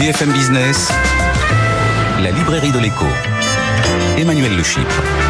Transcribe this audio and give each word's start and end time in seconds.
BFM 0.00 0.32
Business, 0.32 0.88
la 2.22 2.30
librairie 2.30 2.72
de 2.72 2.78
l'écho. 2.78 3.04
Emmanuel 4.16 4.56
Le 4.56 4.62
Chypre. 4.62 5.29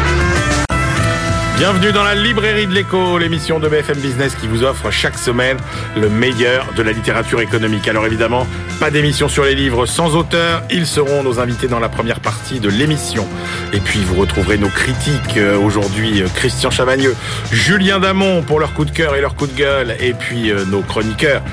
Bienvenue 1.61 1.91
dans 1.91 2.03
la 2.03 2.15
librairie 2.15 2.65
de 2.65 2.73
l'écho, 2.73 3.19
l'émission 3.19 3.59
de 3.59 3.69
BFM 3.69 3.99
Business 3.99 4.33
qui 4.33 4.47
vous 4.47 4.63
offre 4.63 4.89
chaque 4.89 5.15
semaine 5.15 5.57
le 5.95 6.09
meilleur 6.09 6.73
de 6.73 6.81
la 6.81 6.91
littérature 6.91 7.39
économique. 7.39 7.87
Alors 7.87 8.07
évidemment, 8.07 8.47
pas 8.79 8.89
d'émission 8.89 9.29
sur 9.29 9.43
les 9.43 9.53
livres 9.53 9.85
sans 9.85 10.15
auteur, 10.15 10.63
ils 10.71 10.87
seront 10.87 11.21
nos 11.21 11.39
invités 11.39 11.67
dans 11.67 11.79
la 11.79 11.87
première 11.87 12.19
partie 12.19 12.59
de 12.59 12.67
l'émission. 12.67 13.27
Et 13.73 13.79
puis 13.79 13.99
vous 13.99 14.15
retrouverez 14.15 14.57
nos 14.57 14.69
critiques 14.69 15.37
euh, 15.37 15.55
aujourd'hui, 15.55 16.23
euh, 16.23 16.27
Christian 16.33 16.71
Chavagneux, 16.71 17.15
Julien 17.51 17.99
Damon 17.99 18.41
pour 18.41 18.59
leur 18.59 18.73
coup 18.73 18.83
de 18.83 18.89
cœur 18.89 19.15
et 19.15 19.21
leur 19.21 19.35
coup 19.35 19.45
de 19.45 19.55
gueule, 19.55 19.95
et 19.99 20.13
puis 20.15 20.49
euh, 20.49 20.65
nos 20.65 20.81
chroniqueurs, 20.81 21.43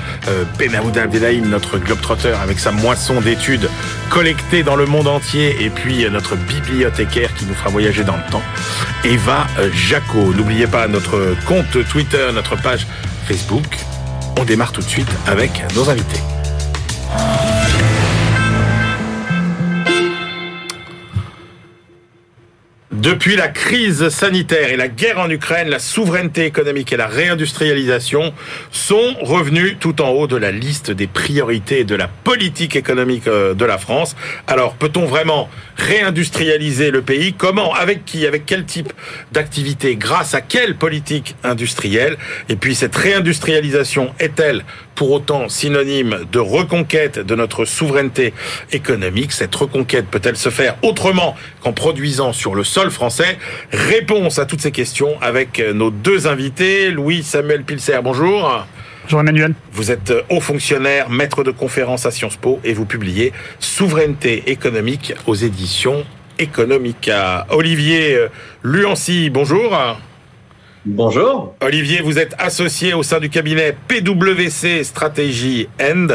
Benahouda 0.57 1.03
Abdelhaim, 1.03 1.45
notre 1.45 1.77
globetrotter 1.77 2.33
avec 2.41 2.57
sa 2.57 2.71
moisson 2.71 3.21
d'études 3.21 3.69
collectées 4.09 4.63
dans 4.63 4.75
le 4.75 4.85
monde 4.85 5.07
entier, 5.07 5.63
et 5.63 5.69
puis 5.69 6.05
notre 6.09 6.35
bibliothécaire 6.35 7.33
qui 7.35 7.45
nous 7.45 7.53
fera 7.53 7.69
voyager 7.69 8.03
dans 8.03 8.17
le 8.17 8.31
temps, 8.31 8.41
Eva 9.03 9.47
Jacques 9.73 10.13
N'oubliez 10.13 10.67
pas 10.67 10.87
notre 10.87 11.35
compte 11.45 11.87
Twitter, 11.89 12.27
notre 12.33 12.55
page 12.55 12.87
Facebook. 13.27 13.77
On 14.39 14.43
démarre 14.43 14.71
tout 14.71 14.81
de 14.81 14.87
suite 14.87 15.09
avec 15.27 15.51
nos 15.75 15.89
invités. 15.89 16.21
Depuis 22.99 23.37
la 23.37 23.47
crise 23.47 24.09
sanitaire 24.09 24.71
et 24.71 24.75
la 24.75 24.89
guerre 24.89 25.19
en 25.19 25.29
Ukraine, 25.29 25.69
la 25.69 25.79
souveraineté 25.79 26.43
économique 26.43 26.91
et 26.91 26.97
la 26.97 27.07
réindustrialisation 27.07 28.33
sont 28.71 29.15
revenus 29.21 29.77
tout 29.79 30.01
en 30.01 30.09
haut 30.09 30.27
de 30.27 30.35
la 30.35 30.51
liste 30.51 30.91
des 30.91 31.07
priorités 31.07 31.85
de 31.85 31.95
la 31.95 32.09
politique 32.09 32.75
économique 32.75 33.25
euh, 33.27 33.53
de 33.53 33.63
la 33.63 33.77
France. 33.77 34.17
Alors, 34.47 34.73
peut-on 34.73 35.05
vraiment 35.05 35.49
réindustrialiser 35.77 36.91
le 36.91 37.01
pays? 37.01 37.31
Comment? 37.31 37.73
Avec 37.73 38.03
qui? 38.03 38.27
Avec 38.27 38.45
quel 38.45 38.65
type 38.65 38.91
d'activité? 39.31 39.95
Grâce 39.95 40.33
à 40.33 40.41
quelle 40.41 40.75
politique 40.75 41.37
industrielle? 41.45 42.17
Et 42.49 42.57
puis, 42.57 42.75
cette 42.75 42.97
réindustrialisation 42.97 44.13
est-elle 44.19 44.65
pour 44.99 45.11
autant 45.11 45.47
synonyme 45.47 46.25
de 46.29 46.39
reconquête 46.39 47.19
de 47.19 47.33
notre 47.33 47.63
souveraineté 47.63 48.33
économique. 48.73 49.31
Cette 49.31 49.55
reconquête 49.55 50.07
peut-elle 50.07 50.35
se 50.35 50.49
faire 50.49 50.75
autrement 50.81 51.37
qu'en 51.63 51.71
produisant 51.71 52.33
sur 52.33 52.53
le 52.53 52.65
sol 52.65 52.91
français? 52.91 53.37
Réponse 53.71 54.39
à 54.39 54.45
toutes 54.45 54.59
ces 54.59 54.73
questions 54.73 55.15
avec 55.21 55.63
nos 55.73 55.89
deux 55.89 56.27
invités. 56.27 56.91
Louis 56.91 57.23
Samuel 57.23 57.63
Pilser, 57.63 57.99
bonjour. 58.03 58.67
Bonjour 59.03 59.21
Emmanuel. 59.21 59.53
Vous 59.71 59.89
êtes 59.89 60.11
haut 60.29 60.41
fonctionnaire, 60.41 61.09
maître 61.09 61.45
de 61.45 61.51
conférence 61.51 62.05
à 62.05 62.11
Sciences 62.11 62.35
Po 62.35 62.59
et 62.65 62.73
vous 62.73 62.85
publiez 62.85 63.31
Souveraineté 63.61 64.51
économique 64.51 65.13
aux 65.27 65.35
éditions 65.35 66.03
Economica. 66.39 67.47
Olivier 67.51 68.17
Luancy, 68.63 69.29
bonjour. 69.29 69.77
Bonjour. 70.85 71.55
Olivier, 71.59 71.99
vous 71.99 72.19
êtes 72.19 72.35
associé 72.39 72.93
au 72.93 73.03
sein 73.03 73.19
du 73.19 73.29
cabinet 73.29 73.75
PwC 73.89 74.85
Stratégie 74.85 75.67
End, 75.81 76.07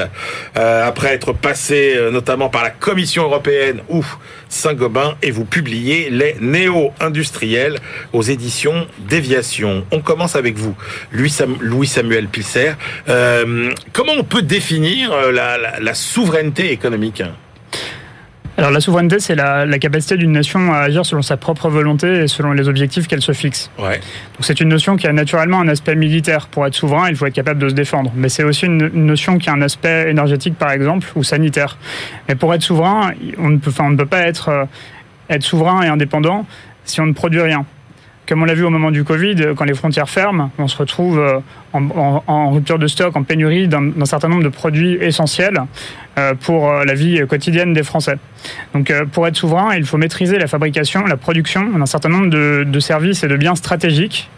euh, 0.56 0.88
après 0.88 1.08
être 1.08 1.34
passé 1.34 1.92
euh, 1.94 2.10
notamment 2.10 2.48
par 2.48 2.62
la 2.62 2.70
Commission 2.70 3.24
européenne 3.24 3.82
ou 3.90 4.02
Saint-Gobain, 4.48 5.16
et 5.20 5.32
vous 5.32 5.44
publiez 5.44 6.08
les 6.08 6.36
néo-industriels 6.40 7.78
aux 8.14 8.22
éditions 8.22 8.86
Déviation. 9.06 9.84
On 9.92 10.00
commence 10.00 10.34
avec 10.34 10.56
vous, 10.56 10.74
Louis 11.12 11.86
Samuel 11.86 12.28
Pilser. 12.28 12.72
Euh, 13.10 13.70
comment 13.92 14.14
on 14.16 14.24
peut 14.24 14.40
définir 14.40 15.12
la 15.30 15.94
souveraineté 15.94 16.72
économique? 16.72 17.22
Alors 18.56 18.70
la 18.70 18.80
souveraineté, 18.80 19.18
c'est 19.18 19.34
la, 19.34 19.66
capacité 19.78 20.16
d'une 20.16 20.30
nation 20.30 20.72
à 20.72 20.78
agir 20.78 21.04
selon 21.04 21.22
sa 21.22 21.36
propre 21.36 21.68
volonté 21.68 22.06
et 22.22 22.28
selon 22.28 22.52
les 22.52 22.68
objectifs 22.68 23.08
qu'elle 23.08 23.22
se 23.22 23.32
fixe. 23.32 23.70
Ouais. 23.78 23.96
Donc 23.96 24.40
c'est 24.40 24.60
une 24.60 24.68
notion 24.68 24.96
qui 24.96 25.08
a 25.08 25.12
naturellement 25.12 25.60
un 25.60 25.66
aspect 25.66 25.96
militaire. 25.96 26.46
Pour 26.46 26.64
être 26.64 26.74
souverain, 26.74 27.08
il 27.08 27.16
faut 27.16 27.26
être 27.26 27.34
capable 27.34 27.60
de 27.60 27.68
se 27.68 27.74
défendre. 27.74 28.12
Mais 28.14 28.28
c'est 28.28 28.44
aussi 28.44 28.66
une, 28.66 28.86
notion 29.06 29.38
qui 29.38 29.50
a 29.50 29.52
un 29.52 29.62
aspect 29.62 30.08
énergétique, 30.08 30.56
par 30.56 30.70
exemple, 30.70 31.08
ou 31.16 31.24
sanitaire. 31.24 31.78
Mais 32.28 32.36
pour 32.36 32.54
être 32.54 32.62
souverain, 32.62 33.12
on 33.38 33.50
ne 33.50 33.58
peut, 33.58 33.70
enfin, 33.70 33.86
on 33.86 33.90
ne 33.90 33.96
peut 33.96 34.06
pas 34.06 34.20
être, 34.20 34.48
euh, 34.48 34.64
être 35.30 35.42
souverain 35.42 35.82
et 35.82 35.88
indépendant 35.88 36.46
si 36.84 37.00
on 37.00 37.06
ne 37.06 37.12
produit 37.12 37.40
rien. 37.40 37.66
Comme 38.28 38.42
on 38.42 38.44
l'a 38.44 38.54
vu 38.54 38.64
au 38.64 38.70
moment 38.70 38.92
du 38.92 39.02
Covid, 39.04 39.48
quand 39.56 39.64
les 39.64 39.74
frontières 39.74 40.08
ferment, 40.08 40.50
on 40.58 40.68
se 40.68 40.76
retrouve 40.76 41.18
euh, 41.18 41.40
en, 41.74 42.50
rupture 42.50 42.78
de 42.78 42.86
stock, 42.86 43.16
en 43.16 43.22
pénurie 43.22 43.68
d'un 43.68 44.04
certain 44.04 44.28
nombre 44.28 44.42
de 44.42 44.48
produits 44.48 44.94
essentiels 44.94 45.60
euh, 46.18 46.34
pour 46.34 46.70
euh, 46.70 46.84
la 46.84 46.94
vie 46.94 47.20
quotidienne 47.28 47.72
des 47.72 47.82
Français. 47.82 48.16
Donc 48.74 48.92
pour 49.12 49.26
être 49.26 49.36
souverain, 49.36 49.74
il 49.74 49.84
faut 49.84 49.96
maîtriser 49.96 50.38
la 50.38 50.46
fabrication, 50.46 51.04
la 51.06 51.16
production 51.16 51.66
d'un 51.66 51.86
certain 51.86 52.10
nombre 52.10 52.28
de, 52.28 52.64
de, 52.66 52.80
services 52.80 53.24
et 53.24 53.28
de 53.28 53.36
biens 53.36 53.54
stratégiques, 53.54 54.28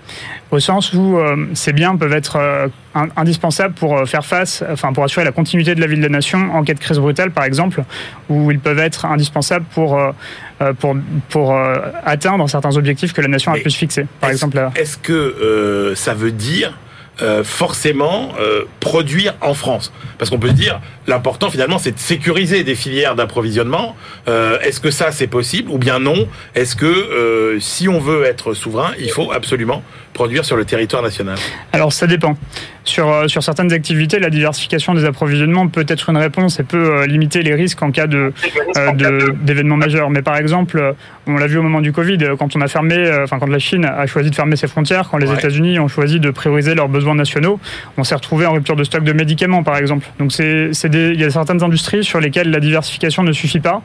au 0.52 0.60
sens 0.60 0.92
où 0.92 1.18
ces 1.54 1.72
biens 1.72 1.96
peuvent 1.96 2.12
être 2.12 2.38
indispensables 3.16 3.74
pour 3.74 4.08
faire 4.08 4.24
face, 4.24 4.62
enfin 4.70 4.92
pour 4.92 5.02
assurer 5.02 5.24
la 5.24 5.32
continuité 5.32 5.74
de 5.74 5.80
la 5.80 5.88
vie 5.88 5.96
de 5.96 6.02
la 6.02 6.08
nation 6.08 6.54
en 6.54 6.62
cas 6.62 6.74
de 6.74 6.78
crise 6.78 7.00
brutale 7.00 7.32
par 7.32 7.42
exemple, 7.42 7.82
ou 8.28 8.52
ils 8.52 8.60
peuvent 8.60 8.78
être 8.78 9.06
indispensables 9.06 9.66
pour 9.74 9.98
euh, 10.62 10.72
pour, 10.72 10.96
pour 11.28 11.54
euh, 11.54 11.76
atteindre 12.06 12.48
certains 12.48 12.74
objectifs 12.78 13.12
que 13.12 13.20
la 13.20 13.28
nation 13.28 13.52
a 13.52 13.58
pu 13.58 13.68
se 13.68 13.76
fixer. 13.76 14.06
Par 14.22 14.30
exemple, 14.30 14.58
est-ce 14.74 14.96
que 14.96 15.12
euh, 15.12 15.94
ça 15.94 16.14
veut 16.14 16.32
dire 16.32 16.78
forcément 17.44 18.32
produire 18.80 19.34
en 19.40 19.54
France. 19.54 19.92
Parce 20.18 20.30
qu'on 20.30 20.38
peut 20.38 20.48
se 20.48 20.54
dire, 20.54 20.80
l'important 21.06 21.50
finalement, 21.50 21.78
c'est 21.78 21.92
de 21.92 21.98
sécuriser 21.98 22.64
des 22.64 22.74
filières 22.74 23.14
d'approvisionnement. 23.14 23.96
Est-ce 24.26 24.80
que 24.80 24.90
ça, 24.90 25.12
c'est 25.12 25.26
possible 25.26 25.70
ou 25.70 25.78
bien 25.78 25.98
non? 25.98 26.28
Est-ce 26.54 26.76
que 26.76 27.56
si 27.60 27.88
on 27.88 27.98
veut 27.98 28.24
être 28.24 28.54
souverain, 28.54 28.92
il 28.98 29.10
faut 29.10 29.32
absolument 29.32 29.82
produire 30.12 30.44
sur 30.44 30.56
le 30.56 30.64
territoire 30.64 31.02
national? 31.02 31.36
Alors 31.72 31.92
ça 31.92 32.06
dépend. 32.06 32.36
Sur, 32.84 33.10
euh, 33.12 33.26
sur 33.26 33.42
certaines 33.42 33.72
activités, 33.72 34.20
la 34.20 34.30
diversification 34.30 34.94
des 34.94 35.04
approvisionnements 35.04 35.66
peut 35.66 35.84
être 35.88 36.08
une 36.08 36.16
réponse 36.16 36.60
et 36.60 36.62
peut 36.62 36.76
euh, 36.76 37.06
limiter 37.06 37.42
les 37.42 37.52
risques 37.52 37.82
en 37.82 37.90
cas 37.90 38.06
de, 38.06 38.32
euh, 38.76 39.32
d'événements 39.42 39.76
majeurs. 39.76 40.08
Mais 40.08 40.22
par 40.22 40.36
exemple, 40.36 40.94
on 41.26 41.36
l'a 41.36 41.46
vu 41.46 41.58
au 41.58 41.62
moment 41.62 41.80
du 41.80 41.92
Covid, 41.92 42.18
quand 42.38 42.54
on 42.56 42.60
a 42.60 42.68
fermé, 42.68 43.10
enfin 43.22 43.38
quand 43.38 43.48
la 43.48 43.58
Chine 43.58 43.84
a 43.84 44.06
choisi 44.06 44.30
de 44.30 44.34
fermer 44.34 44.56
ses 44.56 44.68
frontières, 44.68 45.08
quand 45.10 45.18
les 45.18 45.32
États-Unis 45.32 45.78
ont 45.78 45.88
choisi 45.88 46.20
de 46.20 46.30
prioriser 46.30 46.74
leurs 46.74 46.88
besoins 46.88 47.14
nationaux, 47.14 47.58
on 47.96 48.04
s'est 48.04 48.14
retrouvé 48.14 48.46
en 48.46 48.52
rupture 48.52 48.76
de 48.76 48.84
stock 48.84 49.02
de 49.04 49.12
médicaments, 49.12 49.62
par 49.62 49.76
exemple. 49.76 50.06
Donc 50.18 50.32
c'est, 50.32 50.70
il 50.84 51.20
y 51.20 51.24
a 51.24 51.30
certaines 51.30 51.62
industries 51.62 52.04
sur 52.04 52.20
lesquelles 52.20 52.50
la 52.50 52.60
diversification 52.60 53.22
ne 53.22 53.32
suffit 53.32 53.60
pas 53.60 53.82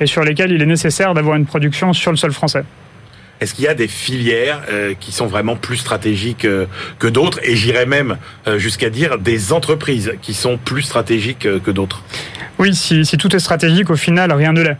et 0.00 0.06
sur 0.06 0.24
lesquelles 0.24 0.52
il 0.52 0.62
est 0.62 0.66
nécessaire 0.66 1.14
d'avoir 1.14 1.36
une 1.36 1.46
production 1.46 1.92
sur 1.92 2.10
le 2.10 2.16
sol 2.16 2.32
français. 2.32 2.64
Est-ce 3.40 3.54
qu'il 3.54 3.64
y 3.64 3.68
a 3.68 3.74
des 3.74 3.88
filières 3.88 4.62
euh, 4.70 4.94
qui 4.98 5.12
sont 5.12 5.26
vraiment 5.26 5.56
plus 5.56 5.76
stratégiques 5.76 6.44
euh, 6.44 6.66
que 6.98 7.08
d'autres? 7.08 7.40
Et 7.42 7.56
j'irais 7.56 7.86
même 7.86 8.16
euh, 8.46 8.58
jusqu'à 8.58 8.90
dire 8.90 9.18
des 9.18 9.52
entreprises 9.52 10.14
qui 10.22 10.34
sont 10.34 10.56
plus 10.56 10.82
stratégiques 10.82 11.48
que 11.62 11.70
d'autres. 11.70 12.02
Oui, 12.58 12.74
si, 12.74 13.04
si, 13.04 13.18
tout 13.18 13.34
est 13.34 13.40
stratégique, 13.40 13.90
au 13.90 13.96
final, 13.96 14.32
rien 14.32 14.52
ne 14.52 14.62
l'est. 14.62 14.76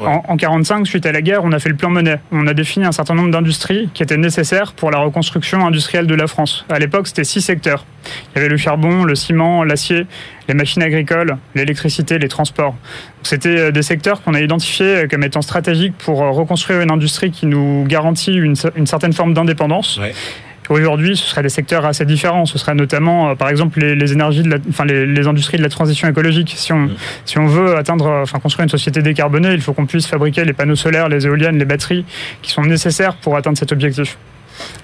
En, 0.00 0.22
en 0.28 0.36
45, 0.36 0.86
suite 0.86 1.06
à 1.06 1.12
la 1.12 1.22
guerre, 1.22 1.40
on 1.44 1.52
a 1.52 1.58
fait 1.58 1.68
le 1.68 1.76
plan 1.76 1.90
Monet. 1.90 2.20
On 2.32 2.46
a 2.46 2.54
défini 2.54 2.86
un 2.86 2.92
certain 2.92 3.14
nombre 3.14 3.30
d'industries 3.30 3.88
qui 3.94 4.02
étaient 4.02 4.16
nécessaires 4.16 4.72
pour 4.72 4.90
la 4.90 4.98
reconstruction 4.98 5.66
industrielle 5.66 6.06
de 6.06 6.14
la 6.14 6.26
France. 6.26 6.64
À 6.68 6.78
l'époque, 6.78 7.08
c'était 7.08 7.24
six 7.24 7.40
secteurs. 7.40 7.84
Il 8.06 8.36
y 8.36 8.38
avait 8.38 8.48
le 8.48 8.56
charbon, 8.56 9.04
le 9.04 9.14
ciment, 9.14 9.64
l'acier, 9.64 10.06
les 10.48 10.54
machines 10.54 10.82
agricoles, 10.82 11.36
l'électricité, 11.54 12.18
les 12.18 12.28
transports. 12.28 12.74
C'était 13.22 13.58
euh, 13.58 13.70
des 13.70 13.82
secteurs 13.82 14.22
qu'on 14.22 14.34
a 14.34 14.40
identifiés 14.40 15.06
comme 15.10 15.24
étant 15.24 15.42
stratégiques 15.42 15.94
pour 15.98 16.22
euh, 16.22 16.30
reconstruire 16.30 16.80
une 16.80 16.90
industrie 16.90 17.30
qui 17.30 17.46
nous 17.46 17.84
garantit 17.86 18.34
une, 18.34 18.56
certaine 18.56 19.12
forme 19.12 19.34
d'indépendance. 19.34 20.00
Aujourd'hui, 20.68 21.16
ce 21.16 21.24
seraient 21.24 21.42
des 21.42 21.48
secteurs 21.48 21.86
assez 21.86 22.04
différents. 22.04 22.44
Ce 22.44 22.58
serait 22.58 22.74
notamment, 22.74 23.30
euh, 23.30 23.34
par 23.34 23.48
exemple, 23.48 23.80
les, 23.80 24.12
énergies, 24.12 24.42
enfin 24.68 24.84
les, 24.84 25.26
industries 25.26 25.56
de 25.56 25.62
la 25.62 25.68
transition 25.68 26.08
écologique. 26.08 26.54
Si 26.56 26.72
on, 26.72 27.46
veut 27.46 27.76
atteindre, 27.76 28.20
enfin 28.22 28.38
construire 28.38 28.64
une 28.64 28.70
société 28.70 29.00
décarbonée, 29.02 29.52
il 29.52 29.60
faut 29.60 29.72
qu'on 29.72 29.86
puisse 29.86 30.06
fabriquer 30.06 30.44
les 30.44 30.52
panneaux 30.52 30.76
solaires, 30.76 31.08
les 31.08 31.26
éoliennes, 31.26 31.58
les 31.58 31.64
batteries, 31.64 32.04
qui 32.42 32.50
sont 32.50 32.62
nécessaires 32.62 33.14
pour 33.14 33.36
atteindre 33.36 33.56
cet 33.56 33.72
objectif. 33.72 34.18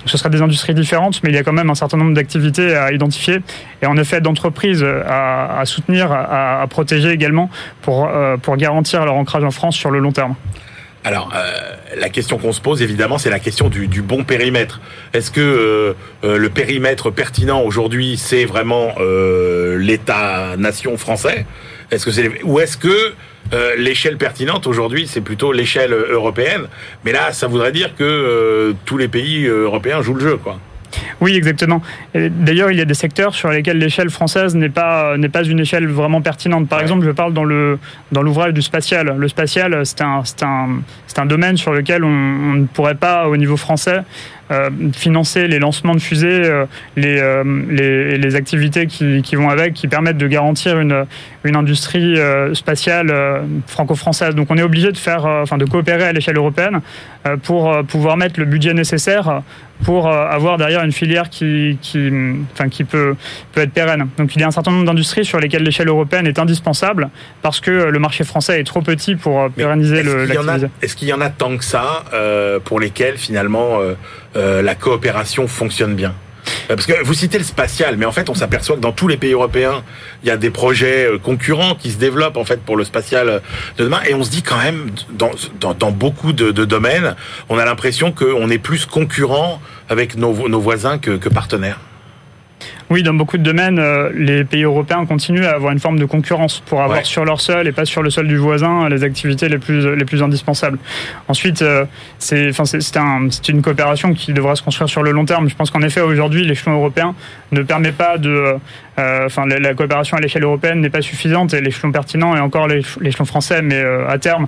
ce 0.06 0.16
seraient 0.16 0.30
des 0.30 0.40
industries 0.40 0.74
différentes, 0.74 1.22
mais 1.22 1.30
il 1.30 1.34
y 1.34 1.38
a 1.38 1.42
quand 1.42 1.52
même 1.52 1.68
un 1.68 1.74
certain 1.74 1.98
nombre 1.98 2.14
d'activités 2.14 2.74
à 2.74 2.92
identifier 2.92 3.40
et 3.82 3.86
en 3.86 3.96
effet 3.96 4.20
d'entreprises 4.20 4.84
à, 4.84 5.62
soutenir, 5.64 6.10
à, 6.12 6.66
protéger 6.68 7.10
également 7.10 7.50
euh, 7.88 8.36
pour 8.38 8.56
garantir 8.56 9.04
leur 9.04 9.14
ancrage 9.14 9.44
en 9.44 9.50
France 9.50 9.76
sur 9.76 9.90
le 9.90 9.98
long 9.98 10.12
terme. 10.12 10.34
Alors, 11.06 11.30
euh, 11.36 11.52
la 11.98 12.08
question 12.08 12.38
qu'on 12.38 12.52
se 12.52 12.62
pose, 12.62 12.80
évidemment, 12.80 13.18
c'est 13.18 13.28
la 13.28 13.38
question 13.38 13.68
du, 13.68 14.00
bon 14.00 14.24
périmètre. 14.24 14.80
Est-ce 15.12 15.30
que 15.30 15.40
euh, 15.40 15.92
euh, 16.24 16.38
le 16.38 16.48
périmètre 16.48 17.10
pertinent 17.10 17.60
aujourd'hui, 17.60 18.16
c'est 18.16 18.46
vraiment 18.46 18.94
l'État-nation 19.76 20.96
français? 20.96 21.44
Est-ce 21.90 22.06
que 22.06 22.10
c'est 22.10 22.42
ou 22.42 22.58
est-ce 22.58 22.78
que 22.78 23.12
l'échelle 23.76 24.16
pertinente 24.16 24.66
aujourd'hui, 24.66 25.06
c'est 25.06 25.20
plutôt 25.20 25.52
l'échelle 25.52 25.92
européenne? 25.92 26.68
Mais 27.04 27.12
là, 27.12 27.34
ça 27.34 27.46
voudrait 27.48 27.72
dire 27.72 27.94
que 27.94 28.74
tous 28.86 28.96
les 28.96 29.08
pays 29.08 29.46
européens 29.46 30.00
jouent 30.00 30.14
le 30.14 30.20
jeu, 30.20 30.36
quoi. 30.38 30.58
Oui, 31.20 31.36
exactement. 31.36 31.82
D'ailleurs, 32.14 32.70
il 32.70 32.78
y 32.78 32.80
a 32.80 32.84
des 32.84 32.94
secteurs 32.94 33.34
sur 33.34 33.50
lesquels 33.50 33.78
l'échelle 33.78 34.10
française 34.10 34.54
n'est 34.54 34.68
pas 34.68 35.16
n'est 35.16 35.28
pas 35.28 35.44
une 35.44 35.60
échelle 35.60 35.86
vraiment 35.86 36.22
pertinente. 36.22 36.68
Par 36.68 36.80
exemple, 36.80 37.04
je 37.04 37.10
parle 37.10 37.32
dans 37.32 37.44
le 37.44 37.78
dans 38.12 38.22
l'ouvrage 38.22 38.52
du 38.52 38.62
spatial. 38.62 39.14
Le 39.16 39.28
spatial, 39.28 39.84
c'est 39.84 40.00
un 40.00 40.22
c'est 40.24 40.42
un 40.42 40.80
c'est 41.06 41.20
un 41.20 41.26
domaine 41.26 41.56
sur 41.56 41.72
lequel 41.72 42.04
on, 42.04 42.08
on, 42.08 42.52
ne 42.54 42.66
pourrait 42.66 42.96
pas, 42.96 43.28
au 43.28 43.36
niveau 43.36 43.56
français, 43.56 44.00
euh, 44.50 44.68
financer 44.92 45.46
les 45.46 45.58
lancements 45.58 45.94
de 45.94 46.00
fusées, 46.00 46.26
euh, 46.44 46.66
les, 46.96 47.18
euh, 47.18 47.44
les, 47.70 48.18
les, 48.18 48.34
activités 48.34 48.86
qui, 48.86 49.22
qui, 49.22 49.36
vont 49.36 49.48
avec, 49.48 49.74
qui 49.74 49.88
permettent 49.88 50.18
de 50.18 50.26
garantir 50.26 50.78
une, 50.80 51.06
une 51.44 51.56
industrie 51.56 52.16
spatiale 52.54 53.12
franco-française. 53.66 54.34
Donc 54.34 54.48
on 54.50 54.56
est 54.56 54.62
obligé 54.62 54.92
de 54.92 54.96
faire, 54.96 55.24
enfin 55.24 55.58
de 55.58 55.64
coopérer 55.64 56.04
à 56.04 56.12
l'échelle 56.12 56.36
européenne 56.36 56.80
pour 57.42 57.84
pouvoir 57.86 58.16
mettre 58.16 58.40
le 58.40 58.46
budget 58.46 58.74
nécessaire 58.74 59.42
pour 59.84 60.08
avoir 60.08 60.56
derrière 60.56 60.84
une 60.84 60.92
filière 60.92 61.28
qui, 61.28 61.78
qui, 61.82 62.10
enfin, 62.52 62.68
qui 62.68 62.84
peut, 62.84 63.16
peut 63.52 63.62
être 63.62 63.72
pérenne. 63.72 64.08
Donc 64.16 64.34
il 64.36 64.40
y 64.40 64.44
a 64.44 64.46
un 64.46 64.52
certain 64.52 64.70
nombre 64.70 64.86
d'industries 64.86 65.24
sur 65.24 65.40
lesquelles 65.40 65.62
l'échelle 65.62 65.88
européenne 65.88 66.26
est 66.26 66.38
indispensable 66.38 67.10
parce 67.42 67.60
que 67.60 67.70
le 67.70 67.98
marché 67.98 68.24
français 68.24 68.60
est 68.60 68.64
trop 68.64 68.82
petit 68.82 69.16
pour 69.16 69.50
pérenniser 69.50 70.02
l'activité. 70.02 70.68
Est-ce 70.82 70.96
qu'il 70.96 71.08
y 71.08 71.12
en 71.12 71.20
a 71.20 71.30
tant 71.30 71.56
que 71.56 71.64
ça 71.64 72.04
pour 72.64 72.80
lesquels 72.80 73.16
finalement 73.16 73.80
euh, 74.36 74.62
la 74.62 74.74
coopération 74.74 75.46
fonctionne 75.46 75.94
bien? 75.94 76.12
euh, 76.12 76.23
parce 76.68 76.86
que 76.86 77.04
vous 77.04 77.14
citez 77.14 77.38
le 77.38 77.44
spatial, 77.44 77.96
mais 77.96 78.06
en 78.06 78.12
fait, 78.12 78.28
on 78.28 78.34
s'aperçoit 78.34 78.76
que 78.76 78.80
dans 78.80 78.92
tous 78.92 79.08
les 79.08 79.16
pays 79.16 79.32
européens, 79.32 79.82
il 80.22 80.28
y 80.28 80.30
a 80.30 80.36
des 80.36 80.50
projets 80.50 81.06
euh, 81.06 81.18
concurrents 81.18 81.74
qui 81.74 81.90
se 81.90 81.98
développent 81.98 82.36
en 82.36 82.44
fait 82.44 82.60
pour 82.60 82.76
le 82.76 82.84
spatial 82.84 83.42
de 83.78 83.84
demain, 83.84 84.00
et 84.08 84.14
on 84.14 84.24
se 84.24 84.30
dit 84.30 84.42
quand 84.42 84.58
même 84.58 84.90
dans, 85.10 85.30
dans, 85.74 85.90
beaucoup 85.90 86.32
de, 86.32 86.50
domaines, 86.64 87.14
on 87.48 87.58
a 87.58 87.64
l'impression 87.64 88.12
qu'on 88.12 88.48
est 88.50 88.58
plus 88.58 88.86
concurrent 88.86 89.60
avec 89.88 90.16
nos, 90.16 90.48
nos 90.48 90.60
voisins 90.60 90.98
que, 90.98 91.12
que 91.12 91.28
partenaires. 91.28 91.78
Oui, 92.94 93.02
dans 93.02 93.12
beaucoup 93.12 93.38
de 93.38 93.42
domaines, 93.42 93.80
euh, 93.80 94.10
les 94.14 94.44
pays 94.44 94.62
européens 94.62 95.04
continuent 95.04 95.46
à 95.46 95.56
avoir 95.56 95.72
une 95.72 95.80
forme 95.80 95.98
de 95.98 96.04
concurrence 96.04 96.60
pour 96.60 96.80
avoir 96.80 97.04
sur 97.04 97.24
leur 97.24 97.40
sol 97.40 97.66
et 97.66 97.72
pas 97.72 97.86
sur 97.86 98.04
le 98.04 98.10
sol 98.10 98.28
du 98.28 98.36
voisin 98.36 98.88
les 98.88 99.02
activités 99.02 99.48
les 99.48 99.58
plus, 99.58 99.96
les 99.96 100.04
plus 100.04 100.22
indispensables. 100.22 100.78
Ensuite, 101.26 101.62
euh, 101.62 101.86
c'est 102.20 102.50
enfin, 102.50 102.62
c'est 102.66 103.48
une 103.48 103.62
coopération 103.62 104.14
qui 104.14 104.32
devra 104.32 104.54
se 104.54 104.62
construire 104.62 104.88
sur 104.88 105.02
le 105.02 105.10
long 105.10 105.24
terme. 105.24 105.48
Je 105.48 105.56
pense 105.56 105.72
qu'en 105.72 105.82
effet, 105.82 106.02
aujourd'hui, 106.02 106.44
l'échelon 106.44 106.76
européen 106.76 107.16
ne 107.50 107.62
permet 107.64 107.90
pas 107.90 108.16
de. 108.16 108.54
Euh, 109.00 109.26
enfin, 109.26 109.44
la, 109.44 109.74
coopération 109.74 110.16
à 110.16 110.20
l'échelle 110.20 110.44
européenne 110.44 110.80
n'est 110.80 110.88
pas 110.88 111.02
suffisante 111.02 111.52
et 111.52 111.60
l'échelon 111.60 111.90
pertinent 111.90 112.36
est 112.36 112.40
encore 112.40 112.68
l'échelon 112.68 113.24
français, 113.24 113.60
mais 113.60 113.82
à 114.08 114.18
terme, 114.18 114.46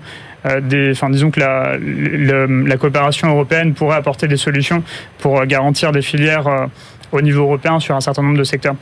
des, 0.62 0.92
enfin, 0.92 1.10
disons 1.10 1.32
que 1.32 1.40
la, 1.40 1.76
la, 1.80 2.76
coopération 2.76 3.26
européenne 3.28 3.74
pourrait 3.74 3.96
apporter 3.96 4.28
des 4.28 4.36
solutions 4.36 4.84
pour 5.18 5.44
garantir 5.46 5.90
des 5.90 6.02
filières 6.02 6.68
au 7.12 7.20
niveau 7.20 7.42
européen 7.42 7.80
sur 7.80 7.94
un 7.94 8.00
certain 8.00 8.22
nombre 8.22 8.38
de 8.38 8.44
secteurs 8.44 8.76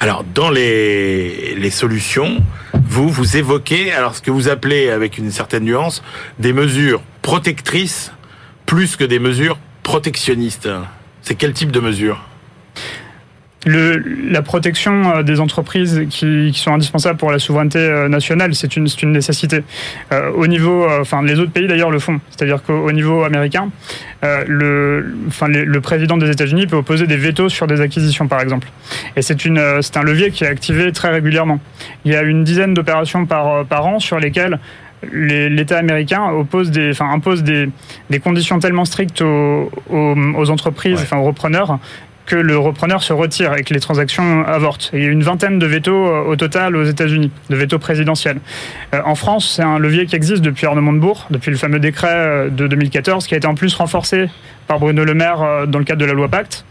alors, 0.00 0.24
dans 0.34 0.50
les, 0.50 1.54
les, 1.54 1.70
solutions, 1.70 2.42
vous, 2.74 3.08
vous 3.08 3.36
évoquez 3.38 3.92
alors 3.92 4.14
ce 4.14 4.20
que 4.20 4.30
vous 4.30 4.48
appelez, 4.48 4.90
avec 4.90 5.16
une 5.16 5.30
certaine 5.30 5.64
nuance, 5.64 6.02
des 6.38 6.52
mesures 6.52 7.00
protectrices 7.22 8.12
plus 8.66 8.96
que 8.96 9.04
des 9.04 9.18
mesures 9.18 9.56
protectionnistes. 9.82 10.68
C'est 11.22 11.36
quel 11.36 11.52
type 11.54 11.70
de 11.70 11.80
mesures? 11.80 12.20
Le, 13.64 13.98
la 14.30 14.42
protection 14.42 15.16
euh, 15.16 15.22
des 15.22 15.40
entreprises 15.40 16.06
qui, 16.10 16.50
qui, 16.52 16.60
sont 16.60 16.72
indispensables 16.72 17.18
pour 17.18 17.30
la 17.30 17.38
souveraineté 17.38 17.78
euh, 17.78 18.08
nationale, 18.08 18.54
c'est 18.54 18.76
une, 18.76 18.86
une, 19.02 19.12
nécessité. 19.12 19.62
Euh, 20.12 20.30
au 20.32 20.46
niveau, 20.46 20.84
euh, 20.84 21.00
enfin, 21.00 21.22
les 21.22 21.38
autres 21.38 21.52
pays 21.52 21.66
d'ailleurs 21.66 21.90
le 21.90 21.98
font. 21.98 22.20
C'est-à-dire 22.30 22.62
qu'au 22.62 22.92
niveau 22.92 23.24
américain, 23.24 23.70
euh, 24.24 24.44
le, 24.46 25.14
enfin, 25.28 25.48
le 25.48 25.80
président 25.80 26.16
des 26.16 26.30
États-Unis 26.30 26.66
peut 26.66 26.76
opposer 26.76 27.06
des 27.06 27.16
vétos 27.16 27.48
sur 27.48 27.66
des 27.66 27.80
acquisitions, 27.80 28.28
par 28.28 28.40
exemple. 28.40 28.68
Et 29.16 29.22
c'est 29.22 29.44
une, 29.44 29.60
c'est 29.80 29.96
un 29.96 30.02
levier 30.02 30.30
qui 30.30 30.44
est 30.44 30.48
activé 30.48 30.92
très 30.92 31.10
régulièrement. 31.10 31.60
Il 32.04 32.12
y 32.12 32.16
a 32.16 32.22
une 32.22 32.44
dizaine 32.44 32.74
d'opérations 32.74 33.26
par, 33.26 33.64
par 33.64 33.86
an 33.86 33.98
sur 33.98 34.18
lesquelles 34.18 34.58
l'État 35.12 35.78
américain 35.78 36.30
oppose 36.30 36.70
des, 36.70 36.90
enfin, 36.90 37.10
impose 37.10 37.42
des, 37.42 37.68
des, 38.08 38.20
conditions 38.20 38.58
tellement 38.58 38.86
strictes 38.86 39.20
aux, 39.20 39.70
aux, 39.90 40.14
aux 40.36 40.50
entreprises, 40.50 40.96
ouais. 40.96 41.02
enfin, 41.02 41.18
aux 41.18 41.24
repreneurs, 41.24 41.78
que 42.26 42.36
le 42.36 42.56
repreneur 42.56 43.02
se 43.02 43.12
retire 43.12 43.54
et 43.54 43.62
que 43.62 43.74
les 43.74 43.80
transactions 43.80 44.44
avortent. 44.46 44.90
il 44.92 45.02
y 45.02 45.06
a 45.06 45.08
une 45.08 45.22
vingtaine 45.22 45.58
de 45.58 45.66
vétos 45.66 46.06
euh, 46.06 46.24
au 46.24 46.36
total 46.36 46.74
aux 46.76 46.84
États-Unis, 46.84 47.30
de 47.50 47.56
vétos 47.56 47.78
présidentiels. 47.78 48.38
Euh, 48.94 49.00
en 49.04 49.14
France, 49.14 49.52
c'est 49.56 49.62
un 49.62 49.78
levier 49.78 50.06
qui 50.06 50.16
existe 50.16 50.42
depuis 50.42 50.66
Arnaud 50.66 50.80
Montebourg, 50.80 51.26
depuis 51.30 51.50
le 51.50 51.56
fameux 51.56 51.80
décret 51.80 52.08
euh, 52.10 52.48
de 52.48 52.66
2014, 52.66 53.26
qui 53.26 53.34
a 53.34 53.36
été 53.36 53.46
en 53.46 53.54
plus 53.54 53.74
renforcé 53.74 54.28
par 54.66 54.78
Bruno 54.78 55.04
Le 55.04 55.12
Maire 55.12 55.66
dans 55.66 55.78
le 55.78 55.84
cadre 55.84 56.00
de 56.00 56.06
la 56.06 56.14
loi 56.14 56.28
Pacte. 56.28 56.64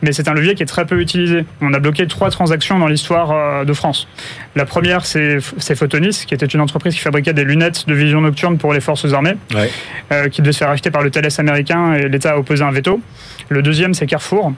Mais 0.00 0.12
c'est 0.12 0.28
un 0.28 0.34
levier 0.34 0.54
qui 0.54 0.62
est 0.62 0.66
très 0.66 0.86
peu 0.86 0.98
utilisé. 0.98 1.44
On 1.60 1.74
a 1.74 1.78
bloqué 1.78 2.06
trois 2.06 2.30
transactions 2.30 2.78
dans 2.78 2.88
l'histoire 2.88 3.66
de 3.66 3.72
France. 3.74 4.08
La 4.56 4.64
première, 4.66 5.04
c'est 5.04 5.40
Photonis, 5.74 6.24
qui 6.26 6.34
était 6.34 6.46
une 6.46 6.60
entreprise 6.60 6.94
qui 6.94 7.00
fabriquait 7.00 7.32
des 7.32 7.44
lunettes 7.44 7.86
de 7.88 7.94
vision 7.94 8.20
nocturne 8.20 8.56
pour 8.56 8.72
les 8.72 8.80
forces 8.80 9.12
armées, 9.12 9.34
ouais. 9.54 9.70
euh, 10.12 10.28
qui 10.28 10.42
devait 10.42 10.52
se 10.52 10.58
faire 10.58 10.70
acheter 10.70 10.90
par 10.90 11.02
le 11.02 11.10
Thales 11.10 11.28
américain 11.38 11.94
et 11.94 12.08
l'État 12.08 12.32
a 12.32 12.38
opposé 12.38 12.62
un 12.62 12.70
veto. 12.70 13.00
Le 13.48 13.62
deuxième, 13.62 13.94
c'est 13.94 14.06
Carrefour, 14.06 14.52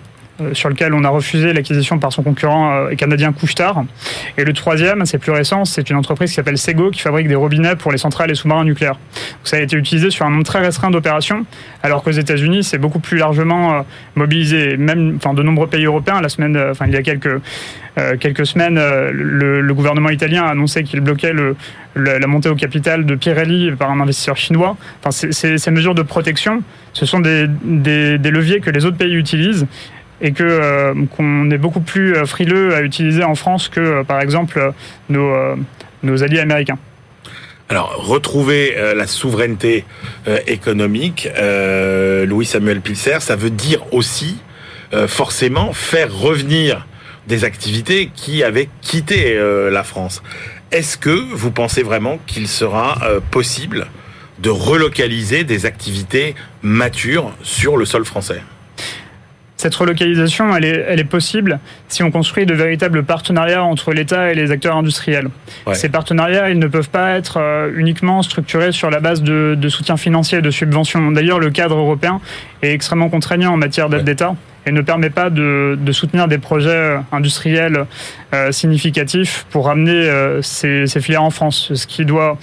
sur 0.53 0.69
lequel 0.69 0.95
on 0.95 1.05
a 1.05 1.09
refusé 1.09 1.53
l'acquisition 1.53 1.99
par 1.99 2.13
son 2.13 2.23
concurrent 2.23 2.73
euh, 2.73 2.95
canadien 2.95 3.33
Couchetard. 3.33 3.85
Et 4.37 4.45
le 4.45 4.53
troisième, 4.53 5.05
c'est 5.07 5.19
plus 5.19 5.33
récent, 5.33 5.65
c'est 5.65 5.89
une 5.91 5.97
entreprise 5.97 6.31
qui 6.31 6.37
s'appelle 6.37 6.59
Sego 6.59 6.91
qui 6.91 7.01
fabrique 7.01 7.29
des 7.29 7.35
robinets 7.35 7.77
pour 7.77 7.93
les 7.93 7.99
centrales 7.99 8.31
et 8.31 8.35
sous-marins 8.35 8.65
nucléaires. 8.65 8.95
Donc 8.95 9.45
ça 9.45 9.57
a 9.57 9.61
été 9.61 9.77
utilisé 9.77 10.11
sur 10.11 10.27
un 10.27 10.31
nombre 10.31 10.45
très 10.45 10.61
restreint 10.61 10.91
d'opérations, 10.91 11.47
alors 11.83 12.03
qu'aux 12.03 12.11
États-Unis, 12.11 12.65
c'est 12.65 12.79
beaucoup 12.79 13.01
plus 13.01 13.17
largement 13.17 13.75
euh, 13.75 13.83
mobilisé. 14.15 14.77
Même, 14.77 15.15
enfin, 15.17 15.35
de 15.35 15.43
nombreux 15.43 15.69
pays 15.69 15.85
européens, 15.85 16.21
la 16.21 16.29
semaine, 16.29 16.57
enfin, 16.71 16.87
il 16.87 16.93
y 16.93 16.97
a 16.97 17.03
quelques 17.03 17.41
euh, 17.99 18.17
quelques 18.19 18.45
semaines, 18.45 18.75
le, 18.75 19.63
le, 19.63 19.75
gouvernement 19.75 20.11
italien 20.11 20.45
a 20.45 20.51
annoncé 20.51 20.83
qu'il 20.83 21.01
bloquait 21.01 21.33
le, 21.33 21.57
le, 21.95 22.19
la 22.19 22.27
montée 22.27 22.51
au 22.51 22.55
capital 22.55 23.07
de 23.07 23.15
Pirelli 23.15 23.73
par 23.73 23.91
un 23.91 24.01
investisseur 24.01 24.37
chinois. 24.37 24.77
Enfin, 25.03 25.11
ces 25.31 25.71
mesures 25.71 25.95
de 25.95 26.03
protection, 26.03 26.63
ce 26.93 27.07
sont 27.07 27.21
des, 27.21 27.47
des, 27.65 28.19
des 28.19 28.31
leviers 28.31 28.61
que 28.61 28.69
les 28.69 28.85
autres 28.85 28.99
pays 28.99 29.15
utilisent 29.15 29.67
et 30.21 30.33
que 30.33 30.43
euh, 30.45 30.95
qu'on 31.17 31.51
est 31.51 31.59
beaucoup 31.59 31.81
plus 31.81 32.15
euh, 32.15 32.27
frileux 32.27 32.75
à 32.75 32.83
utiliser 32.83 33.25
en 33.25 33.35
France 33.35 33.69
que 33.69 33.81
euh, 33.81 34.05
par 34.05 34.21
exemple 34.21 34.73
nos, 35.09 35.33
nos 36.03 36.23
alliés 36.23 36.41
américains. 36.41 36.79
Alors, 37.69 37.97
retrouver 38.07 38.77
la 38.95 39.09
souveraineté 39.09 39.85
économique, 40.47 41.29
euh, 41.37 42.25
Louis 42.25 42.47
Samuel 42.47 42.81
Pilser, 42.81 43.19
ça 43.19 43.35
veut 43.35 43.51
dire 43.51 43.93
aussi 43.93 44.39
forcément 45.09 45.73
faire 45.73 46.15
revenir 46.15 46.87
des 47.27 47.43
activités 47.43 48.13
qui 48.15 48.45
avaient 48.45 48.69
quitté 48.83 49.37
la 49.69 49.83
France. 49.83 50.23
Est-ce 50.71 50.97
que 50.97 51.11
vous 51.11 51.51
pensez 51.51 51.83
vraiment 51.83 52.21
qu'il 52.29 52.47
sera 52.47 53.01
possible 53.33 53.89
de 54.39 54.51
relocaliser 54.51 55.43
des 55.43 55.67
activités 55.67 56.37
matures 56.63 57.33
sur 57.43 57.77
le 57.77 57.85
sol 57.85 58.05
français? 58.05 58.43
Cette 59.57 59.75
relocalisation, 59.75 60.55
elle 60.55 60.65
est, 60.65 60.85
elle 60.89 61.01
est, 61.01 61.05
possible 61.05 61.61
si 61.89 62.03
on 62.03 62.11
construit 62.11 62.45
de 62.45 62.53
véritables 62.53 63.03
partenariats 63.05 63.65
entre 63.65 63.93
l'État 63.93 64.31
et 64.31 64.35
les 64.35 64.51
acteurs 64.51 64.77
industriels. 64.77 65.29
Ouais. 65.67 65.75
Ces 65.75 65.89
partenariats, 65.89 66.51
ils 66.51 66.59
ne 66.59 66.67
peuvent 66.67 66.91
pas 66.91 67.13
être 67.13 67.39
euh, 67.39 67.73
uniquement 67.75 68.23
structurés 68.23 68.73
sur 68.73 68.91
la 68.91 69.01
base 69.01 69.23
de, 69.23 69.57
de 69.59 69.69
soutien 69.69 69.97
financier, 69.97 70.43
de 70.43 70.51
subventions. 70.51 71.11
D'ailleurs, 71.11 71.39
le 71.39 71.51
cadre 71.51 71.77
européen 71.77 72.21
est 72.63 72.73
extrêmement 72.73 73.09
contraignant 73.09 73.53
en 73.55 73.57
matière 73.57 73.89
d'aide 73.89 74.01
ouais. 74.01 74.05
d'État 74.05 74.35
et 74.67 74.73
ne 74.73 74.81
permet 74.81 75.11
pas 75.11 75.31
de, 75.31 75.79
de, 75.81 75.93
soutenir 75.93 76.27
des 76.27 76.39
projets 76.39 76.97
industriels 77.13 77.87
euh, 78.35 78.51
significatifs 78.51 79.47
pour 79.51 79.67
ramener 79.67 79.93
euh, 79.93 80.43
ces, 80.43 80.89
ces, 80.89 81.01
filières 81.01 81.23
en 81.23 81.31
France. 81.31 81.73
Ce 81.73 81.87
qui 81.87 82.05
doit 82.05 82.37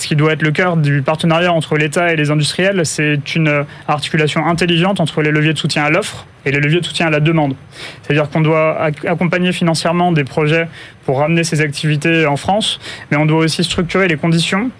ce 0.00 0.06
qui 0.06 0.16
doit 0.16 0.32
être 0.32 0.42
le 0.42 0.50
cœur 0.50 0.76
du 0.76 1.02
partenariat 1.02 1.52
entre 1.52 1.76
l'État 1.76 2.12
et 2.12 2.16
les 2.16 2.30
industriels, 2.30 2.86
c'est 2.86 3.34
une 3.34 3.64
articulation 3.86 4.46
intelligente 4.46 4.98
entre 5.00 5.22
les 5.22 5.30
leviers 5.30 5.52
de 5.52 5.58
soutien 5.58 5.84
à 5.84 5.90
l'offre 5.90 6.26
et 6.46 6.50
les 6.50 6.60
leviers 6.60 6.80
de 6.80 6.86
soutien 6.86 7.08
à 7.08 7.10
la 7.10 7.20
demande. 7.20 7.54
C'est-à-dire 8.02 8.30
qu'on 8.30 8.40
doit 8.40 8.82
accompagner 9.06 9.52
financièrement 9.52 10.12
des 10.12 10.24
projets 10.24 10.68
pour 11.04 11.18
ramener 11.18 11.44
ces 11.44 11.60
activités 11.60 12.26
en 12.26 12.36
France, 12.36 12.80
mais 13.10 13.16
on 13.18 13.26
doit 13.26 13.40
aussi 13.40 13.62
structurer 13.62 14.08
les 14.08 14.16
conditions 14.16 14.70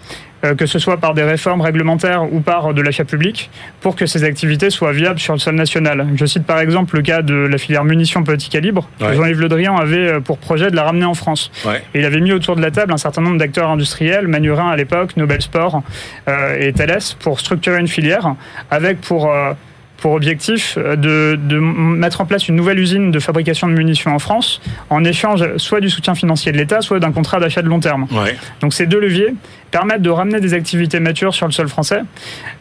que 0.57 0.65
ce 0.65 0.79
soit 0.79 0.97
par 0.97 1.13
des 1.13 1.23
réformes 1.23 1.61
réglementaires 1.61 2.23
ou 2.31 2.39
par 2.39 2.73
de 2.73 2.81
l'achat 2.81 3.05
public, 3.05 3.49
pour 3.79 3.95
que 3.95 4.05
ces 4.05 4.23
activités 4.23 4.69
soient 4.69 4.91
viables 4.91 5.19
sur 5.19 5.33
le 5.33 5.39
sol 5.39 5.55
national. 5.55 6.07
Je 6.15 6.25
cite 6.25 6.45
par 6.45 6.59
exemple 6.59 6.95
le 6.95 7.01
cas 7.01 7.21
de 7.21 7.35
la 7.35 7.57
filière 7.57 7.83
munitions 7.83 8.23
petit 8.23 8.49
calibre. 8.49 8.89
Ouais. 8.99 9.15
Jean-Yves 9.15 9.39
Le 9.39 9.49
Drian 9.49 9.77
avait 9.77 10.07
euh, 10.07 10.19
pour 10.19 10.37
projet 10.37 10.71
de 10.71 10.75
la 10.75 10.83
ramener 10.83 11.05
en 11.05 11.13
France. 11.13 11.51
Ouais. 11.65 11.83
Et 11.93 11.99
il 11.99 12.05
avait 12.05 12.21
mis 12.21 12.31
autour 12.31 12.55
de 12.55 12.61
la 12.61 12.71
table 12.71 12.93
un 12.93 12.97
certain 12.97 13.21
nombre 13.21 13.37
d'acteurs 13.37 13.69
industriels, 13.69 14.27
Manurin 14.27 14.69
à 14.69 14.75
l'époque, 14.75 15.17
Nobel 15.17 15.41
Sport 15.41 15.83
euh, 16.27 16.57
et 16.59 16.73
Thales, 16.73 16.99
pour 17.19 17.39
structurer 17.39 17.79
une 17.79 17.87
filière 17.87 18.35
avec 18.69 19.01
pour... 19.01 19.31
Euh, 19.31 19.53
pour 20.01 20.13
objectif 20.13 20.77
de, 20.77 21.39
de, 21.41 21.57
mettre 21.59 22.21
en 22.21 22.25
place 22.25 22.47
une 22.47 22.55
nouvelle 22.55 22.79
usine 22.79 23.11
de 23.11 23.19
fabrication 23.19 23.67
de 23.67 23.73
munitions 23.73 24.13
en 24.13 24.19
France 24.19 24.61
en 24.89 25.03
échange 25.03 25.57
soit 25.57 25.79
du 25.79 25.89
soutien 25.89 26.15
financier 26.15 26.51
de 26.51 26.57
l'État, 26.57 26.81
soit 26.81 26.99
d'un 26.99 27.11
contrat 27.11 27.39
d'achat 27.39 27.61
de 27.61 27.67
long 27.67 27.79
terme. 27.79 28.07
Ouais. 28.11 28.35
Donc 28.61 28.73
ces 28.73 28.87
deux 28.87 28.99
leviers 28.99 29.33
permettent 29.69 30.01
de 30.01 30.09
ramener 30.09 30.39
des 30.39 30.53
activités 30.53 30.99
matures 30.99 31.33
sur 31.33 31.45
le 31.45 31.51
sol 31.51 31.69
français. 31.69 32.01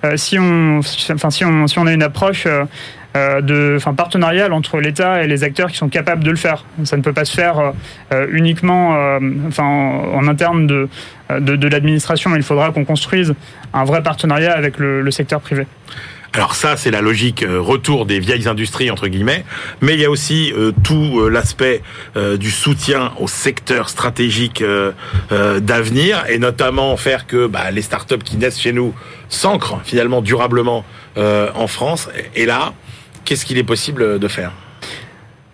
Euh, 0.05 0.17
si, 0.17 0.39
on, 0.39 0.81
enfin, 1.13 1.31
si, 1.31 1.45
on, 1.45 1.67
si 1.67 1.79
on 1.79 1.87
a 1.87 1.93
une 1.93 2.03
approche 2.03 2.45
euh, 2.47 2.65
euh, 3.17 3.41
de, 3.41 3.75
enfin, 3.77 3.93
partenariale 3.93 4.53
entre 4.53 4.79
l'État 4.79 5.25
et 5.25 5.27
les 5.27 5.43
acteurs 5.43 5.69
qui 5.73 5.77
sont 5.77 5.89
capables 5.89 6.23
de 6.23 6.31
le 6.31 6.37
faire. 6.37 6.65
Ça 6.85 6.97
ne 6.97 7.03
peut 7.03 7.13
pas 7.13 7.25
se 7.25 7.35
faire 7.35 7.73
euh, 8.13 8.27
uniquement 8.31 8.95
euh, 8.95 9.19
enfin, 9.49 9.65
en, 9.65 10.15
en 10.15 10.29
interne 10.29 10.69
de, 10.69 10.89
de, 11.29 11.57
de 11.57 11.69
l'administration. 11.69 12.37
Il 12.37 12.45
faudra 12.45 12.71
qu'on 12.71 12.85
construise 12.85 13.35
un 13.75 13.83
vrai 13.83 14.05
partenariat 14.05 14.53
avec 14.53 14.79
le, 14.79 15.03
le 15.03 15.11
secteur 15.11 15.41
privé. 15.41 15.67
Alors 16.33 16.55
ça, 16.55 16.77
c'est 16.77 16.93
la 16.93 17.01
logique 17.01 17.43
euh, 17.43 17.61
retour 17.61 18.07
des 18.07 18.21
vieilles 18.21 18.47
industries 18.47 18.89
entre 18.91 19.09
guillemets, 19.09 19.45
mais 19.81 19.95
il 19.95 20.01
y 20.01 20.05
a 20.05 20.11
aussi 20.11 20.53
euh, 20.57 20.71
tout 20.85 21.21
euh, 21.21 21.29
l'aspect 21.29 21.83
du 22.39 22.51
soutien 22.51 23.13
au 23.19 23.29
secteur 23.29 23.89
stratégique 23.89 24.63
d'avenir 25.31 26.25
et 26.29 26.39
notamment 26.39 26.97
faire 26.97 27.27
que 27.27 27.47
bah, 27.47 27.71
les 27.71 27.83
startups 27.83 28.19
qui 28.19 28.37
naissent 28.37 28.61
chez 28.61 28.73
nous 28.73 28.95
s'ancrent 29.29 29.81
finalement 29.85 30.21
durablement 30.21 30.85
en 31.17 31.67
France. 31.67 32.09
Et 32.35 32.47
là, 32.47 32.75
qu'est-ce 33.25 33.45
qu'il 33.45 33.59
est 33.59 33.65
possible 33.65 34.19
de 34.19 34.29
faire? 34.29 34.53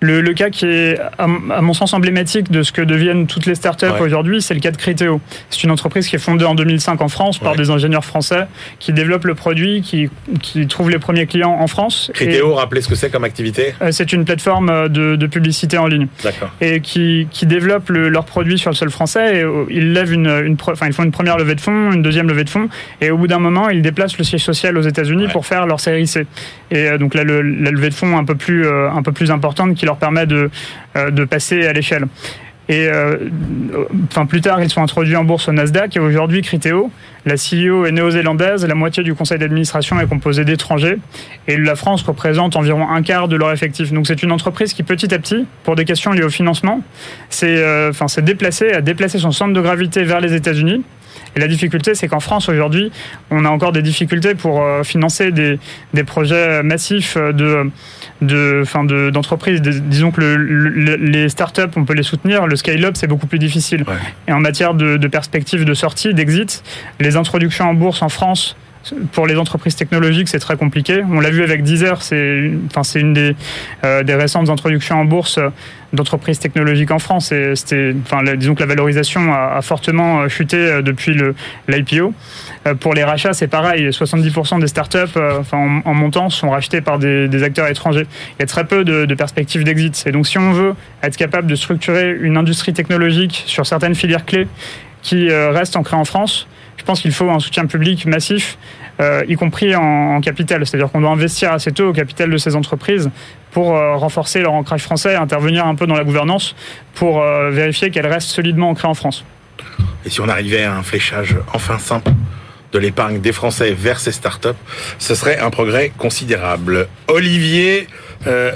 Le, 0.01 0.21
le, 0.21 0.35
cas 0.35 0.51
qui 0.51 0.67
est, 0.67 0.99
à, 1.19 1.27
mon 1.27 1.73
sens, 1.73 1.95
emblématique 1.95 2.51
de 2.51 2.63
ce 2.63 2.71
que 2.71 2.83
deviennent 2.83 3.27
toutes 3.27 3.47
les 3.47 3.55
startups 3.55 3.87
ouais. 3.87 4.01
aujourd'hui, 4.01 4.43
c'est 4.43 4.53
le 4.53 4.61
cas 4.61 4.71
de 4.71 4.77
Criteo. 4.77 5.23
C'est 5.49 5.63
une 5.63 5.71
entreprise 5.71 6.07
qui 6.07 6.17
est 6.17 6.21
fondée 6.21 6.45
en 6.45 6.55
2005 6.55 7.01
en 7.01 7.09
France 7.09 7.39
par 7.39 7.53
ouais. 7.53 7.59
des 7.59 7.71
ingénieurs 7.71 8.05
français 8.05 8.47
qui 8.79 8.93
développent 8.93 9.25
le 9.25 9.35
produit, 9.35 9.81
qui, 9.81 10.11
qui 10.43 10.67
trouvent 10.67 10.91
les 10.91 10.99
premiers 10.99 11.27
clients 11.27 11.57
en 11.59 11.67
France. 11.67 12.11
Criteo, 12.13 12.55
rappelez 12.55 12.83
ce 12.83 12.89
que 12.89 12.95
c'est 12.95 13.09
comme 13.09 13.25
activité 13.25 13.75
euh, 13.81 13.89
C'est 13.91 14.13
une 14.13 14.27
plateforme 14.27 14.91
de, 14.91 15.17
de, 15.17 15.27
publicité 15.27 15.79
en 15.79 15.87
ligne. 15.87 16.09
D'accord. 16.23 16.51
Et 16.61 16.81
qui, 16.81 17.27
qui 17.31 17.47
développe 17.47 17.89
le, 17.89 18.11
leurs 18.11 18.27
produits 18.27 18.59
sur 18.59 18.71
le 18.71 18.77
sol 18.77 18.91
français. 18.91 19.39
Et 19.39 19.43
euh, 19.43 19.65
ils 19.71 19.95
lèvent 19.95 20.13
une, 20.13 20.29
une, 20.29 20.57
enfin, 20.61 20.89
ils 20.89 20.93
font 20.93 21.05
une 21.05 21.11
première 21.11 21.39
levée 21.39 21.55
de 21.55 21.61
fonds, 21.61 21.93
une 21.93 22.03
deuxième 22.03 22.29
levée 22.29 22.45
de 22.45 22.51
fonds, 22.51 22.69
et 23.01 23.11
au 23.11 23.17
bout 23.17 23.29
d'un 23.29 23.39
moment, 23.39 23.71
ils 23.71 23.81
déplacent 23.81 24.19
le 24.19 24.25
siège 24.25 24.45
social 24.45 24.77
aux 24.77 24.83
États-Unis 24.83 25.27
ouais. 25.27 25.33
pour 25.33 25.47
faire 25.47 25.67
leur 25.67 25.81
série 25.81 26.07
C. 26.07 26.27
Et 26.71 26.87
euh, 26.87 26.99
donc 26.99 27.15
là, 27.15 27.25
le, 27.25 27.41
la 27.41 27.71
levée 27.71 27.89
de 27.89 27.95
fonds 27.95 28.19
un 28.19 28.25
peu 28.25 28.35
plus, 28.35 28.69
un 28.69 29.03
peu 29.03 29.13
plus 29.13 29.31
importante 29.31 29.75
qui 29.75 29.86
leur 29.87 29.97
permet 29.97 30.27
de, 30.27 30.51
euh, 30.97 31.11
de 31.11 31.25
passer 31.25 31.67
à 31.67 31.73
l'échelle. 31.73 32.07
Et 32.69 32.89
euh, 32.89 33.17
plus 34.29 34.41
tard, 34.41 34.61
ils 34.61 34.69
sont 34.69 34.83
introduits 34.83 35.15
en 35.15 35.25
bourse 35.25 35.49
au 35.49 35.53
Nasdaq. 35.53 35.97
Et 35.97 36.01
aujourd'hui, 36.01 36.43
Criteo, 36.43 36.91
la 37.25 37.35
CEO 37.35 37.87
est 37.87 37.93
néo-zélandaise. 37.93 38.67
La 38.67 38.75
moitié 38.75 39.05
du 39.05 39.15
conseil 39.15 39.39
d'administration 39.39 40.01
est 40.01 40.09
composée 40.09 40.45
d'étrangers. 40.45 40.99
Et 41.47 41.57
la 41.57 41.77
France 41.77 42.03
représente 42.03 42.57
environ 42.57 42.89
un 42.89 43.03
quart 43.03 43.29
de 43.29 43.37
leur 43.37 43.53
effectif. 43.53 43.93
Donc, 43.93 44.09
c'est 44.09 44.23
une 44.23 44.33
entreprise 44.33 44.75
qui, 44.75 44.83
petit 44.83 45.15
à 45.15 45.19
petit, 45.19 45.47
pour 45.63 45.77
des 45.77 45.85
questions 45.85 46.11
liées 46.11 46.25
au 46.25 46.31
financement, 46.31 46.83
s'est 47.31 47.47
euh, 47.59 47.93
déplacée, 48.23 48.73
a 48.73 48.81
déplacé 48.81 49.19
son 49.19 49.31
centre 49.31 49.53
de 49.53 49.61
gravité 49.61 50.03
vers 50.03 50.21
les 50.21 50.35
États-Unis. 50.35 50.83
Et 51.37 51.41
la 51.41 51.49
difficulté, 51.49 51.95
c'est 51.95 52.09
qu'en 52.09 52.21
France, 52.21 52.49
aujourd'hui, 52.49 52.91
on 53.31 53.45
a 53.45 53.49
encore 53.51 53.73
des 53.73 53.83
difficultés 53.83 54.35
pour 54.35 54.63
euh, 54.63 54.83
financer 54.83 55.33
des, 55.33 55.59
des 55.93 56.03
projets 56.03 56.63
massifs 56.63 57.17
de, 57.17 57.71
de, 58.23 58.63
fin 58.65 58.85
de, 58.85 59.11
d'entreprises. 59.11 59.61
Disons 59.61 60.11
que 60.11 60.23
le, 60.23 60.37
le, 60.37 60.97
les 60.97 61.29
startups, 61.29 61.63
on 61.77 61.85
peut 61.85 61.95
les 61.95 62.03
soutenir. 62.03 62.47
Le 62.47 62.57
scale-up, 62.57 62.95
c'est 62.97 63.07
beaucoup 63.07 63.27
plus 63.27 63.39
difficile. 63.39 63.85
Ouais. 63.87 63.95
Et 64.29 64.33
en 64.33 64.41
matière 64.41 64.73
de, 64.73 64.97
de 64.97 65.09
perspectives 65.09 65.65
de 65.65 65.75
sortie, 65.75 66.15
d'exit, 66.15 66.65
les 67.01 67.17
introductions 67.17 67.69
en 67.69 67.75
bourse 67.75 68.01
en 68.01 68.09
France 68.09 68.57
pour 69.13 69.27
les 69.27 69.37
entreprises 69.37 69.77
technologiques, 69.77 70.29
c'est 70.29 70.39
très 70.39 70.57
compliqué. 70.57 71.03
On 71.11 71.21
l'a 71.21 71.31
vu 71.31 71.43
avec 71.43 71.63
Deezer, 71.63 72.03
c'est 72.03 72.51
enfin, 72.67 72.83
une 72.99 73.13
des, 73.13 73.37
euh, 73.85 74.03
des 74.03 74.15
récentes 74.15 74.49
introductions 74.49 75.01
en 75.01 75.05
bourse 75.05 75.39
d'entreprises 75.93 76.39
technologiques 76.39 76.91
en 76.91 76.99
France. 76.99 77.33
Enfin, 77.33 78.23
disons 78.37 78.55
que 78.55 78.61
la 78.61 78.67
valorisation 78.67 79.33
a, 79.33 79.61
fortement 79.63 80.29
chuté 80.29 80.57
euh, 80.57 80.83
depuis 80.83 81.15
le, 81.15 81.35
l'IPO. 81.69 82.13
Euh, 82.67 82.75
pour 82.75 82.95
les 82.95 83.05
rachats, 83.05 83.33
c'est 83.33 83.49
pareil. 83.49 83.89
70% 83.89 84.61
des 84.61 84.67
startups, 84.67 84.99
euh, 85.17 85.39
enfin, 85.41 85.81
en, 85.85 85.95
montant, 85.95 86.31
sont 86.31 86.51
rachetés 86.51 86.81
par 86.81 86.99
des, 86.99 87.43
acteurs 87.43 87.69
étrangers. 87.69 88.07
Il 88.39 88.41
y 88.41 88.43
a 88.43 88.47
très 88.47 88.65
peu 88.65 88.85
de, 88.85 89.05
de 89.05 89.15
perspectives 89.15 89.65
d'exit. 89.65 90.05
Et 90.07 90.13
donc, 90.13 90.27
si 90.27 90.39
on 90.39 90.53
veut 90.53 90.75
être 91.03 91.17
capable 91.17 91.47
de 91.47 91.55
structurer 91.55 92.17
une 92.21 92.37
industrie 92.37 92.73
technologique 92.73 93.45
sur 93.47 93.67
certaines 93.67 93.95
filières 93.95 94.25
clés 94.25 94.49
qui 95.03 95.31
euh, 95.31 95.51
restent 95.51 95.77
ancrées 95.77 95.97
en 95.97 96.05
France, 96.05 96.49
je 96.77 96.85
pense 96.85 97.01
qu'il 97.01 97.13
faut 97.13 97.31
un 97.31 97.41
soutien 97.41 97.67
public 97.67 98.07
massif, 98.07 98.59
euh, 99.01 99.25
y 99.29 99.35
compris 99.35 99.75
en, 99.75 100.21
capital. 100.21 100.67
C'est-à-dire 100.67 100.91
qu'on 100.91 101.01
doit 101.01 101.11
investir 101.11 101.53
assez 101.53 101.73
tôt 101.73 101.89
au 101.89 101.93
capital 101.93 102.31
de 102.31 102.37
ces 102.39 102.57
entreprises 102.57 103.11
pour 103.51 103.77
euh, 103.77 103.97
renforcer 103.97 104.41
leur 104.41 104.53
ancrage 104.53 104.83
français, 104.83 105.15
intervenir 105.15 105.67
un 105.67 105.75
peu 105.75 105.87
dans 105.87 105.95
la 105.95 106.05
gouvernance 106.05 106.55
pour 106.95 107.21
euh, 107.21 107.51
vérifier 107.51 107.91
qu'elles 107.91 108.07
restent 108.07 108.29
solidement 108.29 108.71
ancrées 108.71 108.89
en 108.89 108.95
France. 108.95 109.25
Et 110.05 110.11
si 110.11 110.21
on 110.21 110.29
arrivait 110.29 110.65
à 110.65 110.75
un 110.75 110.83
fléchage 110.83 111.37
enfin 111.53 111.79
simple 111.79 112.13
de 112.73 112.79
l'épargne 112.79 113.21
des 113.21 113.33
Français 113.33 113.73
vers 113.73 114.01
ces 114.01 114.13
startups, 114.13 114.49
ce 114.99 115.15
serait 115.15 115.39
un 115.39 115.51
progrès 115.51 115.93
considérable. 115.97 116.89
Olivier 117.09 117.87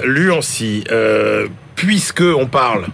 Luancy, 0.03 0.83
puisque 1.75 2.21
on 2.21 2.45
parle 2.45 2.87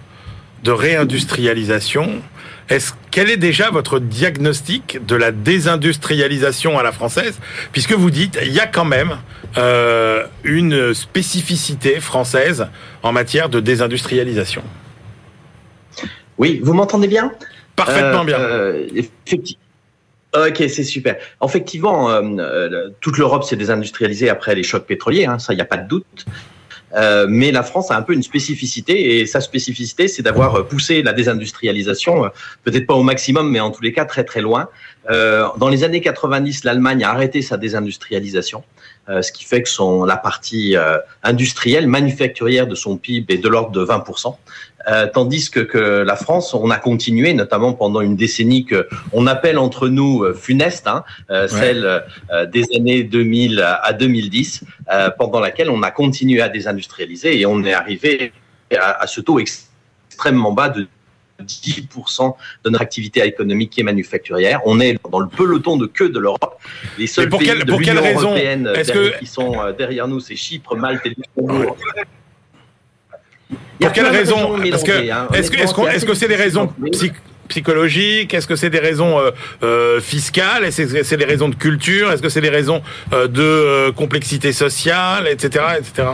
de 0.62 0.70
réindustrialisation, 0.70 2.20
est-ce 2.68 2.92
quel 3.18 3.30
est 3.30 3.36
déjà 3.36 3.68
votre 3.70 3.98
diagnostic 3.98 5.04
de 5.04 5.16
la 5.16 5.32
désindustrialisation 5.32 6.78
à 6.78 6.84
la 6.84 6.92
française? 6.92 7.40
Puisque 7.72 7.90
vous 7.90 8.12
dites, 8.12 8.38
il 8.42 8.52
y 8.52 8.60
a 8.60 8.68
quand 8.68 8.84
même 8.84 9.18
euh, 9.56 10.24
une 10.44 10.94
spécificité 10.94 11.98
française 11.98 12.68
en 13.02 13.10
matière 13.10 13.48
de 13.48 13.58
désindustrialisation. 13.58 14.62
Oui, 16.38 16.60
vous 16.62 16.74
m'entendez 16.74 17.08
bien? 17.08 17.32
Parfaitement 17.74 18.20
euh, 18.20 18.24
bien. 18.24 18.38
Euh, 18.38 18.86
effectivement. 18.94 19.64
Ok, 20.36 20.58
c'est 20.68 20.84
super. 20.84 21.16
Effectivement, 21.44 22.12
euh, 22.12 22.90
toute 23.00 23.18
l'Europe 23.18 23.42
s'est 23.42 23.56
désindustrialisée 23.56 24.30
après 24.30 24.54
les 24.54 24.62
chocs 24.62 24.86
pétroliers, 24.86 25.26
hein, 25.26 25.40
ça, 25.40 25.54
il 25.54 25.56
n'y 25.56 25.62
a 25.62 25.64
pas 25.64 25.78
de 25.78 25.88
doute. 25.88 26.24
Euh, 26.94 27.26
mais 27.28 27.52
la 27.52 27.62
France 27.62 27.90
a 27.90 27.96
un 27.96 28.02
peu 28.02 28.14
une 28.14 28.22
spécificité 28.22 29.20
et 29.20 29.26
sa 29.26 29.40
spécificité, 29.40 30.08
c'est 30.08 30.22
d'avoir 30.22 30.66
poussé 30.66 31.02
la 31.02 31.12
désindustrialisation, 31.12 32.24
euh, 32.24 32.28
peut-être 32.64 32.86
pas 32.86 32.94
au 32.94 33.02
maximum, 33.02 33.50
mais 33.50 33.60
en 33.60 33.70
tous 33.70 33.82
les 33.82 33.92
cas 33.92 34.04
très 34.04 34.24
très 34.24 34.40
loin. 34.40 34.68
Euh, 35.10 35.46
dans 35.58 35.68
les 35.68 35.84
années 35.84 36.00
90, 36.00 36.64
l'Allemagne 36.64 37.04
a 37.04 37.10
arrêté 37.10 37.42
sa 37.42 37.56
désindustrialisation, 37.56 38.58
euh, 38.58 38.62
ce 39.22 39.32
qui 39.32 39.44
fait 39.44 39.62
que 39.62 39.68
son, 39.68 40.04
la 40.04 40.16
partie 40.16 40.76
euh, 40.76 40.98
industrielle, 41.22 41.86
manufacturière 41.86 42.66
de 42.66 42.74
son 42.74 42.96
PIB 42.96 43.34
est 43.34 43.38
de 43.38 43.48
l'ordre 43.48 43.70
de 43.70 43.84
20%. 43.84 44.34
Euh, 44.88 45.06
tandis 45.12 45.50
que, 45.50 45.60
que, 45.60 45.78
la 45.78 46.16
France, 46.16 46.54
on 46.54 46.70
a 46.70 46.76
continué, 46.76 47.34
notamment 47.34 47.72
pendant 47.72 48.00
une 48.00 48.16
décennie 48.16 48.64
que 48.64 48.88
on 49.12 49.26
appelle 49.26 49.58
entre 49.58 49.88
nous 49.88 50.22
euh, 50.22 50.34
funeste, 50.34 50.86
hein, 50.86 51.04
euh, 51.30 51.42
ouais. 51.42 51.48
celle 51.48 52.04
des 52.50 52.64
années 52.76 53.02
2000 53.02 53.60
à 53.60 53.92
2010, 53.92 54.64
pendant 55.18 55.40
laquelle 55.40 55.70
on 55.70 55.82
a 55.82 55.90
continué 55.90 56.40
à 56.40 56.48
désindustrialiser 56.48 57.38
et 57.38 57.46
on 57.46 57.64
est 57.64 57.74
arrivé 57.74 58.32
à, 58.74 59.02
à 59.02 59.06
ce 59.06 59.20
taux 59.20 59.38
extrêmement 59.38 60.52
bas 60.52 60.68
de 60.68 60.86
10% 61.42 62.34
de 62.64 62.70
notre 62.70 62.82
activité 62.82 63.22
économique 63.24 63.78
est 63.78 63.82
manufacturière. 63.82 64.60
On 64.64 64.80
est 64.80 64.98
dans 65.10 65.20
le 65.20 65.28
peloton 65.28 65.76
de 65.76 65.86
queue 65.86 66.08
de 66.08 66.18
l'Europe. 66.18 66.58
Les 66.98 67.06
seuls 67.06 67.28
pays 67.28 67.46
quelle, 67.46 67.64
de 67.64 67.72
l'Union 67.72 67.94
européenne 67.94 68.70
que... 68.74 69.18
qui 69.18 69.26
sont 69.26 69.54
derrière 69.76 70.08
nous, 70.08 70.20
c'est 70.20 70.36
Chypre, 70.36 70.76
Malte 70.76 71.06
et 71.06 71.10
Luxembourg. 71.10 71.76
Ouais. 71.96 72.04
Pour 73.80 73.92
quelle 73.92 74.06
raison 74.06 74.62
Est-ce 74.62 74.84
que 74.84 74.92
est-ce 75.34 75.50
que 75.50 75.56
est-ce 75.56 75.96
est-ce 75.96 76.04
que 76.04 76.14
c'est 76.14 76.28
des 76.28 76.36
raisons 76.36 76.72
psychologiques? 77.48 78.34
Est-ce 78.34 78.46
que 78.46 78.56
c'est 78.56 78.70
des 78.70 78.78
raisons 78.78 79.18
euh, 79.18 79.30
euh, 79.62 80.00
fiscales? 80.00 80.64
Est-ce 80.64 80.82
que 80.82 81.02
c'est 81.02 81.16
des 81.16 81.24
raisons 81.24 81.48
de 81.48 81.54
culture? 81.54 82.12
Est-ce 82.12 82.22
que 82.22 82.28
c'est 82.28 82.40
des 82.40 82.50
raisons 82.50 82.82
euh, 83.12 83.26
de 83.26 83.90
complexité 83.92 84.52
sociale, 84.52 85.26
etc., 85.28 85.64
etc. 85.78 86.08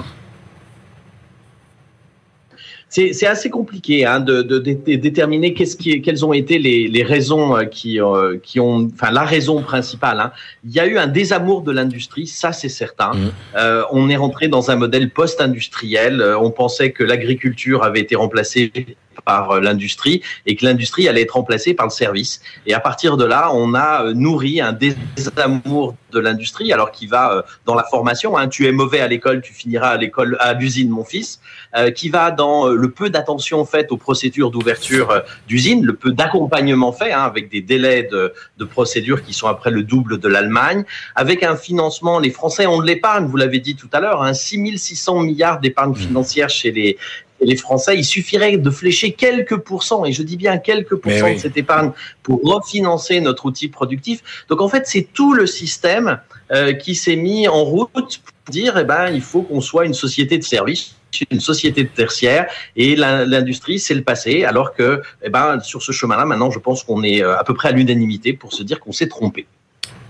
c'est 2.95 3.27
assez 3.27 3.51
compliqué 3.51 4.07
hein, 4.07 4.21
de, 4.21 4.43
de, 4.43 4.59
de, 4.59 4.73
déterminer 4.95 5.53
qu'est-ce 5.53 5.77
qui, 5.77 6.01
quelles 6.01 6.25
ont 6.25 6.33
été 6.33 6.59
les, 6.59 6.87
les 6.87 7.03
raisons 7.03 7.57
euh, 7.57 7.65
qui, 7.65 8.01
euh, 8.01 8.39
qui 8.41 8.61
ont, 8.61 8.89
enfin 8.95 9.11
la 9.11 9.25
raison 9.25 9.63
principale. 9.63 10.21
Hein. 10.21 10.33
Il 10.65 10.73
y 10.73 10.79
a 10.79 10.87
eu 10.87 10.97
un 10.97 11.09
désamour 11.09 11.63
de 11.63 11.73
l'industrie, 11.73 12.29
ça 12.29 12.53
c'est 12.53 12.69
certain. 12.69 13.13
Mmh. 13.13 13.33
Euh, 13.57 13.83
on 13.91 14.09
est 14.09 14.17
rentré 14.17 14.47
dans 14.47 14.71
un 14.71 14.77
modèle 14.77 15.11
post-industriel. 15.11 16.21
Euh, 16.21 16.39
on 16.39 16.53
pensait 16.53 16.93
que 16.93 17.03
l'agriculture 17.03 17.83
avait 17.83 18.01
été 18.01 18.15
remplacée 18.15 18.71
par 19.25 19.61
l'industrie 19.61 20.23
et 20.47 20.57
que 20.57 20.65
l'industrie 20.65 21.09
allait 21.09 21.23
être 21.23 21.33
remplacée 21.33 21.75
par 21.75 21.87
le 21.87 21.91
service. 21.91 22.41
Et 22.67 22.75
à 22.75 22.81
partir 22.81 23.17
de 23.17 23.25
là, 23.25 23.51
on 23.53 23.75
a 23.75 24.13
nourri 24.13 24.61
un 24.61 24.73
désamour 24.73 25.95
de 26.13 26.21
l'industrie, 26.21 26.73
alors 26.73 26.93
qui 26.93 27.07
va 27.07 27.45
dans 27.67 27.75
la 27.75 27.85
formation. 27.85 28.37
Hein. 28.37 28.49
Tu 28.49 28.67
es 28.67 28.73
mauvais 28.73 29.01
à 29.01 29.09
l'école, 29.09 29.41
tu 29.41 29.53
finiras 29.53 29.89
à 29.89 29.97
l'école, 29.97 30.37
à 30.41 30.53
l'usine, 30.55 30.91
mon 30.91 31.05
fils. 31.05 31.41
qui 31.95 32.09
va 32.09 32.31
dans 32.31 32.69
le 32.69 32.91
peu 32.91 33.11
d'attention 33.11 33.65
faite 33.65 33.91
aux 33.91 33.97
procédures 33.97 34.51
d'ouverture 34.51 35.23
d'usine, 35.49 35.85
le 35.85 35.95
peu 35.95 36.13
d'accompagnement 36.13 36.93
fait, 36.93 37.13
hein, 37.13 37.23
avec 37.23 37.51
des 37.51 37.61
délais 37.61 38.05
de, 38.05 38.33
de 38.59 38.65
procédures 38.65 39.23
qui 39.23 39.33
sont 39.33 39.49
après 39.49 39.71
le 39.71 39.83
double 39.83 40.19
de 40.19 40.29
l'Allemagne, 40.29 40.85
avec 41.15 41.43
un 41.43 41.57
financement. 41.57 42.19
Les 42.19 42.31
Français 42.31 42.67
ont 42.67 42.81
de 42.81 42.87
l'épargne, 42.87 43.27
vous 43.27 43.37
l'avez 43.37 43.59
dit 43.59 43.77
tout 43.77 43.89
à 43.93 44.01
l'heure, 44.01 44.23
hein, 44.23 44.35
6600 44.35 45.21
milliards 45.21 45.61
d'épargne 45.61 45.93
mmh. 45.93 45.97
financière 45.97 46.49
chez 46.49 46.71
les, 46.71 46.97
les 47.45 47.57
Français, 47.57 47.97
il 47.97 48.05
suffirait 48.05 48.57
de 48.57 48.71
flécher 48.71 49.13
quelques 49.13 49.57
pourcents, 49.57 50.05
et 50.05 50.13
je 50.13 50.23
dis 50.23 50.37
bien 50.37 50.59
quelques 50.59 50.97
pourcents 50.97 51.33
de 51.33 51.39
cette 51.39 51.57
épargne 51.57 51.93
pour 52.23 52.41
refinancer 52.43 53.21
notre 53.21 53.47
outil 53.47 53.69
productif. 53.69 54.23
Donc 54.49 54.61
en 54.61 54.69
fait, 54.69 54.85
c'est 54.87 55.09
tout 55.13 55.35
le 55.35 55.47
système 55.47 56.21
euh, 56.53 56.73
qui 56.73 56.95
s'est 56.95 57.17
mis 57.17 57.49
en 57.49 57.65
route 57.65 58.21
pour 58.25 58.53
dire, 58.53 58.77
eh 58.79 58.85
ben, 58.85 59.09
il 59.09 59.23
faut 59.23 59.43
qu'on 59.43 59.61
soit 59.61 59.87
une 59.87 59.95
société 59.95 60.39
de 60.39 60.45
services 60.45 60.97
une 61.31 61.41
société 61.41 61.85
de 61.85 61.89
tertiaire 61.89 62.51
et 62.77 62.97
l'industrie 62.97 63.79
c'est 63.79 63.95
le 63.95 64.03
passé 64.03 64.45
alors 64.45 64.75
que 64.75 65.01
eh 65.23 65.31
ben 65.31 65.61
sur 65.61 65.83
ce 65.83 65.93
chemin-là 65.93 66.25
maintenant 66.25 66.51
je 66.51 66.59
pense 66.59 66.83
qu'on 66.83 67.03
est 67.05 67.23
euh, 67.23 67.39
à 67.39 67.45
peu 67.45 67.55
près 67.55 67.69
à 67.69 67.73
l'unanimité 67.73 68.33
pour 68.33 68.53
se 68.53 68.63
dire 68.63 68.81
qu'on 68.81 68.93
s'est 68.93 69.09
trompé. 69.09 69.47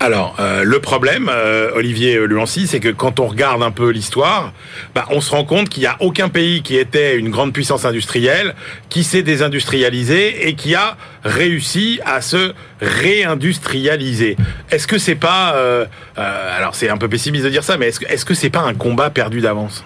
Alors, 0.01 0.37
euh, 0.39 0.65
le 0.65 0.81
problème, 0.81 1.31
euh, 1.33 1.71
Olivier 1.75 2.27
Luancy, 2.27 2.67
c'est 2.67 2.79
que 2.79 2.91
quand 2.91 3.21
on 3.21 3.27
regarde 3.27 3.63
un 3.63 3.71
peu 3.71 3.89
l'histoire, 3.89 4.53
bah, 4.95 5.07
on 5.09 5.23
se 5.23 5.31
rend 5.31 5.45
compte 5.45 5.71
qu'il 5.71 5.81
n'y 5.81 5.87
a 5.87 5.97
aucun 6.01 6.29
pays 6.29 6.63
qui 6.63 6.77
était 6.77 7.17
une 7.17 7.31
grande 7.31 7.55
puissance 7.55 7.87
industrielle 7.87 8.55
qui 8.91 9.03
s'est 9.03 9.23
désindustrialisé 9.23 10.47
et 10.47 10.57
qui 10.57 10.75
a 10.75 10.99
réussi 11.25 12.01
à 12.05 12.21
se 12.21 12.53
réindustrialiser. 12.83 14.37
Est-ce 14.71 14.87
que 14.87 14.99
c'est 14.99 15.15
pas, 15.15 15.55
euh, 15.55 15.87
alors 16.17 16.75
c'est 16.75 16.91
un 16.91 16.99
peu 16.99 17.09
pessimiste 17.09 17.47
de 17.47 17.51
dire 17.51 17.65
ça, 17.65 17.79
mais 17.79 17.89
est-ce, 17.89 18.05
est-ce 18.07 18.27
que 18.27 18.35
c'est 18.35 18.51
pas 18.51 18.61
un 18.61 18.75
combat 18.75 19.09
perdu 19.09 19.41
d'avance? 19.41 19.85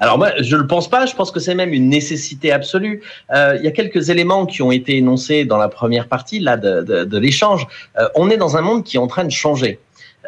Alors 0.00 0.18
moi, 0.18 0.32
je 0.40 0.56
ne 0.56 0.62
le 0.62 0.66
pense 0.66 0.88
pas. 0.88 1.06
Je 1.06 1.14
pense 1.14 1.30
que 1.30 1.40
c'est 1.40 1.54
même 1.54 1.72
une 1.72 1.88
nécessité 1.88 2.52
absolue. 2.52 3.02
Euh, 3.32 3.56
il 3.58 3.64
y 3.64 3.68
a 3.68 3.70
quelques 3.70 4.10
éléments 4.10 4.46
qui 4.46 4.60
ont 4.62 4.72
été 4.72 4.96
énoncés 4.96 5.44
dans 5.44 5.56
la 5.56 5.68
première 5.68 6.08
partie 6.08 6.40
là 6.40 6.56
de, 6.56 6.82
de, 6.82 7.04
de 7.04 7.18
l'échange. 7.18 7.66
Euh, 7.98 8.08
on 8.14 8.28
est 8.30 8.36
dans 8.36 8.56
un 8.56 8.60
monde 8.60 8.84
qui 8.84 8.96
est 8.96 9.00
en 9.00 9.06
train 9.06 9.24
de 9.24 9.30
changer. 9.30 9.78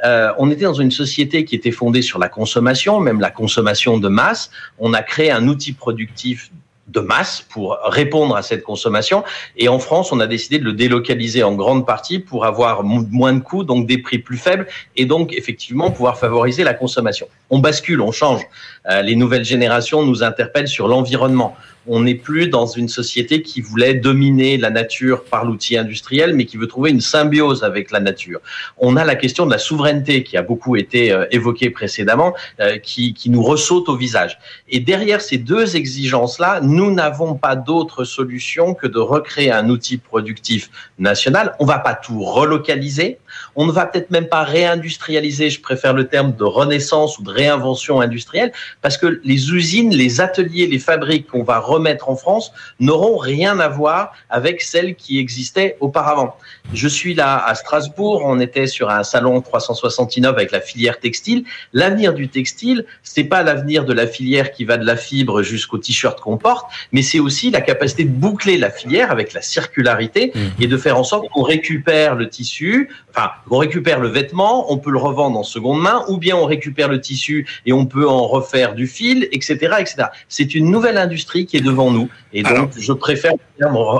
Euh, 0.04 0.32
on 0.38 0.50
était 0.50 0.64
dans 0.64 0.75
une 0.75 0.90
société 0.90 1.44
qui 1.44 1.54
était 1.54 1.70
fondée 1.70 2.02
sur 2.02 2.18
la 2.18 2.28
consommation, 2.28 3.00
même 3.00 3.20
la 3.20 3.30
consommation 3.30 3.99
de 3.99 4.08
masse. 4.08 4.50
On 4.78 4.92
a 4.94 5.02
créé 5.02 5.30
un 5.30 5.49
outil 5.49 5.73
productif 5.73 6.50
de 6.88 7.00
masse 7.00 7.45
pour 7.49 7.78
répondre 7.85 8.37
à 8.37 8.43
cette 8.43 8.62
consommation. 8.62 9.25
Et 9.57 9.69
en 9.69 9.78
France, 9.78 10.12
on 10.12 10.21
a 10.21 10.26
décidé 10.26 10.59
de 10.59 10.64
le 10.64 10.73
délocaliser 10.73 11.43
en 11.43 11.55
grande 11.55 11.87
partie 11.87 12.19
pour 12.19 12.45
avoir 12.45 12.85
moins 12.85 13.33
de 13.33 13.40
coûts, 13.40 13.64
donc 13.64 13.87
des 13.87 13.99
prix 13.99 14.19
plus 14.19 14.38
faibles, 14.38 14.66
et 14.97 15.05
donc 15.05 15.33
effectivement 15.33 15.90
pouvoir 15.90 16.19
favoriser 16.19 16.64
la 16.64 16.75
consommation. 16.75 17.26
On 17.50 17.59
bascule, 17.59 18.00
on 18.00 18.12
change. 18.12 18.43
Euh, 18.88 19.02
les 19.02 19.16
nouvelles 19.16 19.45
générations 19.45 20.05
nous 20.05 20.23
interpellent 20.23 20.69
sur 20.69 20.88
l'environnement 20.88 21.57
on 21.87 22.00
n'est 22.00 22.14
plus 22.14 22.49
dans 22.49 22.66
une 22.66 22.88
société 22.88 23.43
qui 23.43 23.61
voulait 23.61 23.95
dominer 23.95 24.57
la 24.57 24.71
nature 24.71 25.25
par 25.25 25.45
l'outil 25.45 25.76
industriel, 25.76 26.35
mais 26.35 26.45
qui 26.45 26.57
veut 26.57 26.66
trouver 26.66 26.90
une 26.90 27.00
symbiose 27.00 27.64
avec 27.64 27.90
la 27.90 28.00
nature. 28.00 28.40
On 28.78 28.97
a 28.97 29.05
la 29.05 29.14
question 29.14 29.47
de 29.47 29.52
la 29.52 29.59
souveraineté 29.59 30.23
qui 30.23 30.37
a 30.37 30.43
beaucoup 30.43 30.76
été 30.76 31.12
euh, 31.12 31.26
évoquée 31.31 31.71
précédemment, 31.71 32.35
euh, 32.61 32.78
qui, 32.78 33.14
qui 33.14 33.31
nous 33.31 33.43
ressaute 33.43 33.88
au 33.88 33.97
visage. 33.97 34.38
Et 34.69 34.81
derrière 34.81 35.21
ces 35.21 35.38
deux 35.38 35.76
exigences-là, 35.76 36.61
nous 36.62 36.93
n'avons 36.93 37.35
pas 37.35 37.57
d'autre 37.57 38.05
solution 38.05 38.75
que 38.75 38.87
de 38.87 38.99
recréer 38.99 39.52
un 39.52 39.69
outil 39.69 39.99
productif 39.99 40.71
national. 40.99 41.55
On 41.61 41.64
va 41.64 41.78
pas 41.78 41.95
tout 41.95 42.21
relocaliser, 42.23 43.19
on 43.55 43.66
ne 43.66 43.73
va 43.73 43.87
peut-être 43.87 44.11
même 44.11 44.28
pas 44.28 44.43
réindustrialiser, 44.43 45.50
je 45.50 45.61
préfère 45.61 45.95
le 45.95 46.07
terme 46.07 46.35
de 46.35 46.45
renaissance 46.45 47.19
ou 47.19 47.23
de 47.23 47.31
réinvention 47.31 48.00
industrielle, 48.00 48.52
parce 48.83 48.97
que 48.97 49.21
les 49.25 49.50
usines, 49.50 49.95
les 49.95 50.21
ateliers, 50.21 50.66
les 50.66 50.78
fabriques 50.78 51.28
qu'on 51.28 51.43
va 51.43 51.59
remettre 51.59 52.09
en 52.09 52.16
France 52.16 52.52
n'auront 52.81 53.16
rien 53.16 53.59
à 53.59 53.69
voir 53.69 54.12
avec 54.31 54.61
celles 54.61 54.95
qui 54.95 55.19
existaient 55.19 55.76
auparavant. 55.81 56.37
Je 56.73 56.88
suis 56.88 57.14
là 57.14 57.45
à 57.45 57.55
Strasbourg, 57.55 58.23
on 58.25 58.40
était 58.40 58.66
sur 58.66 58.90
un 58.90 59.05
salon 59.05 59.40
369 59.40 60.35
avec 60.35 60.50
la 60.50 60.61
filière 60.61 60.99
textile. 60.99 61.45
L'avenir 61.73 62.12
du 62.12 62.28
textile, 62.28 62.85
c'est 63.02 63.25
pas 63.25 63.43
l'avenir 63.43 63.85
de 63.85 63.93
la 63.93 64.07
filière 64.07 64.52
qui 64.52 64.64
va 64.64 64.76
de 64.76 64.85
la 64.85 64.97
fibre 64.97 65.43
jusqu'au 65.43 65.78
t-shirt 65.78 66.21
qu'on 66.21 66.37
porte, 66.37 66.66
mais 66.93 67.02
c'est 67.02 67.21
aussi 67.21 67.50
la 67.50 67.61
capacité 67.61 68.05
de 68.05 68.11
boucler 68.11 68.59
la 68.59 68.71
filière 68.71 69.11
avec 69.11 69.33
la 69.33 69.43
circularité 69.43 70.33
mmh. 70.35 70.62
et 70.62 70.66
de 70.66 70.76
faire 70.76 70.99
en 70.99 71.05
sorte 71.05 71.28
qu'on 71.31 71.43
récupère 71.43 72.14
le 72.14 72.28
tissu, 72.28 72.90
enfin, 73.11 73.25
on 73.50 73.59
récupère 73.59 74.00
le 74.00 74.09
vêtement, 74.09 74.73
on 74.73 74.78
peut 74.78 74.90
le 74.90 74.99
revendre 74.99 75.38
en 75.38 75.42
seconde 75.42 75.80
main, 75.80 76.04
ou 76.09 76.18
bien 76.18 76.37
on 76.37 76.45
récupère 76.45 76.88
le 76.88 77.00
tissu 77.00 77.47
et 77.66 77.73
on 77.73 77.87
peut 77.87 78.09
en 78.09 78.26
refaire 78.26 78.75
du 78.75 78.87
fil, 78.87 79.28
etc., 79.33 79.54
etc. 79.78 80.04
C'est 80.28 80.54
une 80.54 80.71
nouvelle 80.71 80.99
industrie 80.99 81.47
qui 81.47 81.56
est 81.56 81.61
devant 81.61 81.90
nous, 81.90 82.09
et 82.33 82.42
donc 82.42 82.71
je 82.78 82.92
préfère 82.92 83.33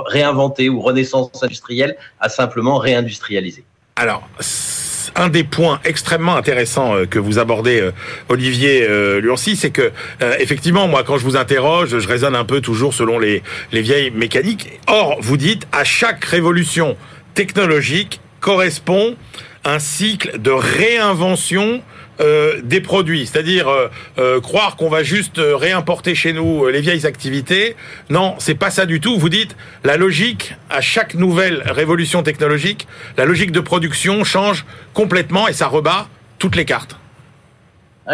réinventer 0.05 0.69
ou 0.69 0.81
renaissance 0.81 1.43
industrielle 1.43 1.97
à 2.19 2.29
simplement 2.29 2.77
réindustrialiser. 2.77 3.63
Alors, 3.95 4.27
un 5.17 5.29
des 5.29 5.43
points 5.43 5.79
extrêmement 5.83 6.35
intéressants 6.35 6.95
euh, 6.95 7.05
que 7.05 7.19
vous 7.19 7.39
abordez, 7.39 7.81
euh, 7.81 7.91
Olivier 8.29 8.85
euh, 8.87 9.19
Luancy, 9.19 9.55
c'est 9.55 9.71
que 9.71 9.91
effectivement, 10.39 10.87
moi, 10.87 11.03
quand 11.03 11.17
je 11.17 11.23
vous 11.23 11.35
interroge, 11.35 11.97
je 11.97 12.07
raisonne 12.07 12.35
un 12.35 12.45
peu 12.45 12.61
toujours 12.61 12.93
selon 12.93 13.19
les, 13.19 13.41
les 13.71 13.81
vieilles 13.81 14.11
mécaniques. 14.11 14.79
Or, 14.87 15.17
vous 15.19 15.37
dites 15.37 15.67
à 15.71 15.83
chaque 15.83 16.23
révolution 16.25 16.95
technologique, 17.33 18.21
correspond 18.39 19.15
un 19.63 19.79
cycle 19.79 20.39
de 20.39 20.51
réinvention 20.51 21.81
euh, 22.19 22.61
des 22.63 22.81
produits, 22.81 23.27
c'est-à-dire 23.27 23.67
euh, 23.67 23.89
euh, 24.17 24.41
croire 24.41 24.75
qu'on 24.75 24.89
va 24.89 25.03
juste 25.03 25.39
réimporter 25.39 26.15
chez 26.15 26.33
nous 26.33 26.67
les 26.67 26.81
vieilles 26.81 27.05
activités. 27.05 27.75
Non, 28.09 28.33
c'est 28.39 28.55
pas 28.55 28.71
ça 28.71 28.87
du 28.87 28.99
tout. 28.99 29.19
Vous 29.19 29.29
dites 29.29 29.55
la 29.83 29.97
logique 29.97 30.55
à 30.71 30.81
chaque 30.81 31.13
nouvelle 31.13 31.61
révolution 31.65 32.23
technologique, 32.23 32.87
la 33.17 33.25
logique 33.25 33.51
de 33.51 33.59
production 33.59 34.23
change 34.23 34.65
complètement 34.95 35.47
et 35.47 35.53
ça 35.53 35.67
rebat 35.67 36.07
toutes 36.39 36.55
les 36.55 36.65
cartes. 36.65 36.97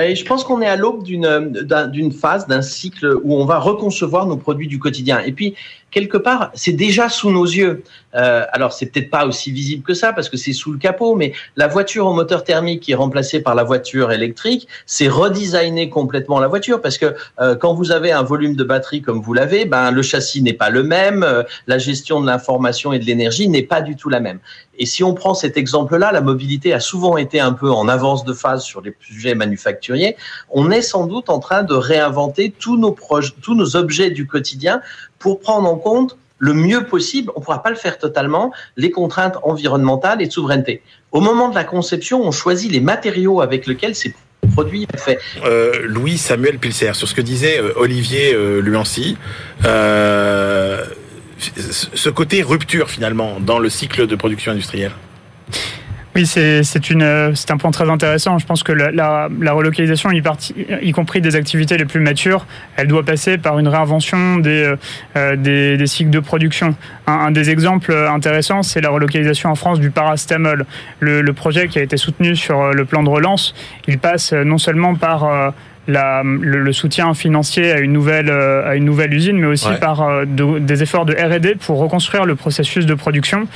Et 0.02 0.16
je 0.16 0.26
pense 0.26 0.44
qu'on 0.44 0.62
est 0.62 0.68
à 0.68 0.76
l'aube 0.76 1.04
d'une 1.04 2.12
phase, 2.12 2.48
d'un 2.48 2.64
cycle 2.64 3.16
où 3.24 3.36
on 3.36 3.46
va 3.46 3.60
reconcevoir 3.60 4.26
nos 4.26 4.38
produits 4.38 4.68
du 4.68 4.80
quotidien. 4.80 5.20
Et 5.20 5.32
puis, 5.32 5.56
quelque 5.94 6.18
part, 6.18 6.52
c'est 6.56 6.74
déjà 6.74 7.08
sous 7.08 7.32
nos 7.32 7.46
yeux. 7.46 7.84
Euh, 8.16 8.46
alors, 8.52 8.74
c'est 8.74 8.88
peut-être 8.88 9.10
pas 9.10 9.26
aussi 9.26 9.52
visible 9.52 9.84
que 9.84 9.94
ça 9.94 10.12
parce 10.14 10.30
que 10.30 10.38
c'est 10.38 10.54
sous 10.54 10.72
le 10.72 10.78
capot, 10.78 11.16
mais 11.16 11.34
la 11.56 11.68
voiture 11.68 12.08
au 12.08 12.14
moteur 12.14 12.44
thermique 12.44 12.82
qui 12.82 12.92
est 12.92 12.96
remplacée 12.96 13.42
par 13.42 13.56
la 13.56 13.64
voiture 13.64 14.12
électrique, 14.12 14.68
c'est 14.86 15.08
redesigner 15.08 15.90
complètement 15.90 16.40
la 16.40 16.48
voiture 16.48 16.82
parce 16.82 16.98
que 16.98 17.16
euh, 17.40 17.56
quand 17.56 17.74
vous 17.74 17.92
avez 17.92 18.12
un 18.12 18.24
volume 18.24 18.56
de 18.56 18.64
batterie 18.64 19.02
comme 19.02 19.22
vous 19.22 19.34
l'avez, 19.34 19.66
ben 19.66 19.92
le 19.92 20.02
châssis 20.02 20.42
n'est 20.42 20.54
pas 20.54 20.70
le 20.70 20.84
même, 20.84 21.24
euh, 21.24 21.44
la 21.68 21.78
gestion 21.78 22.22
de 22.22 22.28
l'information 22.28 22.94
et 22.94 23.00
de 23.00 23.06
l'énergie 23.06 23.48
n'est 23.48 23.64
pas 23.64 23.82
du 23.82 23.96
tout 23.96 24.10
la 24.10 24.20
même. 24.20 24.40
Et 24.80 24.88
si 24.88 25.04
on 25.04 25.14
prend 25.14 25.36
cet 25.36 25.56
exemple-là, 25.56 26.12
la 26.12 26.22
mobilité 26.22 26.74
a 26.74 26.80
souvent 26.80 27.18
été 27.18 27.40
un 27.40 27.54
peu 27.54 27.72
en 27.72 27.88
avance 27.88 28.26
de 28.26 28.34
phase 28.34 28.64
sur 28.64 28.82
les 28.82 28.96
sujets 29.00 29.36
manufacturiers. 29.36 30.18
On 30.50 30.72
est 30.72 30.82
sans 30.82 31.06
doute 31.06 31.30
en 31.30 31.40
train 31.40 31.62
de 31.62 31.76
réinventer 31.76 32.52
tous 32.58 32.78
nos 32.78 32.96
tous 33.42 33.54
nos 33.54 33.76
objets 33.76 34.10
du 34.10 34.26
quotidien 34.26 34.82
pour 35.24 35.40
prendre 35.40 35.68
en 35.70 35.78
compte 35.78 36.18
le 36.38 36.54
mieux 36.54 36.86
possible, 36.86 37.32
on 37.36 37.40
ne 37.40 37.46
pourra 37.46 37.64
pas 37.64 37.70
le 37.70 37.78
faire 37.78 37.98
totalement, 37.98 38.52
les 38.76 38.92
contraintes 38.92 39.38
environnementales 39.44 40.22
et 40.22 40.28
de 40.28 40.32
souveraineté. 40.34 40.82
Au 41.14 41.22
moment 41.22 41.48
de 41.48 41.56
la 41.56 41.64
conception, 41.64 42.22
on 42.22 42.32
choisit 42.32 42.70
les 42.70 42.82
matériaux 42.82 43.40
avec 43.40 43.66
lesquels 43.66 43.96
ces 43.96 44.14
produits 44.52 44.86
sont 44.92 44.98
faits. 44.98 45.22
Euh, 45.46 45.84
Louis 45.86 46.18
Samuel 46.18 46.60
Pilser, 46.60 46.96
sur 46.96 47.08
ce 47.08 47.16
que 47.16 47.22
disait 47.22 47.62
euh, 47.62 47.72
Olivier 47.78 48.34
euh, 48.34 48.60
Luancy, 48.60 49.16
ce 49.64 50.90
côté 52.10 52.44
rupture 52.44 52.90
finalement 52.90 53.40
dans 53.40 53.60
le 53.60 53.70
cycle 53.70 54.06
de 54.06 54.16
production 54.18 54.52
industrielle. 54.52 54.92
Oui, 56.16 56.28
c'est 56.28 56.62
un 57.50 57.58
point 57.58 57.72
très 57.72 57.90
intéressant. 57.90 58.38
Je 58.38 58.46
pense 58.46 58.62
que 58.62 58.72
la, 58.72 58.92
la, 58.92 59.52
relocalisation, 59.52 60.12
y, 60.12 60.22
y, 60.82 60.92
compris 60.92 61.22
des 61.22 61.36
activités 61.36 61.76
les 61.76 61.86
plus 61.86 62.00
matures, 62.00 62.46
elle 62.76 62.88
doit 62.88 63.04
passer 63.04 63.40
par 63.40 63.58
une 63.58 63.68
réinvention 63.68 64.38
des, 64.38 64.76
euh, 65.16 65.36
des, 65.36 65.76
des, 65.76 65.88
cycles 65.88 66.12
de 66.12 66.20
production. 66.20 66.76
Un, 67.08 67.32
des 67.32 67.50
exemples 67.50 67.92
intéressants, 67.94 68.62
c'est 68.62 68.80
la 68.80 68.92
relocalisation 68.92 69.50
en 69.50 69.56
France 69.56 69.80
du 69.80 69.90
parastamol. 69.90 70.68
Le, 71.00 71.22
le, 71.22 71.34
projet 71.34 71.68
qui 71.68 71.80
a 71.80 71.82
été 71.82 71.98
soutenu 71.98 72.36
sur 72.36 72.74
le 72.74 72.86
plan 72.86 73.02
de 73.02 73.10
relance, 73.10 73.56
il 73.88 73.98
passe 73.98 74.34
non 74.34 74.60
seulement 74.60 74.94
par 74.94 75.24
euh, 75.24 75.50
le, 75.88 76.72
soutien 76.72 77.14
financier 77.14 77.72
à 77.72 77.80
une 77.80 77.94
nouvelle, 77.94 78.30
à 78.30 78.76
une 78.76 78.86
nouvelle 78.86 79.14
usine, 79.14 79.38
mais 79.38 79.48
aussi 79.48 79.68
par 79.80 80.26
des 80.26 80.84
efforts 80.84 81.06
de 81.06 81.14
R&D 81.14 81.56
pour 81.56 81.78
reconstruire 81.80 82.26
le 82.26 82.36
processus 82.36 82.86
de 82.86 82.94
production 82.94 83.48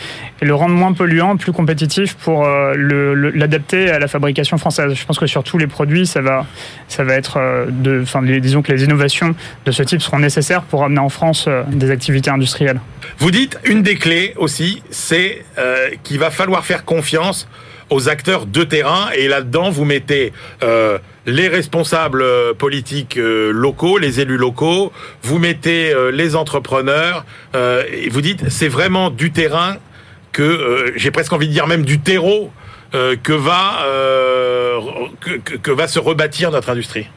et 0.41 0.45
le 0.45 0.53
rendre 0.53 0.75
moins 0.75 0.93
polluant, 0.93 1.37
plus 1.37 1.51
compétitif 1.51 2.15
pour 2.15 2.45
l'adapter 2.45 3.89
à 3.89 3.99
la 3.99 4.07
fabrication 4.07 4.57
française. 4.57 4.93
Je 4.93 5.05
pense 5.05 5.19
que 5.19 5.27
sur 5.27 5.43
tous 5.43 5.57
les 5.57 5.67
produits, 5.67 6.05
ça 6.05 6.21
va, 6.21 6.45
ça 6.87 7.03
va 7.03 7.13
être 7.15 7.67
de, 7.69 8.01
enfin, 8.01 8.21
disons 8.21 8.61
que 8.61 8.71
les 8.71 8.83
innovations 8.83 9.35
de 9.65 9.71
ce 9.71 9.83
type 9.83 10.01
seront 10.01 10.19
nécessaires 10.19 10.63
pour 10.63 10.83
amener 10.83 10.99
en 10.99 11.09
France 11.09 11.47
des 11.67 11.91
activités 11.91 12.29
industrielles. 12.29 12.79
Vous 13.19 13.31
dites 13.31 13.59
une 13.63 13.81
des 13.81 13.95
clés 13.95 14.33
aussi, 14.37 14.83
c'est 14.89 15.45
qu'il 16.03 16.19
va 16.19 16.29
falloir 16.29 16.65
faire 16.65 16.85
confiance 16.85 17.47
aux 17.89 18.09
acteurs 18.09 18.45
de 18.45 18.63
terrain. 18.63 19.09
Et 19.15 19.27
là-dedans, 19.27 19.69
vous 19.69 19.85
mettez 19.85 20.33
euh, 20.63 20.97
les 21.25 21.47
responsables 21.47 22.21
euh, 22.21 22.53
politiques 22.53 23.17
euh, 23.17 23.51
locaux, 23.51 23.97
les 23.97 24.19
élus 24.19 24.37
locaux, 24.37 24.91
vous 25.23 25.39
mettez 25.39 25.93
les 26.11 26.35
entrepreneurs, 26.35 27.25
et 27.55 28.09
vous 28.09 28.21
dites 28.21 28.49
c'est 28.49 28.67
vraiment 28.67 29.09
du 29.09 29.31
terrain 29.31 29.77
que 30.31 30.93
j'ai 30.95 31.11
presque 31.11 31.33
envie 31.33 31.47
de 31.47 31.53
dire 31.53 31.67
même 31.67 31.83
du 31.83 31.99
terreau 31.99 32.51
que 32.91 33.33
va 33.33 33.83
que, 35.19 35.71
va 35.71 35.87
se 35.87 35.99
rebâtir 35.99 36.51
notre 36.51 36.69
industrie. 36.69 37.07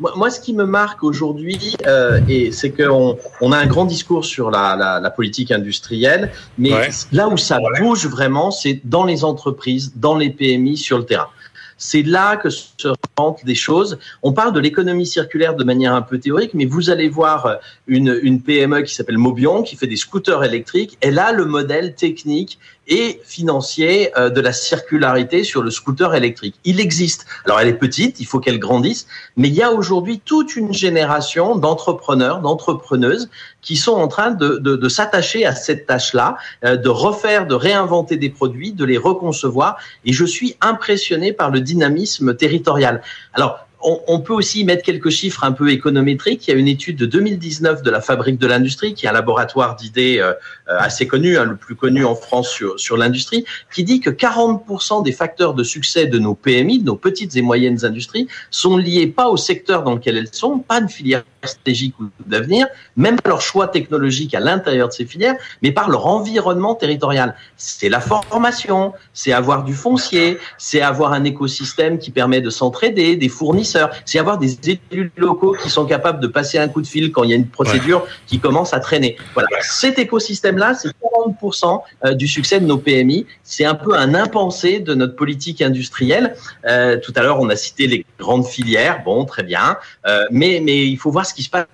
Moi, 0.00 0.30
ce 0.30 0.40
qui 0.40 0.54
me 0.54 0.64
marque 0.64 1.02
aujourd'hui, 1.02 1.76
euh, 1.86 2.20
et 2.26 2.52
c'est 2.52 2.70
qu'on 2.70 3.18
on 3.42 3.52
a 3.52 3.58
un 3.58 3.66
grand 3.66 3.84
discours 3.84 4.24
sur 4.24 4.50
la, 4.50 4.74
la, 4.74 4.98
la 4.98 5.10
politique 5.10 5.50
industrielle, 5.52 6.32
mais 6.56 6.70
là 7.12 7.28
où 7.28 7.36
ça 7.36 7.58
bouge 7.78 8.06
vraiment, 8.06 8.50
c'est 8.50 8.80
dans 8.84 9.04
les 9.04 9.24
entreprises, 9.24 9.92
dans 9.96 10.16
les 10.16 10.30
PMI, 10.30 10.78
sur 10.78 10.98
le 10.98 11.04
terrain. 11.04 11.28
C'est 11.76 12.02
là 12.02 12.36
que 12.36 12.50
se 12.50 12.88
rentrent 13.16 13.44
des 13.44 13.54
choses. 13.54 13.98
On 14.22 14.32
parle 14.32 14.52
de 14.52 14.60
l'économie 14.60 15.06
circulaire 15.06 15.54
de 15.54 15.64
manière 15.64 15.94
un 15.94 16.02
peu 16.02 16.18
théorique, 16.18 16.52
mais 16.52 16.66
vous 16.66 16.90
allez 16.90 17.08
voir 17.08 17.58
une, 17.86 18.18
une 18.22 18.42
PME 18.42 18.82
qui 18.82 18.94
s'appelle 18.94 19.16
Mobion, 19.16 19.62
qui 19.62 19.76
fait 19.76 19.86
des 19.86 19.96
scooters 19.96 20.44
électriques. 20.44 20.98
Elle 21.00 21.18
a 21.18 21.32
le 21.32 21.46
modèle 21.46 21.94
technique 21.94 22.58
et 22.90 23.20
financier 23.24 24.10
euh, 24.18 24.28
de 24.28 24.40
la 24.40 24.52
circularité 24.52 25.44
sur 25.44 25.62
le 25.62 25.70
scooter 25.70 26.14
électrique. 26.14 26.56
Il 26.64 26.80
existe. 26.80 27.24
Alors 27.46 27.60
elle 27.60 27.68
est 27.68 27.74
petite, 27.74 28.20
il 28.20 28.26
faut 28.26 28.40
qu'elle 28.40 28.58
grandisse, 28.58 29.06
mais 29.36 29.48
il 29.48 29.54
y 29.54 29.62
a 29.62 29.72
aujourd'hui 29.72 30.20
toute 30.22 30.56
une 30.56 30.74
génération 30.74 31.56
d'entrepreneurs, 31.56 32.40
d'entrepreneuses 32.40 33.30
qui 33.62 33.76
sont 33.76 33.92
en 33.92 34.08
train 34.08 34.32
de, 34.32 34.58
de, 34.58 34.76
de 34.76 34.88
s'attacher 34.88 35.46
à 35.46 35.54
cette 35.54 35.86
tâche-là, 35.86 36.36
euh, 36.64 36.76
de 36.76 36.88
refaire, 36.88 37.46
de 37.46 37.54
réinventer 37.54 38.16
des 38.16 38.30
produits, 38.30 38.72
de 38.72 38.84
les 38.84 38.98
reconcevoir. 38.98 39.78
Et 40.04 40.12
je 40.12 40.24
suis 40.24 40.56
impressionné 40.60 41.32
par 41.32 41.50
le 41.50 41.60
dynamisme 41.60 42.34
territorial. 42.34 43.02
Alors, 43.32 43.66
on, 43.82 44.20
peut 44.20 44.32
aussi 44.32 44.64
mettre 44.64 44.82
quelques 44.82 45.10
chiffres 45.10 45.44
un 45.44 45.52
peu 45.52 45.70
économétriques. 45.70 46.46
Il 46.46 46.50
y 46.50 46.54
a 46.54 46.56
une 46.56 46.68
étude 46.68 46.96
de 46.96 47.06
2019 47.06 47.82
de 47.82 47.90
la 47.90 48.00
Fabrique 48.00 48.38
de 48.38 48.46
l'Industrie, 48.46 48.94
qui 48.94 49.06
est 49.06 49.08
un 49.08 49.12
laboratoire 49.12 49.76
d'idées 49.76 50.18
euh, 50.18 50.32
euh, 50.68 50.76
assez 50.78 51.06
connu, 51.06 51.38
hein, 51.38 51.44
le 51.44 51.56
plus 51.56 51.76
connu 51.76 52.04
en 52.04 52.14
France 52.14 52.50
sur, 52.50 52.78
sur 52.78 52.96
l'industrie, 52.96 53.44
qui 53.72 53.84
dit 53.84 54.00
que 54.00 54.10
40% 54.10 55.02
des 55.02 55.12
facteurs 55.12 55.54
de 55.54 55.64
succès 55.64 56.06
de 56.06 56.18
nos 56.18 56.34
PMI, 56.34 56.80
de 56.80 56.84
nos 56.84 56.96
petites 56.96 57.36
et 57.36 57.42
moyennes 57.42 57.84
industries, 57.84 58.28
sont 58.50 58.76
liés 58.76 59.06
pas 59.06 59.28
au 59.28 59.36
secteur 59.36 59.82
dans 59.82 59.94
lequel 59.94 60.16
elles 60.16 60.32
sont, 60.32 60.58
pas 60.58 60.80
de 60.80 60.90
filière 60.90 61.22
stratégique 61.44 61.98
ou 62.00 62.10
d'avenir, 62.26 62.66
même 62.96 63.16
leur 63.24 63.40
choix 63.40 63.68
technologique 63.68 64.34
à 64.34 64.40
l'intérieur 64.40 64.88
de 64.88 64.92
ces 64.92 65.06
filières, 65.06 65.36
mais 65.62 65.72
par 65.72 65.88
leur 65.88 66.06
environnement 66.06 66.74
territorial. 66.74 67.34
C'est 67.56 67.88
la 67.88 68.00
formation, 68.00 68.92
c'est 69.14 69.32
avoir 69.32 69.64
du 69.64 69.74
foncier, 69.74 70.38
c'est 70.58 70.82
avoir 70.82 71.12
un 71.12 71.24
écosystème 71.24 71.98
qui 71.98 72.10
permet 72.10 72.40
de 72.40 72.50
s'entraider, 72.50 73.16
des 73.16 73.28
fournisseurs, 73.28 73.69
c'est 74.04 74.18
avoir 74.18 74.38
des 74.38 74.58
élus 74.90 75.12
locaux 75.16 75.56
qui 75.62 75.70
sont 75.70 75.86
capables 75.86 76.20
de 76.20 76.26
passer 76.26 76.58
un 76.58 76.68
coup 76.68 76.82
de 76.82 76.86
fil 76.86 77.12
quand 77.12 77.24
il 77.24 77.30
y 77.30 77.32
a 77.32 77.36
une 77.36 77.48
procédure 77.48 78.06
qui 78.26 78.38
commence 78.38 78.74
à 78.74 78.80
traîner. 78.80 79.16
Voilà, 79.34 79.48
cet 79.60 79.98
écosystème-là, 79.98 80.74
c'est 80.74 80.90
40% 81.20 81.82
euh, 82.04 82.14
du 82.14 82.26
succès 82.26 82.60
de 82.60 82.66
nos 82.66 82.78
PMI. 82.78 83.26
C'est 83.42 83.64
un 83.64 83.74
peu 83.74 83.96
un 83.96 84.14
impensé 84.14 84.80
de 84.80 84.94
notre 84.94 85.16
politique 85.16 85.62
industrielle. 85.62 86.34
Euh, 86.66 86.98
tout 86.98 87.12
à 87.16 87.22
l'heure, 87.22 87.40
on 87.40 87.48
a 87.48 87.56
cité 87.56 87.86
les 87.86 88.04
grandes 88.18 88.46
filières. 88.46 89.02
Bon, 89.04 89.24
très 89.24 89.42
bien, 89.42 89.76
euh, 90.06 90.24
mais 90.30 90.60
mais 90.62 90.86
il 90.86 90.96
faut 90.96 91.10
voir 91.10 91.26
ce 91.26 91.34
qui 91.34 91.42
se 91.42 91.50
passe. 91.50 91.66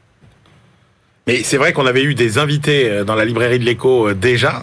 Mais 1.26 1.42
c'est 1.42 1.56
vrai 1.56 1.72
qu'on 1.72 1.87
avait 1.87 2.04
eu 2.04 2.14
des 2.14 2.38
invités 2.38 3.02
dans 3.04 3.16
la 3.16 3.24
librairie 3.24 3.59
de 3.59 3.64
l'écho 3.64 4.14
déjà 4.14 4.62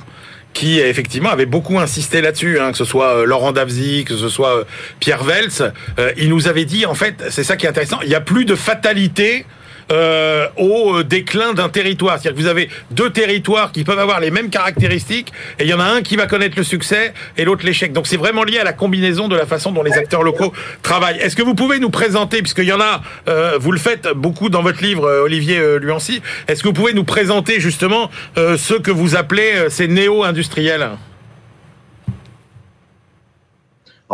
qui 0.53 0.79
effectivement 0.79 1.29
avaient 1.29 1.45
beaucoup 1.45 1.79
insisté 1.79 2.21
là-dessus, 2.21 2.59
hein, 2.59 2.71
que 2.71 2.77
ce 2.77 2.85
soit 2.85 3.17
euh, 3.17 3.25
Laurent 3.25 3.51
Davzy, 3.51 4.05
que 4.05 4.15
ce 4.15 4.29
soit 4.29 4.65
Pierre 4.99 5.23
Vels, 5.23 5.73
il 6.17 6.29
nous 6.29 6.47
avait 6.47 6.65
dit 6.65 6.85
en 6.85 6.93
fait, 6.93 7.23
c'est 7.29 7.43
ça 7.43 7.57
qui 7.57 7.65
est 7.65 7.69
intéressant, 7.69 7.99
il 8.01 8.09
n'y 8.09 8.15
a 8.15 8.21
plus 8.21 8.45
de 8.45 8.55
fatalité 8.55 9.45
euh, 9.91 10.47
au 10.57 10.97
euh, 10.97 11.03
déclin 11.03 11.53
d'un 11.53 11.69
territoire. 11.69 12.19
C'est-à-dire 12.19 12.37
que 12.37 12.41
vous 12.41 12.49
avez 12.49 12.69
deux 12.91 13.09
territoires 13.09 13.71
qui 13.71 13.83
peuvent 13.83 13.99
avoir 13.99 14.19
les 14.19 14.31
mêmes 14.31 14.49
caractéristiques 14.49 15.31
et 15.59 15.63
il 15.63 15.69
y 15.69 15.73
en 15.73 15.79
a 15.79 15.85
un 15.85 16.01
qui 16.01 16.15
va 16.15 16.27
connaître 16.27 16.55
le 16.57 16.63
succès 16.63 17.13
et 17.37 17.45
l'autre 17.45 17.65
l'échec. 17.65 17.93
Donc 17.93 18.07
c'est 18.07 18.17
vraiment 18.17 18.43
lié 18.43 18.59
à 18.59 18.63
la 18.63 18.73
combinaison 18.73 19.27
de 19.27 19.35
la 19.35 19.45
façon 19.45 19.71
dont 19.71 19.83
les 19.83 19.93
acteurs 19.93 20.23
locaux 20.23 20.53
travaillent. 20.81 21.19
Est-ce 21.19 21.35
que 21.35 21.43
vous 21.43 21.55
pouvez 21.55 21.79
nous 21.79 21.89
présenter, 21.89 22.39
puisqu'il 22.39 22.65
y 22.65 22.73
en 22.73 22.81
a, 22.81 23.01
euh, 23.27 23.57
vous 23.59 23.71
le 23.71 23.79
faites 23.79 24.07
beaucoup 24.15 24.49
dans 24.49 24.61
votre 24.61 24.81
livre, 24.83 25.09
Olivier 25.23 25.61
Luancy, 25.79 26.21
est-ce 26.47 26.63
que 26.63 26.67
vous 26.67 26.73
pouvez 26.73 26.93
nous 26.93 27.03
présenter 27.03 27.59
justement 27.59 28.09
ce 28.35 28.73
que 28.73 28.91
vous 28.91 29.15
appelez 29.15 29.69
ces 29.69 29.87
néo-industriels? 29.87 30.89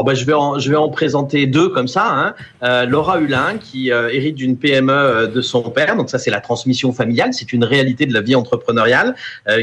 Ben, 0.03 0.13
je, 0.13 0.25
vais 0.25 0.33
en, 0.33 0.59
je 0.59 0.69
vais 0.69 0.77
en 0.77 0.89
présenter 0.89 1.47
deux 1.47 1.69
comme 1.69 1.87
ça. 1.87 2.07
Hein. 2.09 2.33
Euh, 2.63 2.85
Laura 2.85 3.19
Hulin, 3.19 3.57
qui 3.57 3.91
euh, 3.91 4.09
hérite 4.09 4.35
d'une 4.35 4.57
PME 4.57 4.91
euh, 4.91 5.27
de 5.27 5.41
son 5.41 5.61
père. 5.69 5.95
Donc 5.95 6.09
ça, 6.09 6.19
c'est 6.19 6.31
la 6.31 6.41
transmission 6.41 6.91
familiale. 6.91 7.33
C'est 7.33 7.53
une 7.53 7.63
réalité 7.63 8.05
de 8.05 8.13
la 8.13 8.21
vie 8.21 8.35
entrepreneuriale 8.35 9.15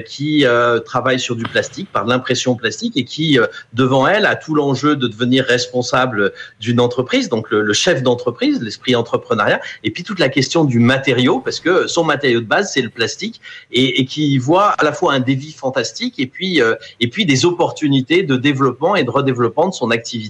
qui 0.05 0.45
travaille 0.85 1.19
sur 1.21 1.37
du 1.37 1.45
plastique, 1.45 1.91
par 1.93 2.05
l'impression 2.07 2.55
plastique, 2.55 2.97
et 2.97 3.05
qui, 3.05 3.39
devant 3.73 4.07
elle, 4.07 4.27
a 4.27 4.37
tout 4.37 4.55
l'enjeu 4.55 4.97
de 4.97 5.07
devenir 5.07 5.45
responsable 5.45 6.33
d'une 6.61 6.81
entreprise. 6.81 7.29
Donc 7.29 7.51
le, 7.51 7.73
chef 7.73 8.03
d'entreprise, 8.03 8.61
l'esprit 8.63 8.95
entrepreneurial, 8.95 9.61
et 9.85 9.91
puis 9.91 10.03
toute 10.03 10.19
la 10.19 10.29
question 10.29 10.65
du 10.65 10.79
matériau, 10.79 11.41
parce 11.41 11.61
que 11.61 11.87
son 11.87 12.05
matériau 12.05 12.41
de 12.41 12.47
base, 12.47 12.73
c'est 12.73 12.83
le 12.83 12.91
plastique, 12.91 13.41
et, 13.73 14.01
et, 14.01 14.07
qui 14.07 14.39
voit 14.39 14.71
à 14.71 14.85
la 14.85 14.93
fois 14.93 15.13
un 15.13 15.21
défi 15.21 15.53
fantastique 15.53 16.19
et 16.19 16.27
puis, 16.27 16.61
et 17.01 17.09
puis 17.09 17.27
des 17.27 17.45
opportunités 17.45 18.23
de 18.23 18.37
développement 18.37 18.97
et 18.97 19.05
de 19.05 19.11
redéveloppement 19.11 19.69
de 19.69 19.75
son 19.75 19.91
activité 19.91 20.26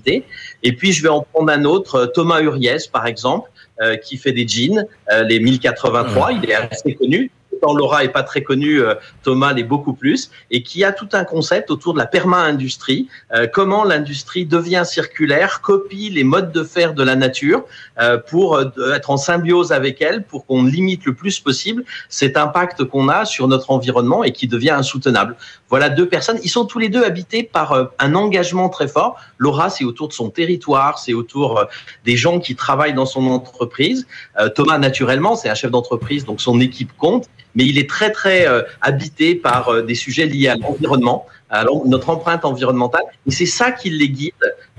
et 0.62 0.72
puis, 0.72 0.92
je 0.92 1.02
vais 1.02 1.08
en 1.08 1.22
prendre 1.22 1.52
un 1.52 1.64
autre, 1.64 1.94
euh, 1.96 2.06
Thomas 2.06 2.40
Uriès, 2.40 2.86
par 2.86 3.06
exemple, 3.06 3.50
euh, 3.80 3.96
qui 3.96 4.16
fait 4.16 4.32
des 4.32 4.46
jeans, 4.46 4.86
euh, 5.10 5.22
les 5.24 5.40
1083. 5.40 6.32
Il 6.32 6.50
est 6.50 6.54
assez 6.54 6.94
connu. 6.94 7.30
Laura 7.74 8.04
est 8.04 8.08
pas 8.08 8.22
très 8.22 8.42
connu, 8.42 8.80
euh, 8.80 8.94
Thomas 9.22 9.52
l'est 9.52 9.62
beaucoup 9.62 9.94
plus, 9.94 10.30
et 10.50 10.62
qui 10.62 10.84
a 10.84 10.92
tout 10.92 11.08
un 11.12 11.24
concept 11.24 11.70
autour 11.70 11.94
de 11.94 11.98
la 11.98 12.06
perma-industrie, 12.06 13.08
euh, 13.34 13.46
comment 13.46 13.84
l'industrie 13.84 14.46
devient 14.46 14.82
circulaire, 14.84 15.60
copie 15.60 16.10
les 16.10 16.24
modes 16.24 16.52
de 16.52 16.62
faire 16.62 16.94
de 16.94 17.02
la 17.02 17.16
nature 17.16 17.64
euh, 18.00 18.18
pour 18.18 18.60
être 18.60 19.10
en 19.10 19.16
symbiose 19.16 19.72
avec 19.72 20.02
elle, 20.02 20.24
pour 20.24 20.46
qu'on 20.46 20.64
limite 20.64 21.04
le 21.04 21.14
plus 21.14 21.40
possible 21.40 21.84
cet 22.08 22.36
impact 22.36 22.84
qu'on 22.84 23.08
a 23.08 23.24
sur 23.24 23.48
notre 23.48 23.70
environnement 23.70 24.24
et 24.24 24.32
qui 24.32 24.48
devient 24.48 24.70
insoutenable. 24.70 25.36
Voilà 25.68 25.88
deux 25.88 26.08
personnes, 26.08 26.38
ils 26.42 26.50
sont 26.50 26.64
tous 26.64 26.78
les 26.78 26.88
deux 26.88 27.04
habités 27.04 27.42
par 27.42 27.90
un 27.98 28.14
engagement 28.14 28.68
très 28.68 28.88
fort. 28.88 29.18
Laura, 29.38 29.70
c'est 29.70 29.84
autour 29.84 30.08
de 30.08 30.12
son 30.12 30.30
territoire, 30.30 30.98
c'est 30.98 31.14
autour 31.14 31.66
des 32.04 32.16
gens 32.16 32.38
qui 32.38 32.54
travaillent 32.54 32.94
dans 32.94 33.06
son 33.06 33.26
entreprise. 33.26 34.06
Thomas, 34.54 34.78
naturellement, 34.78 35.34
c'est 35.34 35.48
un 35.48 35.54
chef 35.54 35.70
d'entreprise, 35.70 36.24
donc 36.24 36.40
son 36.40 36.60
équipe 36.60 36.92
compte 36.96 37.28
mais 37.56 37.64
il 37.64 37.78
est 37.78 37.88
très 37.88 38.12
très 38.12 38.46
euh, 38.46 38.62
habité 38.80 39.34
par 39.34 39.70
euh, 39.70 39.82
des 39.82 39.96
sujets 39.96 40.26
liés 40.26 40.48
à 40.48 40.56
l'environnement, 40.56 41.26
à 41.50 41.64
notre 41.86 42.10
empreinte 42.10 42.44
environnementale, 42.44 43.02
et 43.26 43.30
c'est 43.30 43.46
ça 43.46 43.72
qui 43.72 43.90
les 43.90 44.10
guide 44.10 44.32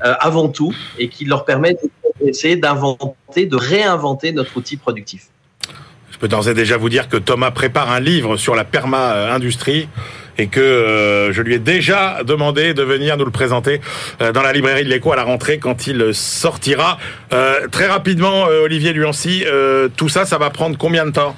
euh, 0.05 0.13
avant 0.19 0.47
tout 0.47 0.73
et 0.97 1.09
qui 1.09 1.25
leur 1.25 1.43
permet 1.43 1.73
de 1.73 1.89
d'inventer, 2.55 3.45
de 3.45 3.55
réinventer 3.55 4.31
notre 4.31 4.57
outil 4.57 4.75
productif. 4.75 5.27
Je 6.11 6.17
peux 6.17 6.27
d'ores 6.27 6.49
et 6.49 6.55
déjà 6.55 6.75
vous 6.75 6.89
dire 6.89 7.09
que 7.09 7.17
Thomas 7.17 7.51
prépare 7.51 7.91
un 7.91 7.99
livre 7.99 8.37
sur 8.37 8.55
la 8.55 8.63
perma-industrie 8.63 9.87
et 10.39 10.47
que 10.47 11.29
je 11.31 11.41
lui 11.43 11.53
ai 11.53 11.59
déjà 11.59 12.23
demandé 12.23 12.73
de 12.73 12.81
venir 12.81 13.17
nous 13.17 13.25
le 13.25 13.31
présenter 13.31 13.81
dans 14.19 14.41
la 14.41 14.51
librairie 14.51 14.83
de 14.83 14.89
l'écho 14.89 15.11
à 15.11 15.15
la 15.15 15.23
rentrée 15.23 15.59
quand 15.59 15.85
il 15.85 16.11
sortira. 16.13 16.97
très 17.71 17.85
rapidement, 17.85 18.45
Olivier 18.63 18.93
Luancy, 18.93 19.45
tout 19.95 20.09
ça, 20.09 20.25
ça 20.25 20.39
va 20.39 20.49
prendre 20.49 20.75
combien 20.75 21.05
de 21.05 21.11
temps? 21.11 21.35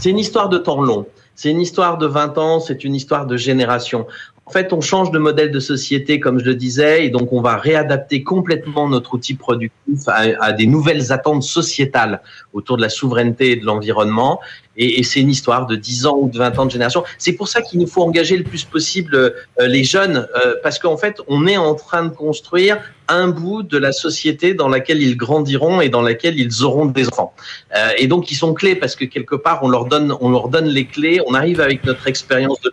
C'est 0.00 0.08
une 0.08 0.18
histoire 0.18 0.48
de 0.48 0.56
temps 0.56 0.80
long. 0.80 1.06
C'est 1.34 1.50
une 1.50 1.60
histoire 1.60 1.98
de 1.98 2.06
20 2.06 2.38
ans, 2.38 2.60
c'est 2.60 2.84
une 2.84 2.94
histoire 2.94 3.26
de 3.26 3.36
génération. 3.36 4.06
En 4.50 4.52
fait, 4.52 4.72
on 4.72 4.80
change 4.80 5.12
de 5.12 5.18
modèle 5.20 5.52
de 5.52 5.60
société, 5.60 6.18
comme 6.18 6.40
je 6.40 6.44
le 6.44 6.56
disais, 6.56 7.06
et 7.06 7.08
donc 7.08 7.32
on 7.32 7.40
va 7.40 7.56
réadapter 7.56 8.24
complètement 8.24 8.88
notre 8.88 9.14
outil 9.14 9.34
productif 9.34 10.08
à, 10.08 10.50
des 10.50 10.66
nouvelles 10.66 11.12
attentes 11.12 11.44
sociétales 11.44 12.20
autour 12.52 12.76
de 12.76 12.82
la 12.82 12.88
souveraineté 12.88 13.52
et 13.52 13.56
de 13.56 13.64
l'environnement. 13.64 14.40
Et, 14.76 15.04
c'est 15.04 15.20
une 15.20 15.30
histoire 15.30 15.66
de 15.66 15.76
10 15.76 16.06
ans 16.06 16.18
ou 16.20 16.28
de 16.28 16.36
20 16.36 16.58
ans 16.58 16.66
de 16.66 16.70
génération. 16.72 17.04
C'est 17.16 17.34
pour 17.34 17.46
ça 17.46 17.62
qu'il 17.62 17.78
nous 17.78 17.86
faut 17.86 18.02
engager 18.02 18.36
le 18.36 18.42
plus 18.42 18.64
possible 18.64 19.14
euh, 19.14 19.30
les 19.60 19.84
jeunes, 19.84 20.26
euh, 20.44 20.56
parce 20.64 20.80
qu'en 20.80 20.96
fait, 20.96 21.20
on 21.28 21.46
est 21.46 21.56
en 21.56 21.76
train 21.76 22.06
de 22.06 22.12
construire 22.12 22.78
un 23.06 23.28
bout 23.28 23.62
de 23.62 23.78
la 23.78 23.92
société 23.92 24.54
dans 24.54 24.68
laquelle 24.68 25.00
ils 25.00 25.16
grandiront 25.16 25.80
et 25.80 25.90
dans 25.90 26.02
laquelle 26.02 26.40
ils 26.40 26.64
auront 26.64 26.86
des 26.86 27.06
enfants. 27.06 27.34
Euh, 27.76 27.90
et 27.98 28.08
donc, 28.08 28.32
ils 28.32 28.36
sont 28.36 28.52
clés 28.52 28.74
parce 28.74 28.96
que 28.96 29.04
quelque 29.04 29.36
part, 29.36 29.60
on 29.62 29.68
leur 29.68 29.84
donne, 29.84 30.12
on 30.20 30.28
leur 30.28 30.48
donne 30.48 30.66
les 30.66 30.86
clés. 30.86 31.20
On 31.28 31.34
arrive 31.34 31.60
avec 31.60 31.84
notre 31.84 32.08
expérience 32.08 32.60
de 32.62 32.72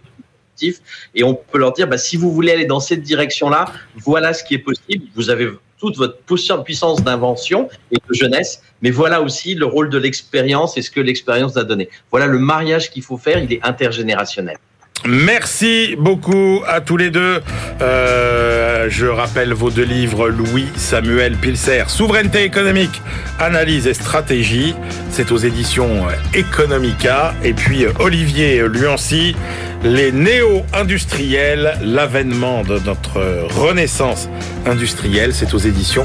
et 1.15 1.23
on 1.23 1.35
peut 1.35 1.57
leur 1.57 1.73
dire 1.73 1.87
bah, 1.87 1.97
si 1.97 2.17
vous 2.17 2.31
voulez 2.31 2.51
aller 2.51 2.65
dans 2.65 2.79
cette 2.79 3.01
direction-là, 3.01 3.71
voilà 3.95 4.33
ce 4.33 4.43
qui 4.43 4.55
est 4.55 4.59
possible. 4.59 5.05
Vous 5.15 5.29
avez 5.29 5.49
toute 5.79 5.97
votre 5.97 6.17
puissance 6.63 7.03
d'invention 7.03 7.69
et 7.91 7.97
de 7.97 8.13
jeunesse, 8.13 8.61
mais 8.81 8.89
voilà 8.89 9.21
aussi 9.21 9.53
le 9.53 9.65
rôle 9.65 9.89
de 9.89 9.97
l'expérience 9.97 10.77
et 10.77 10.81
ce 10.81 10.89
que 10.89 10.99
l'expérience 10.99 11.55
a 11.57 11.63
donné. 11.63 11.89
Voilà 12.11 12.27
le 12.27 12.39
mariage 12.39 12.89
qu'il 12.89 13.03
faut 13.03 13.17
faire, 13.17 13.37
il 13.37 13.53
est 13.53 13.63
intergénérationnel. 13.63 14.57
Merci 15.05 15.95
beaucoup 15.97 16.63
à 16.67 16.81
tous 16.81 16.97
les 16.97 17.09
deux. 17.09 17.41
Euh, 17.81 18.87
je 18.89 19.05
rappelle 19.05 19.53
vos 19.53 19.69
deux 19.69 19.83
livres, 19.83 20.29
Louis 20.29 20.67
Samuel 20.75 21.37
Pilser, 21.37 21.83
Souveraineté 21.87 22.43
économique, 22.43 23.01
analyse 23.39 23.87
et 23.87 23.93
stratégie. 23.93 24.75
C'est 25.09 25.31
aux 25.31 25.37
éditions 25.37 26.05
Economica. 26.33 27.33
Et 27.43 27.53
puis 27.53 27.85
Olivier 27.99 28.67
Luancy, 28.67 29.35
les 29.83 30.11
néo-industriels, 30.11 31.77
l'avènement 31.81 32.63
de 32.63 32.79
notre 32.79 33.19
renaissance 33.55 34.27
industrielle. 34.65 35.33
C'est 35.33 35.53
aux 35.53 35.59
éditions 35.59 36.03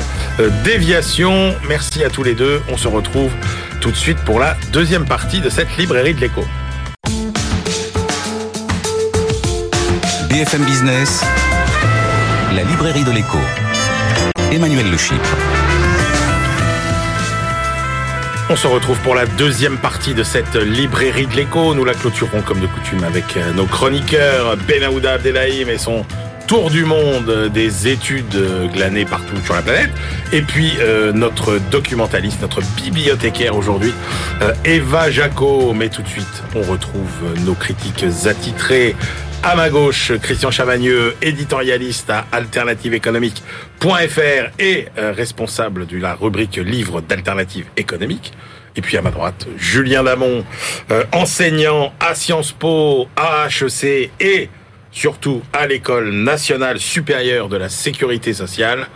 Déviation. 0.65 1.55
Merci 1.69 2.05
à 2.05 2.11
tous 2.11 2.23
les 2.23 2.35
deux. 2.35 2.61
On 2.71 2.77
se 2.77 2.89
retrouve 2.89 3.33
tout 3.81 3.91
de 3.91 3.97
suite 3.97 4.19
pour 4.19 4.39
la 4.39 4.57
deuxième 4.73 5.07
partie 5.07 5.41
de 5.41 5.51
cette 5.51 5.77
librairie 5.77 6.15
de 6.15 6.21
l'écho. 6.21 6.45
BFM 10.33 10.65
Business, 10.65 11.23
la 12.55 12.63
librairie 12.63 13.05
de 13.05 13.11
l'écho. 13.11 13.37
Emmanuel 14.51 14.87
Le 14.91 14.97
On 18.49 18.57
se 18.57 18.67
retrouve 18.67 18.99
pour 19.01 19.15
la 19.15 19.27
deuxième 19.27 19.77
partie 19.77 20.15
de 20.15 20.23
cette 20.23 20.55
librairie 20.55 21.27
de 21.27 21.37
l'écho. 21.37 21.75
Nous 21.75 21.85
la 21.85 21.93
clôturons 21.93 22.41
comme 22.41 22.61
de 22.61 22.67
coutume 22.67 23.05
avec 23.05 23.37
euh, 23.37 23.53
nos 23.53 23.67
chroniqueurs, 23.67 24.57
Benahouda 24.67 25.13
Abdelhaim 25.13 25.69
et 25.69 25.77
son 25.77 26.07
tour 26.47 26.71
du 26.71 26.87
monde 26.87 27.51
des 27.53 27.89
études 27.89 28.71
glanées 28.73 29.05
partout 29.05 29.37
sur 29.45 29.53
la 29.53 29.61
planète. 29.61 29.91
Et 30.33 30.41
puis 30.41 30.73
euh, 30.81 31.13
notre 31.13 31.59
documentaliste, 31.71 32.41
notre 32.41 32.63
bibliothécaire 32.83 33.55
aujourd'hui, 33.55 33.93
euh, 34.41 34.55
Eva 34.65 35.11
Jaco. 35.11 35.75
Mais 35.75 35.91
tout 35.91 36.01
de 36.01 36.09
suite, 36.09 36.43
on 36.55 36.63
retrouve 36.63 37.11
nos 37.45 37.55
critiques 37.55 38.07
attitrés 38.25 38.97
à 39.43 39.57
ma 39.57 39.71
gauche, 39.71 40.13
Christian 40.23 40.51
Chavagneux, 40.51 41.17
éditorialiste 41.21 42.11
à 42.11 42.27
alternativeéconomique.fr 42.33 44.51
et 44.59 44.89
euh, 44.99 45.13
responsable 45.13 45.87
de 45.87 45.99
la 45.99 46.15
rubrique 46.15 46.57
livre 46.57 47.01
d'alternative 47.01 47.67
économique. 47.77 48.33
Et 48.77 48.81
puis 48.81 48.97
à 48.97 49.03
ma 49.03 49.11
droite, 49.11 49.47
Julien 49.57 50.05
Damon, 50.05 50.45
euh, 50.91 51.05
enseignant 51.13 51.93
à 52.01 52.15
Sciences 52.15 52.53
Po, 52.53 53.09
à 53.17 53.49
HEC 53.49 54.11
et 54.21 54.49
surtout 54.93 55.43
à 55.53 55.67
l'École 55.67 56.11
nationale 56.11 56.79
supérieure 56.79 57.49
de 57.49 57.57
la 57.57 57.69
sécurité 57.69 58.35
sociale 58.35 58.87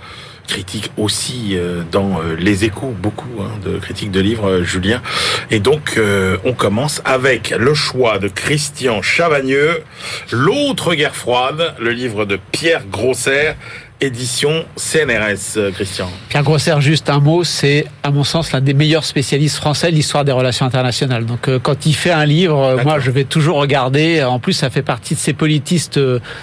critique 0.47 0.91
aussi 0.97 1.57
euh, 1.57 1.83
dans 1.91 2.21
euh, 2.21 2.35
les 2.39 2.65
échos, 2.65 2.95
beaucoup 2.99 3.41
hein, 3.41 3.51
de 3.65 3.79
critiques 3.79 4.11
de 4.11 4.21
livres, 4.21 4.49
euh, 4.49 4.63
Julien. 4.63 5.03
Et 5.51 5.61
donc, 5.61 6.01
on 6.45 6.53
commence 6.53 7.03
avec 7.05 7.51
le 7.51 7.75
choix 7.75 8.19
de 8.19 8.29
Christian 8.29 9.03
Chavagneux, 9.03 9.83
L'autre 10.31 10.95
guerre 10.95 11.15
froide, 11.15 11.75
le 11.79 11.91
livre 11.91 12.25
de 12.25 12.39
Pierre 12.53 12.85
Grosser, 12.91 13.55
édition 14.01 14.65
CNRS, 14.77 15.57
euh, 15.57 15.71
Christian. 15.73 16.11
Pierre 16.29 16.43
Grosser, 16.43 16.75
juste 16.81 17.09
un 17.09 17.19
mot, 17.19 17.45
c'est 17.45 17.87
à 18.03 18.11
mon 18.11 18.25
sens 18.25 18.53
l'un 18.53 18.61
des 18.61 18.75
meilleurs 18.75 19.05
spécialistes 19.05 19.57
français 19.57 19.91
de 19.91 19.97
l'histoire 19.97 20.25
des 20.25 20.33
relations 20.33 20.67
internationales. 20.67 21.25
Donc 21.25 21.49
euh, 21.49 21.59
quand 21.59 21.87
il 21.87 21.95
fait 21.95 22.11
un 22.11 22.27
livre, 22.27 22.63
euh, 22.63 22.83
moi 22.85 22.99
je 22.99 23.11
vais 23.11 23.25
toujours 23.25 23.57
regarder. 23.57 24.23
En 24.23 24.39
plus, 24.39 24.53
ça 24.53 24.69
fait 24.69 24.83
partie 24.83 25.15
de 25.15 25.19
ces 25.19 25.33
politistes 25.33 25.99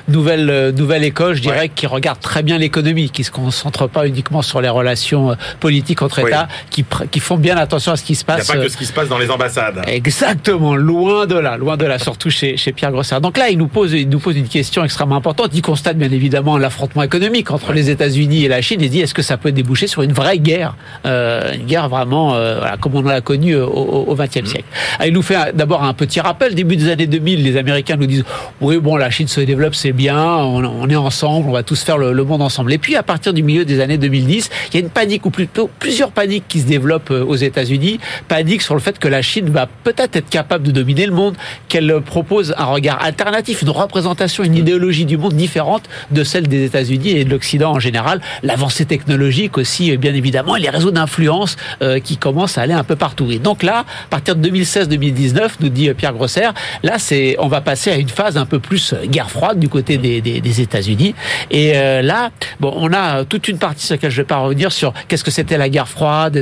nouvelle 0.08 0.74
nouvelle 0.76 1.04
école, 1.04 1.36
je 1.36 1.42
dirais, 1.42 1.70
qui 1.70 1.86
regardent 1.86 2.20
très 2.20 2.42
bien 2.42 2.58
l'économie, 2.58 3.10
qui 3.10 3.24
se 3.24 3.32
concentrent 3.32 3.88
pas 3.88 4.08
uniquement 4.08 4.42
sur 4.42 4.62
les 4.62 4.70
relations 4.70 5.36
politiques 5.60 6.02
entre 6.02 6.20
États, 6.20 6.48
qui, 6.70 6.86
qui 7.12 7.20
font 7.20 7.38
bien 7.38 7.58
attention 7.58 7.92
à 7.92 7.98
ce 7.98 8.04
qui 8.04 8.16
se 8.16 8.26
passe. 8.26 8.48
Il 8.48 8.52
n'y 8.52 8.58
a 8.58 8.62
pas 8.62 8.66
que 8.66 8.72
ce 8.72 8.78
qui 8.78 8.86
se 8.86 8.94
passe 8.94 9.10
dans 9.10 9.20
les 9.20 9.30
ambassades. 9.30 9.82
Exactement, 9.88 10.76
loin 10.76 11.28
de 11.28 11.36
là, 11.36 11.58
loin 11.58 11.78
de 11.78 11.86
là, 11.86 12.00
surtout 12.00 12.30
chez, 12.30 12.58
chez 12.58 12.72
Pierre 12.72 12.92
Grosser. 12.92 13.20
Donc 13.22 13.38
là, 13.38 13.50
il 13.50 13.58
nous 13.58 13.68
pose 13.68 13.94
il 13.94 14.10
nous 14.10 14.20
pose 14.20 14.38
une 14.38 14.48
question 14.48 14.84
extrêmement 14.84 15.18
importante. 15.18 15.52
Il 15.54 15.62
constate 15.62 15.98
bien 15.98 16.12
évidemment 16.12 16.58
l'affrontement 16.58 17.04
économique 17.04 17.43
entre 17.52 17.74
les 17.74 17.90
États-Unis 17.90 18.46
et 18.46 18.48
la 18.48 18.62
Chine 18.62 18.82
et 18.82 18.90
dit 18.90 19.02
est-ce 19.02 19.14
que 19.14 19.22
ça 19.22 19.38
peut 19.38 19.52
déboucher 19.52 19.88
sur 19.88 20.02
une 20.02 20.14
vraie 20.14 20.40
guerre, 20.40 20.76
euh, 21.06 21.54
une 21.54 21.66
guerre 21.66 21.90
vraiment 21.90 22.36
euh, 22.36 22.60
voilà, 22.60 22.78
comme 22.78 22.96
on 22.96 23.02
l'a 23.02 23.22
connue 23.22 23.56
au 23.56 24.16
XXe 24.16 24.50
siècle. 24.50 24.66
Ah, 25.00 25.08
il 25.08 25.14
nous 25.14 25.22
fait 25.22 25.36
d'abord 25.54 25.84
un 25.84 25.94
petit 25.94 26.20
rappel. 26.20 26.56
Début 26.56 26.76
des 26.76 26.90
années 26.90 27.08
2000, 27.08 27.44
les 27.44 27.58
Américains 27.58 27.96
nous 27.96 28.06
disent 28.06 28.26
oui 28.62 28.78
bon 28.78 28.96
la 28.96 29.10
Chine 29.10 29.28
se 29.28 29.42
développe 29.42 29.76
c'est 29.76 29.92
bien, 29.92 30.24
on, 30.24 30.90
est 30.90 30.96
ensemble, 30.96 31.50
on 31.50 31.54
va 31.54 31.64
tous 31.64 31.82
faire 31.82 31.98
le, 31.98 32.24
monde 32.24 32.42
ensemble. 32.42 32.72
Et 32.74 32.78
puis 32.78 32.96
à 32.96 33.04
partir 33.04 33.34
du 33.34 33.44
milieu 33.44 33.66
des 33.66 33.80
années 33.80 33.98
2010, 33.98 34.50
il 34.70 34.74
y 34.76 34.78
a 34.78 34.80
une 34.80 34.90
panique 34.90 35.26
ou 35.26 35.30
plutôt 35.30 35.70
plusieurs 35.80 36.12
paniques 36.12 36.46
qui 36.48 36.60
se 36.62 36.66
développent 36.66 37.12
euh, 37.12 37.26
aux 37.26 37.36
États-Unis. 37.36 38.00
Panique 38.28 38.62
sur 38.62 38.76
le 38.76 38.80
fait 38.80 38.98
que 39.00 39.08
la 39.08 39.22
Chine 39.22 39.50
va 39.50 39.68
peut-être 39.84 40.16
être 40.16 40.30
capable 40.30 40.66
de 40.66 40.72
dominer 40.72 41.06
le 41.06 41.14
monde, 41.14 41.36
qu'elle 41.68 42.02
propose 42.02 42.54
un 42.58 42.66
regard 42.66 43.04
alternatif, 43.04 43.62
une 43.62 43.70
représentation, 43.70 44.44
une 44.44 44.56
idéologie 44.56 45.06
du 45.06 45.18
monde 45.18 45.34
différente 45.34 45.84
de 46.12 46.24
celle 46.24 46.48
des 46.48 46.64
États-Unis 46.66 47.12
et 47.12 47.26
de 47.26 47.33
l'Occident 47.34 47.72
en 47.72 47.80
général, 47.80 48.22
l'avancée 48.44 48.86
technologique 48.86 49.58
aussi, 49.58 49.92
euh, 49.92 49.98
bien 49.98 50.14
évidemment, 50.14 50.56
et 50.56 50.60
les 50.62 50.70
réseaux 50.70 50.92
d'influence 50.92 51.58
euh, 51.82 52.00
qui 52.00 52.18
commencent 52.18 52.58
à 52.58 52.62
aller 52.62 52.74
un 52.74 52.84
peu 52.84 52.96
partout. 52.96 53.32
Et 53.32 53.40
donc 53.40 53.64
là, 53.64 53.80
à 53.80 54.10
partir 54.10 54.36
de 54.36 54.50
2016-2019, 54.50 55.50
nous 55.60 55.70
dit 55.70 55.90
euh, 55.90 55.94
Pierre 55.94 56.14
Grosser, 56.14 56.50
là, 56.84 57.00
c'est, 57.00 57.36
on 57.40 57.48
va 57.48 57.62
passer 57.62 57.92
à 57.92 57.98
une 57.98 58.10
phase 58.10 58.38
un 58.38 58.46
peu 58.46 58.60
plus 58.60 58.94
guerre 59.06 59.30
froide 59.30 59.60
du 59.60 59.68
côté 59.68 59.98
des, 59.98 60.62
États-Unis. 60.62 61.16
Et 61.50 61.74
là, 61.74 62.30
bon, 62.60 62.72
on 62.76 62.94
a 62.94 63.26
toute 63.26 63.48
une 63.48 63.58
partie 63.58 63.86
sur 63.86 63.96
laquelle 63.96 64.12
je 64.12 64.18
vais 64.18 64.28
pas 64.28 64.38
revenir 64.38 64.72
sur 64.72 64.94
qu'est-ce 65.08 65.24
que 65.24 65.32
c'était 65.32 65.58
la 65.58 65.70
guerre 65.70 65.88
froide, 65.88 66.40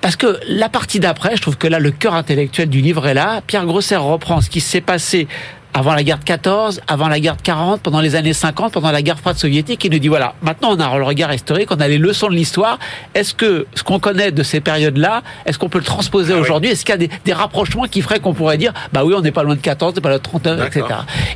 parce 0.00 0.16
que 0.16 0.38
la 0.48 0.68
partie 0.68 1.00
d'après, 1.00 1.36
je 1.36 1.42
trouve 1.42 1.58
que 1.58 1.66
là, 1.66 1.78
le 1.78 1.90
cœur 1.90 2.14
intellectuel 2.14 2.68
du 2.68 2.80
livre 2.80 3.06
est 3.06 3.14
là. 3.14 3.42
Pierre 3.46 3.66
Grosser 3.66 3.96
reprend 3.96 4.40
ce 4.40 4.48
qui 4.48 4.60
s'est 4.60 4.80
passé 4.80 5.28
avant 5.74 5.94
la 5.94 6.02
guerre 6.02 6.18
de 6.18 6.24
14, 6.24 6.80
avant 6.86 7.08
la 7.08 7.20
guerre 7.20 7.36
de 7.36 7.42
40, 7.42 7.80
pendant 7.82 8.00
les 8.00 8.16
années 8.16 8.32
50, 8.32 8.72
pendant 8.72 8.90
la 8.90 9.02
guerre 9.02 9.18
froide 9.18 9.36
soviétique, 9.36 9.84
il 9.84 9.92
nous 9.92 9.98
dit 9.98 10.08
voilà, 10.08 10.34
maintenant 10.42 10.70
on 10.72 10.80
a 10.80 10.98
le 10.98 11.04
regard 11.04 11.32
historique, 11.32 11.70
on 11.70 11.80
a 11.80 11.88
les 11.88 11.98
leçons 11.98 12.28
de 12.28 12.34
l'histoire. 12.34 12.78
Est-ce 13.14 13.34
que 13.34 13.66
ce 13.74 13.82
qu'on 13.82 13.98
connaît 13.98 14.32
de 14.32 14.42
ces 14.42 14.60
périodes-là, 14.60 15.22
est-ce 15.46 15.58
qu'on 15.58 15.68
peut 15.68 15.78
le 15.78 15.84
transposer 15.84 16.34
ah 16.36 16.40
aujourd'hui? 16.40 16.70
Est-ce 16.70 16.84
qu'il 16.84 17.00
y 17.00 17.04
a 17.04 17.08
des, 17.24 17.32
rapprochements 17.32 17.84
qui 17.84 18.02
feraient 18.02 18.18
qu'on 18.18 18.34
pourrait 18.34 18.58
dire 18.58 18.72
bah 18.92 19.04
oui, 19.04 19.14
on 19.16 19.20
n'est 19.20 19.30
pas 19.30 19.42
loin 19.42 19.54
de 19.54 19.60
14, 19.60 19.92
on 19.92 19.94
n'est 19.94 20.00
pas 20.00 20.08
loin 20.08 20.18
de 20.18 20.22
39, 20.22 20.66
etc. 20.66 20.84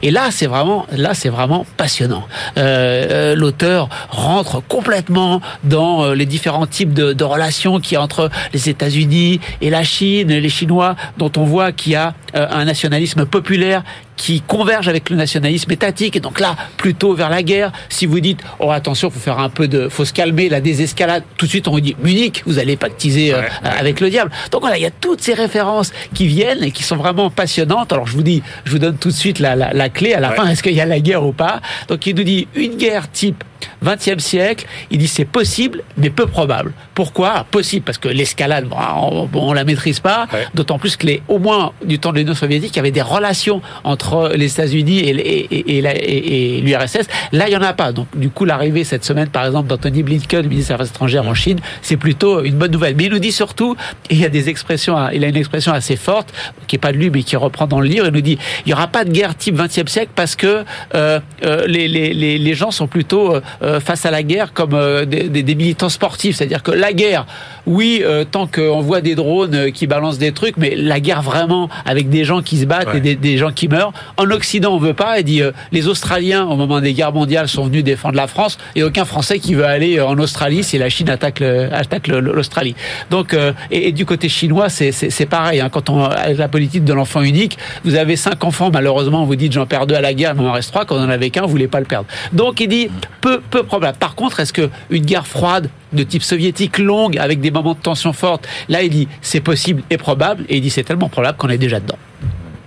Et 0.02 0.10
là, 0.10 0.30
c'est 0.30 0.46
vraiment, 0.46 0.86
là, 0.92 1.14
c'est 1.14 1.28
vraiment 1.28 1.64
passionnant. 1.76 2.26
Euh, 2.56 3.06
euh, 3.10 3.36
L'auteur 3.36 3.88
rentre 4.10 4.62
complètement 4.66 5.40
dans 5.62 6.04
euh, 6.04 6.14
les 6.14 6.26
différents 6.26 6.66
types 6.66 6.92
de, 6.92 7.12
de 7.12 7.24
relations 7.24 7.80
qu'il 7.80 7.94
y 7.94 7.96
a 7.96 8.02
entre 8.02 8.30
les 8.52 8.68
États-Unis 8.68 9.40
et 9.60 9.70
la 9.70 9.84
Chine, 9.84 10.28
les 10.28 10.48
Chinois, 10.48 10.96
dont 11.18 11.30
on 11.36 11.44
voit 11.44 11.72
qu'il 11.72 11.92
y 11.92 11.96
a 11.96 12.14
euh, 12.34 12.46
un 12.50 12.64
nationalisme 12.64 13.26
populaire 13.26 13.84
qui 14.16 14.40
converge 14.40 14.88
avec 14.88 15.10
le 15.10 15.16
nationalisme 15.16 15.70
étatique 15.72 16.16
et 16.16 16.20
donc 16.20 16.40
là 16.40 16.56
plutôt 16.76 17.14
vers 17.14 17.30
la 17.30 17.42
guerre. 17.42 17.72
Si 17.88 18.06
vous 18.06 18.20
dites 18.20 18.40
oh 18.60 18.70
attention 18.70 19.10
faut 19.10 19.20
faire 19.20 19.38
un 19.38 19.48
peu 19.48 19.68
de 19.68 19.88
faut 19.88 20.04
se 20.04 20.12
calmer 20.12 20.48
la 20.48 20.60
désescalade 20.60 21.24
tout 21.36 21.46
de 21.46 21.50
suite 21.50 21.68
on 21.68 21.72
vous 21.72 21.80
dit 21.80 21.96
Munich 22.02 22.42
vous 22.46 22.58
allez 22.58 22.76
pactiser 22.76 23.34
euh, 23.34 23.42
avec 23.62 24.00
le 24.00 24.10
diable. 24.10 24.30
Donc 24.50 24.60
voilà 24.62 24.76
il 24.78 24.82
y 24.82 24.86
a 24.86 24.90
toutes 24.90 25.20
ces 25.20 25.34
références 25.34 25.92
qui 26.14 26.26
viennent 26.26 26.62
et 26.62 26.70
qui 26.70 26.82
sont 26.82 26.96
vraiment 26.96 27.30
passionnantes. 27.30 27.92
Alors 27.92 28.06
je 28.06 28.14
vous 28.14 28.22
dis 28.22 28.42
je 28.64 28.70
vous 28.72 28.78
donne 28.78 28.96
tout 28.96 29.08
de 29.08 29.14
suite 29.14 29.38
la, 29.38 29.56
la, 29.56 29.72
la 29.72 29.88
clé. 29.88 30.14
À 30.14 30.20
la 30.20 30.30
fin 30.32 30.46
est-ce 30.48 30.62
qu'il 30.62 30.74
y 30.74 30.80
a 30.80 30.86
la 30.86 31.00
guerre 31.00 31.24
ou 31.24 31.32
pas? 31.32 31.60
Donc 31.88 32.06
il 32.06 32.14
nous 32.14 32.24
dit 32.24 32.48
une 32.54 32.76
guerre 32.76 33.10
type 33.10 33.42
20e 33.84 34.18
siècle, 34.18 34.66
il 34.90 34.98
dit 34.98 35.08
c'est 35.08 35.24
possible, 35.24 35.82
mais 35.96 36.10
peu 36.10 36.26
probable. 36.26 36.72
Pourquoi? 36.94 37.46
Possible, 37.50 37.84
parce 37.84 37.98
que 37.98 38.08
l'escalade, 38.08 38.66
bon, 38.66 38.76
on, 39.00 39.28
on 39.34 39.52
la 39.52 39.64
maîtrise 39.64 40.00
pas, 40.00 40.26
Ouais. 40.32 40.46
d'autant 40.54 40.78
plus 40.78 40.96
que 40.96 41.06
les, 41.06 41.22
au 41.28 41.38
moins 41.38 41.72
du 41.84 41.98
temps 41.98 42.12
de 42.12 42.18
l'Union 42.18 42.34
soviétique, 42.34 42.70
il 42.74 42.76
y 42.76 42.80
avait 42.80 42.90
des 42.90 43.02
relations 43.02 43.60
entre 43.84 44.32
les 44.34 44.52
États-Unis 44.52 44.98
et, 45.00 45.10
et, 45.10 45.78
et, 45.78 45.80
la- 45.80 45.94
et- 45.96 46.58
et 46.58 46.60
l'URSS. 46.60 47.06
Là, 47.32 47.48
il 47.48 47.52
y 47.52 47.56
en 47.56 47.62
a 47.62 47.72
pas. 47.72 47.92
Donc, 47.92 48.06
du 48.16 48.30
coup, 48.30 48.44
l'arrivée 48.44 48.84
cette 48.84 49.04
semaine, 49.04 49.28
par 49.28 49.44
exemple, 49.46 49.68
d'Anthony 49.68 50.02
Blinken, 50.02 50.42
le 50.42 50.48
ministre 50.48 50.68
des 50.70 50.74
Affaires 50.74 50.86
étrangères 50.94 51.26
en 51.28 51.34
Chine, 51.34 51.58
c'est 51.82 51.96
plutôt 51.96 52.42
une 52.42 52.54
bonne 52.54 52.70
nouvelle. 52.70 52.94
Mais 52.96 53.04
il 53.04 53.10
nous 53.12 53.18
dit 53.18 53.32
surtout, 53.32 53.76
et 54.10 54.14
il 54.14 54.20
y 54.20 54.24
a 54.24 54.28
des 54.28 54.48
expressions, 54.48 54.96
il 55.12 55.24
a 55.24 55.28
une 55.28 55.36
expression 55.36 55.72
assez 55.72 55.96
forte, 55.96 56.32
qui 56.66 56.76
est 56.76 56.78
pas 56.78 56.92
de 56.92 56.96
lui, 56.98 57.10
mais 57.10 57.22
qui 57.22 57.36
reprend 57.36 57.66
dans 57.66 57.80
le 57.80 57.88
livre, 57.88 58.06
il 58.06 58.12
nous 58.12 58.20
dit, 58.20 58.38
il 58.66 58.70
y 58.70 58.72
aura 58.72 58.86
pas 58.88 59.04
de 59.04 59.10
guerre 59.10 59.36
type 59.36 59.56
20e 59.56 59.86
siècle 59.88 60.10
parce 60.14 60.36
que 60.36 60.64
euh, 60.94 61.20
euh, 61.44 61.66
les, 61.66 61.88
les, 61.88 62.12
les, 62.14 62.38
les 62.38 62.54
gens 62.54 62.70
sont 62.70 62.86
plutôt 62.86 63.34
euh, 63.36 63.40
face 63.80 64.06
à 64.06 64.10
la 64.10 64.22
guerre 64.22 64.52
comme 64.52 64.74
euh, 64.74 65.04
des, 65.04 65.54
militants 65.54 65.88
sportifs. 65.88 66.36
C'est-à-dire 66.36 66.62
que 66.62 66.70
la 66.72 66.92
guerre, 66.92 67.26
oui, 67.66 68.02
euh, 68.04 68.24
tant 68.24 68.46
qu'on 68.46 68.80
voit 68.80 69.00
des 69.00 69.14
drones 69.14 69.54
euh, 69.54 69.70
qui 69.70 69.86
balancent 69.86 70.18
des 70.18 70.32
trucs, 70.32 70.56
mais 70.56 70.74
la 70.76 71.00
guerre 71.00 71.22
vraiment 71.22 71.68
avec 71.86 72.08
des 72.10 72.24
gens 72.24 72.42
qui 72.42 72.58
se 72.58 72.64
battent 72.66 72.88
Ouais. 72.88 72.98
et 72.98 73.00
des, 73.00 73.14
des 73.14 73.38
gens 73.38 73.50
qui 73.52 73.68
meurent. 73.68 73.92
En 74.16 74.30
Occident, 74.30 74.74
on 74.74 74.78
veut 74.78 74.92
pas. 74.94 75.18
Il 75.20 75.24
dit 75.24 75.42
euh, 75.42 75.52
les 75.72 75.88
Australiens 75.88 76.44
au 76.44 76.56
moment 76.56 76.80
des 76.80 76.92
guerres 76.92 77.12
mondiales 77.12 77.48
sont 77.48 77.64
venus 77.66 77.84
défendre 77.84 78.16
la 78.16 78.26
France 78.26 78.58
et 78.76 78.82
aucun 78.82 79.04
Français 79.04 79.38
qui 79.38 79.54
veut 79.54 79.64
aller 79.64 79.98
euh, 79.98 80.06
en 80.06 80.18
Australie 80.18 80.62
si 80.64 80.76
la 80.78 80.88
Chine 80.88 81.08
attaque 81.08 81.40
le- 81.40 81.68
attaque 81.72 82.08
le- 82.08 82.20
l'Australie. 82.20 82.74
Donc 83.10 83.32
euh, 83.32 83.52
et, 83.70 83.88
et 83.88 83.92
du 83.92 84.04
côté 84.04 84.28
chinois, 84.28 84.68
c'est 84.68 85.26
pareil. 85.26 85.60
Hein, 85.60 85.68
quand 85.70 85.88
on 85.90 86.04
avec 86.04 86.36
la 86.38 86.48
politique 86.48 86.84
de 86.84 86.92
l'enfant 86.92 87.22
unique, 87.22 87.56
vous 87.84 87.94
avez 87.94 88.16
cinq 88.16 88.42
enfants, 88.44 88.70
malheureusement, 88.72 89.24
vous 89.24 89.36
dites 89.36 89.52
j'en 89.52 89.66
perds 89.66 89.86
deux 89.86 89.94
à 89.94 90.00
la 90.00 90.12
guerre, 90.14 90.34
mais 90.34 90.42
il 90.42 90.48
en 90.48 90.52
reste 90.52 90.70
trois. 90.70 90.84
Quand 90.84 90.96
on 90.96 91.04
en 91.04 91.08
avait 91.08 91.30
qu'un, 91.30 91.42
vous 91.42 91.48
voulez 91.48 91.68
pas 91.68 91.80
le 91.80 91.86
perdre. 91.86 92.06
Donc 92.32 92.60
il 92.60 92.68
dit 92.68 92.88
peu 93.20 93.40
peu 93.50 93.62
probable. 93.62 93.98
Par 93.98 94.14
contre, 94.14 94.40
est-ce 94.40 94.52
que 94.52 94.70
une 94.90 95.04
guerre 95.04 95.26
froide 95.26 95.70
de 95.92 96.02
type 96.02 96.22
soviétique 96.22 96.78
longue 96.78 97.18
avec 97.18 97.40
des 97.40 97.50
moments 97.50 97.74
de 97.74 97.78
tension 97.78 98.12
forte, 98.12 98.48
là 98.68 98.82
il 98.82 98.90
dit 98.90 99.08
c'est 99.22 99.40
possible 99.40 99.82
et 99.90 99.96
probable 99.96 100.44
et 100.48 100.56
il 100.56 100.60
dit 100.60 100.70
c'est 100.70 100.84
tellement 100.84 101.08
probable 101.08 101.38
qu'on 101.38 101.48
est 101.48 101.58
déjà 101.58 101.80
dedans. 101.80 101.98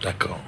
D'accord. 0.03 0.39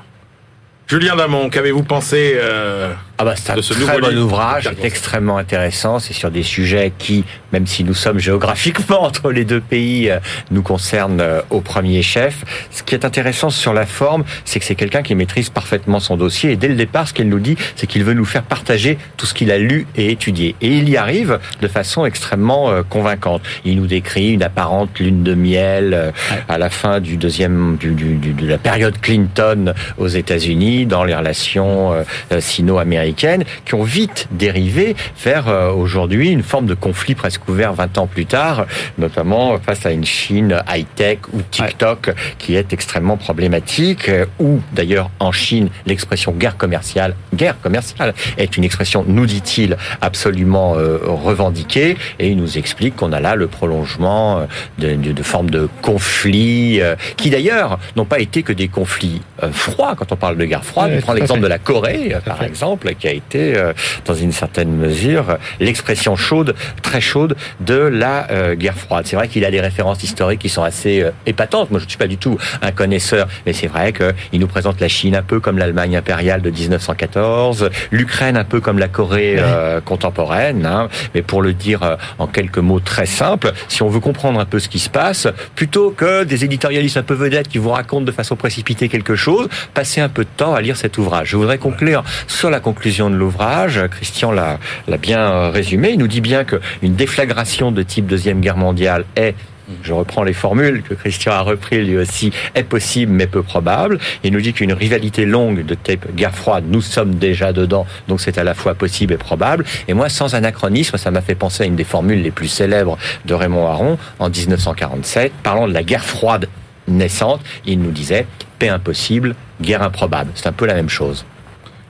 Julien 0.90 1.16
Damon, 1.16 1.50
qu'avez-vous 1.52 1.84
pensé 1.84 2.34
euh, 2.42 2.92
Ah 3.20 3.24
bah 3.24 3.36
c'est 3.36 3.52
un 3.52 3.56
de 3.58 3.62
ce 3.62 3.74
très 3.76 3.82
nouveau 3.98 4.00
bon 4.00 4.08
livre. 4.08 4.24
ouvrage, 4.26 4.64
c'est 4.76 4.88
extrêmement 4.88 5.38
intéressant. 5.38 6.00
C'est 6.00 6.14
sur 6.16 6.32
des 6.32 6.42
sujets 6.42 6.92
qui, 6.98 7.26
même 7.54 7.68
si 7.68 7.84
nous 7.84 7.94
sommes 7.94 8.18
géographiquement 8.18 9.04
entre 9.04 9.32
les 9.32 9.46
deux 9.46 9.62
pays, 9.62 10.10
euh, 10.10 10.18
nous 10.50 10.64
concernent 10.64 11.22
euh, 11.22 11.42
au 11.52 11.62
premier 11.62 12.02
chef. 12.02 12.44
Ce 12.72 12.82
qui 12.82 12.96
est 12.96 13.06
intéressant 13.06 13.52
sur 13.52 13.72
la 13.76 13.86
forme, 13.86 14.24
c'est 14.46 14.60
que 14.60 14.66
c'est 14.66 14.74
quelqu'un 14.74 15.04
qui 15.04 15.14
maîtrise 15.14 15.52
parfaitement 15.52 16.00
son 16.00 16.18
dossier. 16.18 16.54
Et 16.54 16.56
dès 16.56 16.68
le 16.70 16.74
départ, 16.76 17.08
ce 17.08 17.14
qu'il 17.14 17.30
nous 17.30 17.40
dit, 17.40 17.56
c'est 17.76 17.86
qu'il 17.86 18.04
veut 18.04 18.16
nous 18.16 18.26
faire 18.26 18.42
partager 18.42 18.98
tout 19.16 19.28
ce 19.28 19.36
qu'il 19.36 19.52
a 19.52 19.60
lu 19.60 19.86
et 19.96 20.10
étudié. 20.12 20.56
Et 20.62 20.70
il 20.70 20.90
y 20.90 20.98
arrive 20.98 21.38
de 21.62 21.68
façon 21.68 22.04
extrêmement 22.08 22.72
euh, 22.72 22.82
convaincante. 22.82 23.44
Il 23.64 23.76
nous 23.76 23.86
décrit 23.86 24.32
une 24.34 24.42
apparente 24.42 24.98
lune 24.98 25.22
de 25.22 25.36
miel 25.36 26.14
à 26.48 26.58
la 26.58 26.72
fin 26.72 27.00
du 27.00 27.16
deuxième, 27.16 27.78
du, 27.78 27.92
du- 27.92 28.16
du- 28.16 28.34
de 28.34 28.48
la 28.48 28.58
période 28.58 29.00
Clinton 29.00 29.76
aux 30.00 30.08
États-Unis, 30.08 30.79
dans 30.86 31.04
les 31.04 31.16
relations 31.16 31.94
euh, 31.94 32.04
euh, 32.32 32.42
sino-américaines, 32.42 33.44
qui 33.66 33.76
ont 33.76 33.84
vite 33.84 34.28
dérivé 34.32 34.96
vers 35.24 35.48
euh, 35.48 35.72
aujourd'hui 35.72 36.30
une 36.30 36.44
forme 36.44 36.66
de 36.66 36.74
conflit 36.74 37.16
presque 37.16 37.48
ouvert 37.48 37.74
20 37.74 37.98
ans 37.98 38.08
plus 38.08 38.26
tard, 38.26 38.66
notamment 38.98 39.58
face 39.60 39.86
à 39.86 39.92
une 39.92 40.06
Chine 40.06 40.62
high-tech 40.70 41.20
ou 41.34 41.42
TikTok 41.42 42.12
qui 42.38 42.56
est 42.56 42.74
extrêmement 42.74 43.18
problématique, 43.18 44.10
ou 44.40 44.60
d'ailleurs 44.74 45.10
en 45.20 45.32
Chine 45.32 45.70
l'expression 45.86 46.32
guerre 46.32 46.58
commerciale, 46.58 47.16
guerre 47.34 47.60
commerciale 47.62 48.14
est 48.38 48.58
une 48.58 48.64
expression, 48.64 49.06
nous 49.08 49.26
dit-il, 49.26 49.78
absolument 50.02 50.72
revendiquée, 50.74 51.98
et 52.20 52.30
il 52.30 52.38
nous 52.38 52.58
explique 52.58 52.96
qu'on 52.96 53.12
a 53.12 53.20
là 53.20 53.36
le 53.36 53.48
prolongement 53.48 54.48
de, 54.78 54.96
de, 54.96 55.24
formes 55.24 55.50
de 55.50 55.70
conflits, 55.82 56.82
qui 57.18 57.30
d'ailleurs 57.30 57.80
n'ont 57.96 58.06
pas 58.06 58.20
été 58.20 58.44
que 58.44 58.54
des 58.54 58.68
conflits 58.68 59.22
froids 59.52 59.96
quand 59.96 60.12
on 60.12 60.16
parle 60.16 60.38
de 60.38 60.46
guerre 60.46 60.64
froide. 60.70 60.92
On 60.96 61.02
prend 61.02 61.14
l'exemple 61.14 61.42
de 61.42 61.48
la 61.48 61.60
Corée, 61.60 62.16
par 62.26 62.44
exemple, 62.44 62.94
qui 62.96 63.08
a 63.08 63.12
été, 63.12 63.56
euh, 63.56 63.74
dans 64.06 64.14
une 64.14 64.32
certaine 64.32 64.72
mesure, 64.72 65.38
l'expression 65.60 66.16
chaude, 66.16 66.56
très 66.82 67.02
chaude 67.02 67.36
de 67.60 67.76
la 67.76 68.30
euh, 68.32 68.56
guerre 68.56 68.76
froide. 68.76 69.06
C'est 69.08 69.16
vrai 69.16 69.28
qu'il 69.28 69.44
a 69.46 69.52
des 69.52 69.62
références 69.62 70.04
historiques 70.04 70.40
qui 70.40 70.50
sont 70.50 70.64
assez 70.64 71.02
euh, 71.02 71.12
épatantes. 71.26 71.72
Moi, 71.72 71.80
je 71.80 71.86
ne 71.86 71.90
suis 71.90 71.98
pas 71.98 72.08
du 72.08 72.18
tout 72.18 72.38
un 72.62 72.72
connaisseur, 72.72 73.28
mais 73.46 73.54
c'est 73.54 73.68
vrai 73.68 73.94
qu'il 73.94 74.40
nous 74.40 74.48
présente 74.48 74.80
la 74.80 74.88
Chine 74.88 75.16
un 75.16 75.22
peu 75.22 75.40
comme 75.40 75.58
l'Allemagne 75.58 75.96
impériale 75.96 76.42
de 76.42 76.50
1914, 76.50 77.70
l'Ukraine 77.92 78.38
un 78.38 78.44
peu 78.44 78.62
comme 78.62 78.80
la 78.80 78.88
Corée 78.88 79.38
contemporaine. 79.86 80.66
hein. 80.66 80.88
Mais 81.14 81.22
pour 81.22 81.42
le 81.42 81.54
dire 81.54 81.98
en 82.18 82.28
quelques 82.28 82.58
mots 82.58 82.80
très 82.80 83.06
simples, 83.06 83.52
si 83.68 83.82
on 83.84 83.90
veut 83.90 84.00
comprendre 84.00 84.40
un 84.40 84.46
peu 84.46 84.60
ce 84.60 84.70
qui 84.70 84.80
se 84.80 84.90
passe, 84.90 85.28
plutôt 85.56 85.92
que 85.92 86.24
des 86.24 86.46
éditorialistes 86.46 86.98
un 86.98 87.04
peu 87.04 87.14
vedettes 87.14 87.48
qui 87.48 87.58
vous 87.58 87.70
racontent 87.70 88.06
de 88.06 88.12
façon 88.12 88.36
précipitée 88.36 88.90
quelque 88.90 89.16
chose, 89.16 89.48
passez 89.74 90.02
un 90.02 90.10
peu 90.10 90.24
de 90.24 90.30
temps 90.36 90.54
à 90.54 90.59
lire 90.62 90.78
cet 90.78 90.98
ouvrage. 90.98 91.30
Je 91.30 91.38
voudrais 91.38 91.58
conclure 91.58 92.04
sur 92.28 92.50
la 92.50 92.60
conclusion 92.60 93.10
de 93.10 93.16
l'ouvrage. 93.16 93.82
Christian 93.92 94.32
l'a 94.32 94.58
bien 95.02 95.20
euh, 95.20 95.50
résumé. 95.50 95.92
Il 95.92 96.00
nous 96.00 96.08
dit 96.08 96.22
bien 96.22 96.44
qu'une 96.44 96.96
déflagration 96.96 97.72
de 97.72 97.84
type 97.84 98.08
Deuxième 98.08 98.42
Guerre 98.42 98.58
mondiale 98.58 99.06
est 99.16 99.36
je 99.84 99.94
reprends 99.94 100.24
les 100.24 100.34
formules 100.34 100.82
que 100.82 100.94
Christian 100.94 101.34
a 101.34 101.42
repris 101.42 101.84
lui 101.84 101.98
aussi, 101.98 102.32
est 102.56 102.64
possible 102.64 103.12
mais 103.12 103.28
peu 103.28 103.44
probable. 103.44 104.00
Il 104.24 104.34
nous 104.34 104.42
dit 104.42 104.54
qu'une 104.54 104.74
rivalité 104.74 105.26
longue 105.26 105.66
de 105.66 105.76
type 105.76 106.08
guerre 106.16 106.36
froide, 106.36 106.64
nous 106.68 106.82
sommes 106.82 107.16
déjà 107.16 107.54
dedans, 107.54 107.86
donc 108.08 108.22
c'est 108.22 108.38
à 108.38 108.44
la 108.44 108.54
fois 108.54 108.74
possible 108.74 109.14
et 109.14 109.18
probable. 109.18 109.66
Et 109.88 109.94
moi, 109.94 110.10
sans 110.10 110.36
anachronisme, 110.36 110.98
ça 110.98 111.12
m'a 111.12 111.22
fait 111.22 111.36
penser 111.36 111.64
à 111.64 111.66
une 111.68 111.76
des 111.76 111.84
formules 111.84 112.22
les 112.22 112.32
plus 112.32 112.48
célèbres 112.48 112.98
de 113.26 113.34
Raymond 113.34 113.68
Aron 113.68 113.98
en 114.18 114.30
1947, 114.30 115.32
parlant 115.44 115.68
de 115.68 115.74
la 115.74 115.84
guerre 115.84 116.06
froide 116.06 116.48
naissante. 116.90 117.42
Il 117.66 117.80
nous 117.80 117.92
disait 117.92 118.26
paix 118.60 118.70
impossible, 118.70 119.36
guerre 119.62 119.82
improbable. 119.84 120.32
C'est 120.36 120.48
un 120.48 120.52
peu 120.54 120.66
la 120.66 120.74
même 120.74 120.90
chose. 120.90 121.26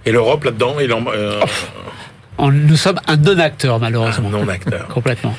Et 0.06 0.12
l'Europe 0.12 0.44
là-dedans, 0.44 0.76
il 0.82 0.92
en, 0.94 1.04
euh, 1.14 1.40
On- 2.38 2.52
nous 2.52 2.76
sommes 2.78 3.00
un 3.08 3.18
non-acteur, 3.18 3.76
un 3.76 3.80
malheureusement. 3.80 4.30
non-acteur. 4.30 4.88
Complètement. 4.94 5.36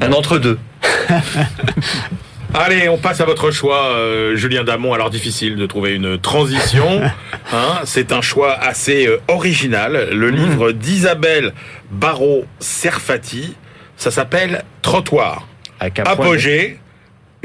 Un 0.00 0.12
entre-deux. 0.12 0.58
Allez, 2.54 2.88
on 2.88 2.96
passe 2.96 3.20
à 3.20 3.26
votre 3.26 3.50
choix, 3.50 3.88
euh, 3.88 4.34
Julien 4.36 4.64
Damon. 4.64 4.94
Alors 4.94 5.10
difficile 5.10 5.56
de 5.56 5.66
trouver 5.66 5.94
une 5.94 6.18
transition. 6.18 7.02
Hein, 7.50 7.80
c'est 7.84 8.12
un 8.12 8.20
choix 8.20 8.52
assez 8.52 9.06
euh, 9.06 9.20
original. 9.28 10.10
Le 10.12 10.28
livre 10.28 10.72
d'Isabelle 10.72 11.54
Barrault-Serfati, 11.90 13.54
ça 13.96 14.10
s'appelle 14.10 14.64
Trottoir. 14.82 15.46
Avec 15.80 15.98
un 16.00 16.02
point 16.02 16.14
de- 16.14 16.20
Apogée, 16.20 16.78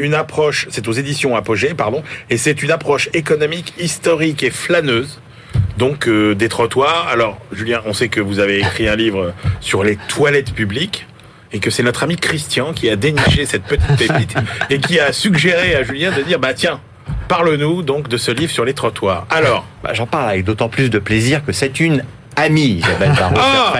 une 0.03 0.13
approche, 0.13 0.67
c'est 0.69 0.87
aux 0.87 0.91
éditions 0.91 1.35
Apogée, 1.35 1.73
pardon, 1.73 2.03
et 2.29 2.37
c'est 2.37 2.61
une 2.61 2.71
approche 2.71 3.09
économique, 3.13 3.73
historique 3.79 4.43
et 4.43 4.51
flâneuse. 4.51 5.19
Donc 5.77 6.07
euh, 6.07 6.35
des 6.35 6.49
trottoirs. 6.49 7.07
Alors 7.11 7.39
Julien, 7.51 7.81
on 7.85 7.93
sait 7.93 8.09
que 8.09 8.21
vous 8.21 8.39
avez 8.39 8.59
écrit 8.59 8.87
un 8.87 8.95
livre 8.95 9.33
sur 9.59 9.83
les 9.83 9.97
toilettes 10.07 10.53
publiques 10.53 11.07
et 11.51 11.59
que 11.59 11.69
c'est 11.69 11.83
notre 11.83 12.03
ami 12.03 12.15
Christian 12.15 12.73
qui 12.73 12.89
a 12.89 12.95
déniché 12.95 13.45
cette 13.45 13.63
petite 13.63 13.95
pépite 13.97 14.35
et 14.69 14.79
qui 14.79 14.99
a 14.99 15.11
suggéré 15.13 15.75
à 15.75 15.83
Julien 15.83 16.11
de 16.11 16.21
dire 16.21 16.39
bah 16.39 16.53
tiens, 16.53 16.79
parle-nous 17.27 17.81
donc 17.83 18.07
de 18.07 18.17
ce 18.17 18.31
livre 18.31 18.51
sur 18.51 18.65
les 18.65 18.73
trottoirs. 18.73 19.25
Alors, 19.29 19.65
Bah, 19.83 19.93
J'en 19.93 20.07
parle 20.07 20.29
avec 20.29 20.45
d'autant 20.45 20.69
plus 20.69 20.89
de 20.89 20.99
plaisir 20.99 21.43
que 21.45 21.51
c'est 21.51 21.79
une 21.79 22.03
amie, 22.35 22.81
Isabelle 22.83 23.13
barrault 23.17 23.35
Ah 23.37 23.73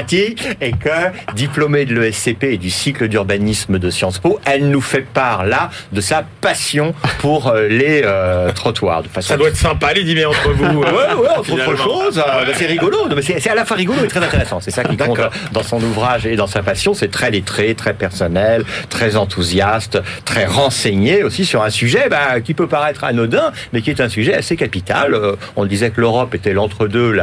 et 0.62 0.72
que, 0.72 1.34
diplômée 1.36 1.86
de 1.86 2.00
l'ESCP 2.00 2.44
et 2.44 2.58
du 2.58 2.70
cycle 2.70 3.08
d'urbanisme 3.08 3.80
de 3.80 3.90
Sciences 3.90 4.20
Po, 4.20 4.40
elle 4.46 4.70
nous 4.70 4.82
fait 4.82 5.02
part, 5.02 5.46
là, 5.46 5.70
de 5.92 6.02
sa 6.02 6.24
passion 6.42 6.94
pour 7.20 7.48
euh, 7.48 7.68
les 7.68 8.02
euh, 8.04 8.52
trottoirs. 8.52 9.04
De 9.04 9.08
façon 9.08 9.30
ça 9.30 9.38
doit 9.38 9.50
être 9.50 9.58
sympa 9.58 9.94
les 9.94 10.04
dîners 10.04 10.26
entre 10.26 10.52
vous. 10.52 10.80
Ouais, 10.80 10.88
euh, 10.88 11.16
ouais, 11.16 11.30
entre 11.38 11.54
autres 11.54 11.78
choses, 11.78 12.20
euh, 12.20 12.52
c'est 12.54 12.66
rigolo. 12.66 12.98
C'est 13.22 13.50
à 13.50 13.56
la 13.56 13.66
fois 13.66 13.78
rigolo 13.78 14.04
et 14.04 14.08
très 14.08 14.24
intéressant. 14.24 14.60
C'est 14.60 14.72
ça 14.72 14.84
qui 14.84 14.98
compte 14.98 15.20
dans 15.52 15.64
son 15.64 15.82
ouvrage 15.82 16.26
et 16.26 16.36
dans 16.36 16.48
sa 16.48 16.62
passion. 16.62 16.94
C'est 16.94 17.12
très 17.12 17.32
lettré, 17.32 17.76
très 17.76 17.94
personnel, 17.94 18.64
très 18.90 19.16
enthousiaste, 19.16 20.00
très 20.26 20.46
renseigné 20.46 21.24
aussi 21.24 21.46
sur 21.46 21.64
un 21.64 21.70
sujet 21.70 22.08
bah, 22.10 22.42
qui 22.42 22.54
peut 22.54 22.68
paraître 22.68 23.04
anodin, 23.04 23.52
mais 23.72 23.82
qui 23.82 23.90
est 23.90 24.02
un 24.02 24.10
sujet 24.10 24.34
assez 24.34 24.56
capital. 24.56 25.18
On 25.56 25.66
disait 25.66 25.90
que 25.90 26.02
l'Europe 26.02 26.36
était 26.36 26.54
l'entre-deux 26.54 27.18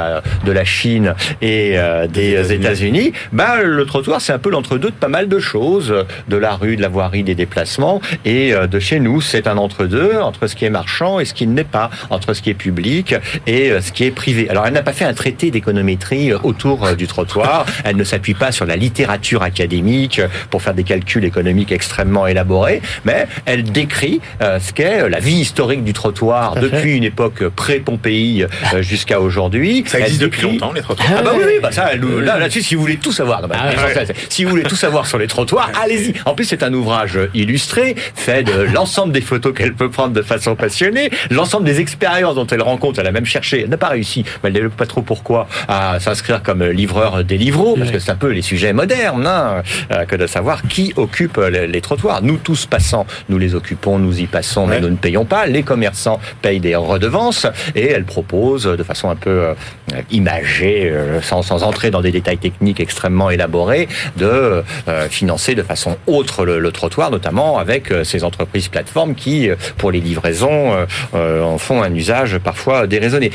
de 0.45 0.53
la 0.53 0.65
Chine 0.65 1.15
et 1.43 1.79
euh, 1.79 2.07
des 2.07 2.53
États-Unis. 2.53 3.13
Bah, 3.33 3.63
le 3.63 3.85
trottoir, 3.85 4.21
c'est 4.21 4.33
un 4.33 4.39
peu 4.39 4.51
l'entre-deux 4.51 4.91
de 4.91 4.95
pas 4.95 5.09
mal 5.09 5.29
de 5.29 5.39
choses, 5.39 5.95
de 6.29 6.37
la 6.37 6.55
rue, 6.55 6.77
de 6.77 6.83
la 6.83 6.89
voirie, 6.89 7.23
des 7.23 7.35
déplacements. 7.35 8.01
Et 8.25 8.55
euh, 8.55 8.67
de 8.67 8.79
chez 8.79 9.01
nous, 9.01 9.21
c'est 9.21 9.47
un 9.47 9.57
entre-deux 9.57 10.19
entre 10.21 10.47
ce 10.47 10.57
qui 10.57 10.65
est 10.65 10.71
marchand 10.71 11.21
et 11.21 11.25
ce 11.25 11.35
qui 11.35 11.47
ne 11.47 11.57
l'est 11.57 11.65
pas, 11.65 11.91
entre 12.11 12.35
ce 12.35 12.43
qui 12.43 12.51
est 12.51 12.55
public 12.55 13.15
et 13.47 13.71
euh, 13.71 13.81
ce 13.81 13.93
qui 13.93 14.05
est 14.05 14.11
privé. 14.11 14.49
Alors, 14.49 14.67
elle 14.67 14.75
n'a 14.75 14.83
pas 14.83 14.93
fait 14.93 15.05
un 15.05 15.15
traité 15.15 15.51
d'économétrie 15.51 16.33
autour 16.33 16.95
du 16.97 17.07
trottoir. 17.07 17.67
Elle 17.85 17.97
ne 17.97 18.05
s'appuie 18.05 18.35
pas 18.35 18.53
sur 18.53 18.67
la 18.67 18.77
littérature 18.77 19.43
académique 19.43 20.21
pour 20.51 20.63
faire 20.63 20.75
des 20.75 20.85
calculs 20.85 21.25
économiques 21.25 21.73
extrêmement 21.73 22.27
élaborés, 22.27 22.83
mais 23.05 23.27
elle 23.45 23.65
décrit 23.65 24.21
euh, 24.43 24.59
ce 24.61 24.73
qu'est 24.73 25.09
la 25.09 25.21
vie 25.21 25.37
historique 25.37 25.85
du 25.85 25.93
trottoir 25.93 26.55
depuis 26.55 26.97
une 26.97 27.05
époque 27.05 27.49
pré-Pompéi 27.49 28.45
euh, 28.45 28.83
jusqu'à 28.83 29.21
aujourd'hui. 29.21 29.85
Ça 29.87 29.99
Elle 29.99 30.05
existe 30.05 30.23
depuis 30.23 30.43
longtemps 30.43 30.73
les 30.73 30.83
trottoirs. 30.83 31.10
Ah 31.19 31.23
bah 31.23 31.33
oui, 31.37 31.43
oui, 31.47 31.53
bah 31.63 31.73
ça, 31.73 31.95
là, 31.95 32.39
là-dessus, 32.39 32.63
si 32.63 32.75
vous 32.75 32.81
voulez 32.83 32.97
tout 32.97 33.13
savoir, 33.13 33.43
non, 33.43 33.49
bah, 33.49 33.57
Ah 33.59 33.69
ouais. 33.87 34.07
si 34.29 34.45
vous 34.45 34.51
voulez 34.51 34.63
tout 34.63 34.77
savoir 34.77 35.07
sur 35.07 35.19
les 35.19 35.27
trottoirs, 35.27 35.71
allez-y. 35.83 36.15
En 36.25 36.35
plus, 36.35 36.45
c'est 36.45 36.63
un 36.63 36.73
ouvrage 36.73 37.19
illustré, 37.35 37.95
fait 38.15 38.43
de 38.43 38.53
l'ensemble 38.75 39.13
des 39.13 39.21
photos 39.21 39.55
qu'elle 39.55 39.75
peut 39.75 39.91
prendre 39.91 40.13
de 40.13 40.23
façon 40.23 40.55
passionnée, 40.57 41.11
l'ensemble 41.31 41.65
des 41.65 41.81
expériences 41.81 42.35
dont 42.35 42.47
elle 42.47 42.63
rencontre. 42.63 43.01
Elle 43.01 43.07
a 43.07 43.13
même 43.13 43.25
cherché, 43.27 43.63
elle 43.63 43.69
n'a 43.71 43.77
pas 43.77 43.89
réussi, 43.89 44.25
mais 44.43 44.51
elle 44.55 44.63
ne 44.65 44.69
pas 44.69 44.87
trop 44.87 45.03
pourquoi, 45.03 45.49
à 45.69 45.99
s'inscrire 46.01 46.43
comme 46.43 46.63
livreur 46.65 47.25
des 47.25 47.39
livreaux, 47.39 47.77
parce 47.77 47.91
que 47.91 47.99
c'est 47.99 48.11
un 48.11 48.17
peu 48.17 48.29
les 48.31 48.43
sujets 48.43 48.73
modernes, 48.73 49.27
hein, 49.27 49.63
euh, 49.93 50.05
que 50.05 50.17
de 50.17 50.27
savoir 50.27 50.63
qui 50.69 50.93
occupe 50.97 51.37
les, 51.39 51.67
les 51.67 51.81
trottoirs. 51.81 52.23
Nous 52.23 52.37
tous 52.37 52.67
passants, 52.67 53.07
nous 53.29 53.39
les 53.39 53.55
occupons, 53.55 53.99
nous 53.99 54.21
y 54.21 54.27
passons, 54.27 54.67
mais 54.67 54.77
Ouais. 54.77 54.81
nous 54.81 54.91
ne 54.91 54.97
payons 54.97 55.25
pas. 55.25 55.47
Les 55.47 55.63
commerçants 55.63 56.21
payent 56.43 56.61
des 56.61 56.77
redevances 56.77 57.47
et 57.75 57.91
elle 57.91 58.05
propose 58.05 58.65
de 58.65 58.83
façon 58.83 59.11
un 59.11 59.17
peu 59.17 59.31
euh, 59.31 59.55
imagée, 60.11 60.91
euh, 61.01 61.21
sans, 61.23 61.43
sans 61.43 61.63
entrer 61.63 61.91
dans 61.91 62.01
des 62.03 62.13
détails 62.13 62.39
techniques 62.39 62.81
extrêmement 62.81 63.31
élaborés, 63.31 63.89
de 64.17 64.63
euh, 64.89 65.09
financer 65.09 65.55
de 65.55 65.63
façon 65.63 65.97
autre 66.07 66.45
le, 66.45 66.59
le 66.59 66.73
trottoir, 66.73 67.11
notamment 67.11 67.59
avec 67.59 67.91
euh, 67.91 68.05
ces 68.05 68.25
entreprises 68.25 68.69
plateformes 68.69 69.15
qui, 69.15 69.49
euh, 69.49 69.57
pour 69.77 69.91
les 69.91 70.01
livraisons, 70.01 70.75
en 71.15 71.59
font 71.59 71.83
un 71.83 71.95
usage 71.95 72.39
parfois 72.39 72.87
déraisonné. 72.87 73.31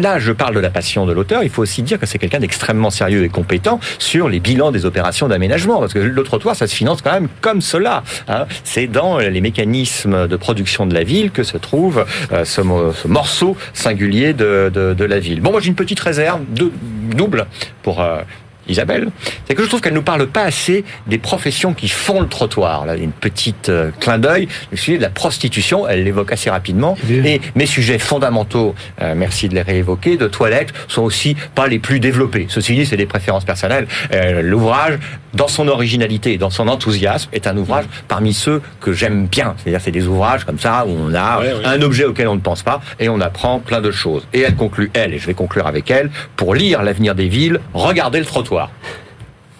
Là, 0.00 0.18
je 0.18 0.32
parle 0.32 0.54
de 0.54 0.60
la 0.60 0.70
passion 0.70 1.06
de 1.06 1.12
l'auteur. 1.12 1.42
Il 1.42 1.50
faut 1.50 1.62
aussi 1.62 1.82
dire 1.82 1.98
que 1.98 2.06
c'est 2.06 2.18
quelqu'un 2.18 2.40
d'extrêmement 2.40 2.90
sérieux 2.90 3.24
et 3.24 3.28
compétent 3.28 3.80
sur 3.98 4.28
les 4.28 4.40
bilans 4.40 4.70
des 4.72 4.84
opérations 4.86 5.28
d'aménagement, 5.28 5.80
parce 5.80 5.92
que 5.92 5.98
le 5.98 6.22
trottoir, 6.22 6.56
ça 6.56 6.66
se 6.66 6.74
finance 6.74 7.02
quand 7.02 7.12
même 7.12 7.28
comme 7.40 7.60
cela. 7.60 8.02
hein. 8.28 8.46
C'est 8.64 8.86
dans 8.86 9.18
les 9.18 9.40
mécanismes 9.40 10.28
de 10.28 10.36
production 10.36 10.86
de 10.86 10.94
la 10.94 11.04
ville 11.04 11.30
que 11.30 11.42
se 11.42 11.56
trouve 11.58 12.04
euh, 12.32 12.44
ce 12.44 12.60
morceau 13.06 13.56
singulier 13.72 14.32
de, 14.32 14.70
de, 14.72 14.94
de 14.94 15.04
la 15.04 15.18
ville. 15.18 15.40
Bon, 15.40 15.50
moi 15.52 15.60
j'ai 15.60 15.68
une 15.68 15.74
petite 15.74 16.00
réserve, 16.00 16.40
de, 16.50 16.70
double, 17.14 17.46
pour 17.82 18.00
euh, 18.00 18.22
Isabelle, 18.68 19.08
c'est 19.46 19.54
que 19.54 19.62
je 19.62 19.68
trouve 19.68 19.80
qu'elle 19.80 19.94
nous 19.94 20.02
parle 20.02 20.26
pas 20.26 20.42
assez 20.42 20.84
des 21.06 21.18
professions 21.18 21.74
qui 21.74 21.88
font 21.88 22.20
le 22.20 22.28
trottoir. 22.28 22.86
Là, 22.86 22.96
une 22.96 23.12
petite 23.12 23.68
euh, 23.68 23.90
clin 24.00 24.18
d'œil, 24.18 24.48
le 24.70 24.76
sujet 24.76 24.98
de 24.98 25.02
la 25.02 25.10
prostitution, 25.10 25.86
elle 25.88 26.04
l'évoque 26.04 26.32
assez 26.32 26.50
rapidement. 26.50 26.96
Et 27.10 27.40
mes 27.54 27.66
sujets 27.66 27.98
fondamentaux, 27.98 28.74
euh, 29.00 29.14
merci 29.16 29.48
de 29.48 29.54
les 29.54 29.62
réévoquer, 29.62 30.16
de 30.16 30.26
toilettes, 30.28 30.72
sont 30.88 31.02
aussi 31.02 31.36
pas 31.54 31.66
les 31.66 31.78
plus 31.78 32.00
développés. 32.00 32.46
Ceci 32.48 32.74
dit, 32.74 32.86
c'est 32.86 32.96
des 32.96 33.06
préférences 33.06 33.44
personnelles. 33.44 33.86
Euh, 34.12 34.42
L'ouvrage, 34.42 34.98
dans 35.34 35.48
son 35.48 35.68
originalité 35.68 36.32
et 36.34 36.38
dans 36.38 36.50
son 36.50 36.68
enthousiasme, 36.68 37.28
est 37.32 37.46
un 37.46 37.56
ouvrage 37.56 37.84
parmi 38.08 38.32
ceux 38.32 38.60
que 38.80 38.92
j'aime 38.92 39.26
bien. 39.26 39.54
C'est-à-dire, 39.58 39.80
c'est 39.82 39.90
des 39.90 40.06
ouvrages 40.06 40.44
comme 40.44 40.58
ça 40.58 40.84
où 40.86 40.90
on 40.90 41.14
a 41.14 41.38
Ouais, 41.40 41.52
ouais. 41.52 41.64
un 41.66 41.80
objet 41.82 42.04
auquel 42.04 42.28
on 42.28 42.34
ne 42.34 42.40
pense 42.40 42.62
pas 42.62 42.80
et 42.98 43.08
on 43.08 43.20
apprend 43.20 43.58
plein 43.60 43.80
de 43.80 43.90
choses. 43.90 44.26
Et 44.32 44.40
elle 44.40 44.54
conclut, 44.56 44.90
elle, 44.94 45.14
et 45.14 45.18
je 45.18 45.26
vais 45.26 45.34
conclure 45.34 45.66
avec 45.66 45.90
elle, 45.90 46.10
pour 46.36 46.54
lire 46.54 46.82
l'avenir 46.82 47.14
des 47.14 47.28
villes, 47.28 47.60
regardez 47.74 48.18
le 48.18 48.24
trottoir. 48.24 48.57
well. 48.58 48.70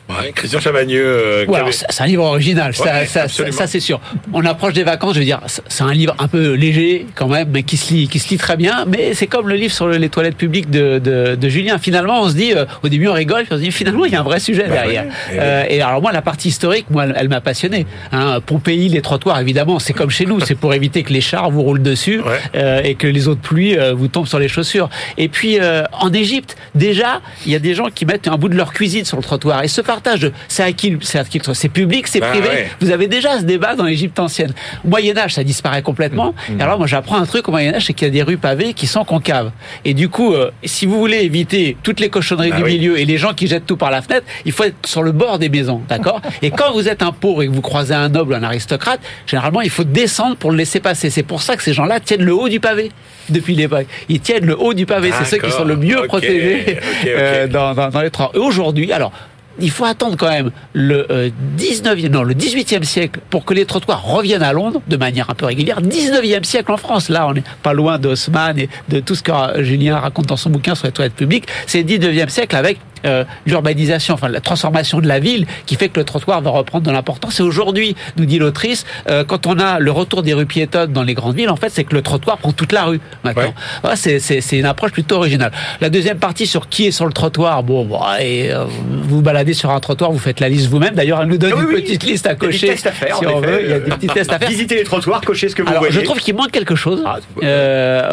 Ouais, 0.09 0.32
Christian 0.34 0.59
Chavagneux. 0.61 1.04
euh, 1.04 1.46
Ouais, 1.46 1.59
avait- 1.61 1.70
c'est 1.72 2.02
un 2.02 2.06
livre 2.06 2.24
original, 2.24 2.74
ça, 2.74 2.84
Ouais, 2.84 3.06
ça, 3.06 3.28
ça, 3.28 3.66
c'est 3.66 3.80
sûr. 3.80 4.00
On 4.32 4.44
approche 4.46 4.72
des 4.72 4.82
vacances, 4.82 5.14
je 5.14 5.18
veux 5.18 5.24
dire, 5.24 5.40
c'est- 5.46 5.82
un 5.82 5.92
livre 5.92 6.14
un 6.18 6.28
peu 6.28 6.54
léger 6.54 7.06
quand 7.14 7.28
même, 7.28 7.48
mais 7.52 7.62
qui 7.62 7.76
se 7.76 7.92
lit, 7.92 8.09
qui 8.09 8.18
se 8.18 8.28
lit 8.30 8.36
très 8.38 8.56
bien. 8.56 8.84
Mais 8.86 9.12
c'est 9.14 9.26
comme 9.26 9.48
le 9.48 9.54
livre 9.54 9.72
sur 9.72 9.86
le- 9.86 9.96
les 9.96 10.09
toilettes 10.09 10.36
publiques 10.36 10.70
de, 10.70 10.98
de, 10.98 11.34
de 11.34 11.48
Julien. 11.48 11.78
Finalement, 11.78 12.22
on 12.22 12.28
se 12.30 12.34
dit, 12.34 12.52
euh, 12.54 12.64
au 12.82 12.88
début 12.88 13.06
on 13.09 13.12
rigole, 13.12 13.44
puis 13.44 13.52
on 13.52 13.56
se 13.56 13.62
dit 13.62 13.70
finalement 13.70 14.04
il 14.06 14.12
y 14.12 14.16
a 14.16 14.20
un 14.20 14.24
vrai 14.24 14.40
sujet 14.40 14.64
Bah 14.64 14.74
derrière. 14.76 15.04
et 15.04 15.38
Euh, 15.38 15.64
et 15.68 15.82
alors 15.82 16.00
moi, 16.00 16.11
la 16.12 16.22
partie 16.22 16.48
historique, 16.48 16.86
moi, 16.90 17.04
elle, 17.04 17.14
elle 17.16 17.28
m'a 17.28 17.40
passionné. 17.40 17.86
Hein, 18.12 18.40
Pompéi, 18.44 18.88
les 18.88 19.02
trottoirs, 19.02 19.38
évidemment, 19.40 19.78
c'est 19.78 19.92
comme 19.92 20.11
chez 20.11 20.24
nous, 20.26 20.40
c'est 20.40 20.54
pour 20.54 20.72
éviter 20.74 21.02
que 21.02 21.12
les 21.12 21.20
chars 21.20 21.50
vous 21.50 21.62
roulent 21.62 21.82
dessus 21.82 22.20
euh, 22.54 22.80
et 22.82 22.94
que 22.94 23.06
les 23.06 23.28
eaux 23.28 23.34
de 23.34 23.40
pluie 23.40 23.78
euh, 23.78 23.92
vous 23.94 24.09
tombent 24.09 24.26
sur 24.26 24.38
les 24.38 24.48
chaussures. 24.48 24.88
Et 25.18 25.28
puis 25.28 25.59
euh, 25.61 25.84
en 25.92 26.12
Égypte, 26.12 26.56
déjà, 26.74 27.20
il 27.46 27.52
y 27.52 27.54
a 27.54 27.59
des 27.59 27.74
gens 27.74 27.88
qui 27.94 28.06
mettent 28.06 28.26
un 28.28 28.36
bout 28.36 28.48
de 28.48 28.56
leur 28.56 28.72
cuisine 28.72 29.04
sur 29.04 29.16
le 29.18 29.22
trottoir 29.22 29.62
et 29.62 29.68
ce 29.68 29.80
partage, 30.01 30.20
de- 30.20 30.32
c'est 30.49 30.62
à 30.62 30.72
qui, 30.72 30.96
c'est 31.03 31.18
à 31.18 31.24
qui, 31.24 31.40
c'est 31.53 31.68
public, 31.68 32.07
c'est 32.07 32.20
Bah 32.20 32.28
privé. 32.30 32.49
ouais. 32.49 32.68
Vous 32.80 32.90
avez 32.90 33.07
déjà 33.09 33.38
ce 33.38 33.44
débat 33.44 33.74
dans 33.74 33.84
l'Égypte 33.84 34.18
ancienne. 34.18 34.53
Au 34.84 34.88
Moyen 34.88 35.16
Âge, 35.16 35.34
ça 35.34 35.44
disparaît 35.44 35.82
complètement. 35.82 36.34
Mm. 36.49 36.61
Et 36.61 36.62
alors 36.62 36.78
moi, 36.78 36.86
j'apprends 36.86 37.16
un 37.16 37.26
truc 37.26 37.49
au 37.49 37.51
Moyen 37.51 37.74
Âge, 37.74 37.86
c'est 37.86 37.92
qu'il 37.92 38.07
y 38.07 38.11
a 38.11 38.12
des 38.12 38.22
rues 38.22 38.36
pavées 38.38 38.74
qui 38.74 38.86
sont 38.86 39.05
concaves. 39.05 39.51
Et 39.84 39.94
du 39.94 40.09
coup, 40.09 40.34
euh, 40.34 40.51
si 40.64 40.86
vous 40.86 40.99
voulez 40.99 41.18
éviter 41.18 41.76
toutes 41.82 42.01
les 42.01 42.09
cochonneries 42.09 42.51
Bah 42.51 42.57
du 42.59 42.62
oui. 42.64 42.78
milieu 42.78 42.99
et 42.99 43.05
les 43.05 43.18
gens 43.18 43.32
qui 43.34 43.46
jettent 43.46 43.66
tout 43.66 43.76
par 43.76 43.90
la 43.90 44.03
fenêtre, 44.03 44.26
il 44.44 44.53
faut 44.53 44.64
être 44.64 44.76
sur 44.86 45.03
le 45.03 45.12
bord 45.12 45.38
des 45.38 45.49
maisons, 45.49 45.82
d'accord 45.88 46.20
Et 46.42 46.51
quand 46.51 46.72
vous 46.72 46.88
êtes 46.88 47.03
un 47.03 47.12
pauvre 47.12 47.42
et 47.42 47.46
que 47.46 47.53
vous 47.53 47.61
croisez 47.62 47.94
un 47.94 48.09
noble 48.09 48.34
un 48.34 48.42
aristocrate, 48.42 49.01
généralement, 49.26 49.61
il 49.61 49.70
faut 49.70 49.84
descendre 49.84 50.36
pour 50.36 50.51
le 50.51 50.57
laisser 50.57 50.80
passer. 50.80 51.11
C'est 51.11 51.22
pour 51.22 51.42
ça 51.42 51.57
que 51.57 51.62
ces 51.62 51.72
gens-là 51.72 52.01
tiennent 52.01 52.24
le 52.24 52.34
haut 52.34 52.49
du 52.49 52.61
pavé 52.61 52.90
depuis 53.28 53.55
l'époque. 53.55 53.86
Ils 54.09 54.20
tiennent 54.20 54.46
le 54.46 54.59
haut 54.59 54.74
du 54.74 54.86
pavé. 54.86 55.11
C'est 55.18 55.24
ceux 55.24 55.38
qui 55.38 55.51
sont 55.51 55.64
le 55.64 55.76
mieux 55.76 56.03
protégés 56.07 56.78
euh, 57.07 57.46
dans, 57.46 57.74
dans, 57.74 57.88
dans 57.90 58.01
les 58.01 58.11
trottoirs. 58.11 58.34
Et 58.34 58.38
aujourd'hui, 58.46 58.92
alors. 58.92 59.12
Il 59.61 59.70
faut 59.70 59.84
attendre 59.84 60.16
quand 60.16 60.28
même 60.28 60.50
le 60.72 61.06
euh, 61.11 61.30
19e, 61.59 62.09
non, 62.09 62.22
le 62.22 62.34
18e 62.34 62.84
siècle 62.84 63.20
pour 63.30 63.44
que 63.44 63.54
les 63.54 63.66
trottoirs 63.66 64.02
reviennent 64.04 64.42
à 64.42 64.52
Londres 64.52 64.80
de 64.86 64.96
manière 64.96 65.30
un 65.30 65.34
peu 65.34 65.46
régulière. 65.46 65.80
19e 65.80 66.44
siècle 66.44 66.72
en 66.72 66.76
France. 66.76 67.09
Là, 67.09 67.26
on 67.26 67.34
n'est 67.34 67.44
pas 67.62 67.72
loin 67.72 67.98
d'Haussmann 67.98 68.59
et 68.59 68.68
de 68.88 69.00
tout 69.00 69.14
ce 69.14 69.22
que 69.22 69.32
euh, 69.32 69.62
Julien 69.62 69.98
raconte 69.98 70.26
dans 70.26 70.36
son 70.36 70.50
bouquin 70.50 70.74
sur 70.74 70.86
les 70.86 70.92
toilettes 70.92 71.14
publiques. 71.14 71.46
C'est 71.66 71.82
le 71.82 71.88
19e 71.88 72.28
siècle 72.28 72.56
avec 72.56 72.78
euh, 73.05 73.24
l'urbanisation, 73.46 74.14
enfin 74.14 74.28
la 74.28 74.40
transformation 74.40 75.01
de 75.01 75.07
la 75.09 75.18
ville 75.20 75.46
qui 75.66 75.76
fait 75.76 75.88
que 75.88 75.99
le 75.99 76.05
trottoir 76.05 76.40
va 76.40 76.51
reprendre 76.51 76.84
de 76.86 76.90
l'importance. 76.90 77.40
Et 77.40 77.42
aujourd'hui, 77.42 77.96
nous 78.16 78.24
dit 78.26 78.38
l'autrice, 78.38 78.84
euh, 79.09 79.24
quand 79.24 79.46
on 79.46 79.59
a 79.59 79.78
le 79.78 79.90
retour 79.90 80.22
des 80.22 80.34
rues 80.34 80.46
piétonnes 80.46 80.92
dans 80.92 81.03
les 81.03 81.14
grandes 81.14 81.36
villes, 81.36 81.51
en 81.51 81.57
fait, 81.57 81.68
c'est 81.70 81.84
que 81.84 81.94
le 81.94 82.03
trottoir 82.03 82.38
prend 82.38 82.53
toute 82.53 82.72
la 82.72 82.84
rue 82.84 83.01
maintenant. 83.24 83.55
Ouais. 83.84 83.90
Ouais, 83.90 83.96
c'est- 83.96 84.59
une 84.59 84.64
approche 84.66 84.92
plutôt 84.92 85.16
originale. 85.16 85.53
La 85.80 85.88
deuxième 85.90 86.18
partie 86.18 86.46
sur 86.46 86.68
qui 86.68 86.86
est 86.86 86.90
sur 86.90 87.07
le 87.07 87.12
trottoir, 87.12 87.62
bon, 87.62 87.84
bon 87.84 88.01
et, 88.20 88.51
euh, 88.53 88.64
vous 89.03 89.22
baladez 89.22 89.53
sur 89.55 89.70
un 89.70 89.80
trottoir, 89.80 90.11
vous 90.11 90.18
faites 90.18 90.40
la 90.40 90.49
liste 90.49 90.66
vous-même. 90.68 90.94
D'ailleurs, 90.94 91.20
elle 91.22 91.28
nous 91.28 91.38
donne 91.38 91.53
Ah 91.55 91.59
oui, 91.59 91.64
une 91.70 91.74
oui. 91.76 91.82
petite 91.82 92.03
liste 92.05 92.26
à 92.26 92.30
Il 92.30 92.32
y 92.32 92.36
a 92.36 92.38
des 92.40 92.46
cocher. 92.46 92.66
tests 92.68 92.86
à 92.86 92.92
faire, 92.92 93.16
si 93.16 93.26
on 93.26 93.38
effet. 93.42 93.46
veut. 93.51 93.61
Il 93.64 93.70
y 93.70 93.72
a 93.72 93.78
des 93.80 93.90
petits 93.90 94.07
tests 94.09 94.32
à 94.32 94.38
faire. 94.38 94.49
Visitez 94.49 94.74
les 94.76 94.84
trottoirs, 94.84 95.20
cochez 95.20 95.49
ce 95.49 95.55
que 95.55 95.62
vous 95.62 95.68
Alors, 95.68 95.80
voyez. 95.82 95.94
je 95.94 96.01
trouve 96.01 96.18
qu'il 96.18 96.34
manque 96.34 96.51
quelque 96.51 96.74
chose, 96.74 97.03
Ah, 97.07 97.18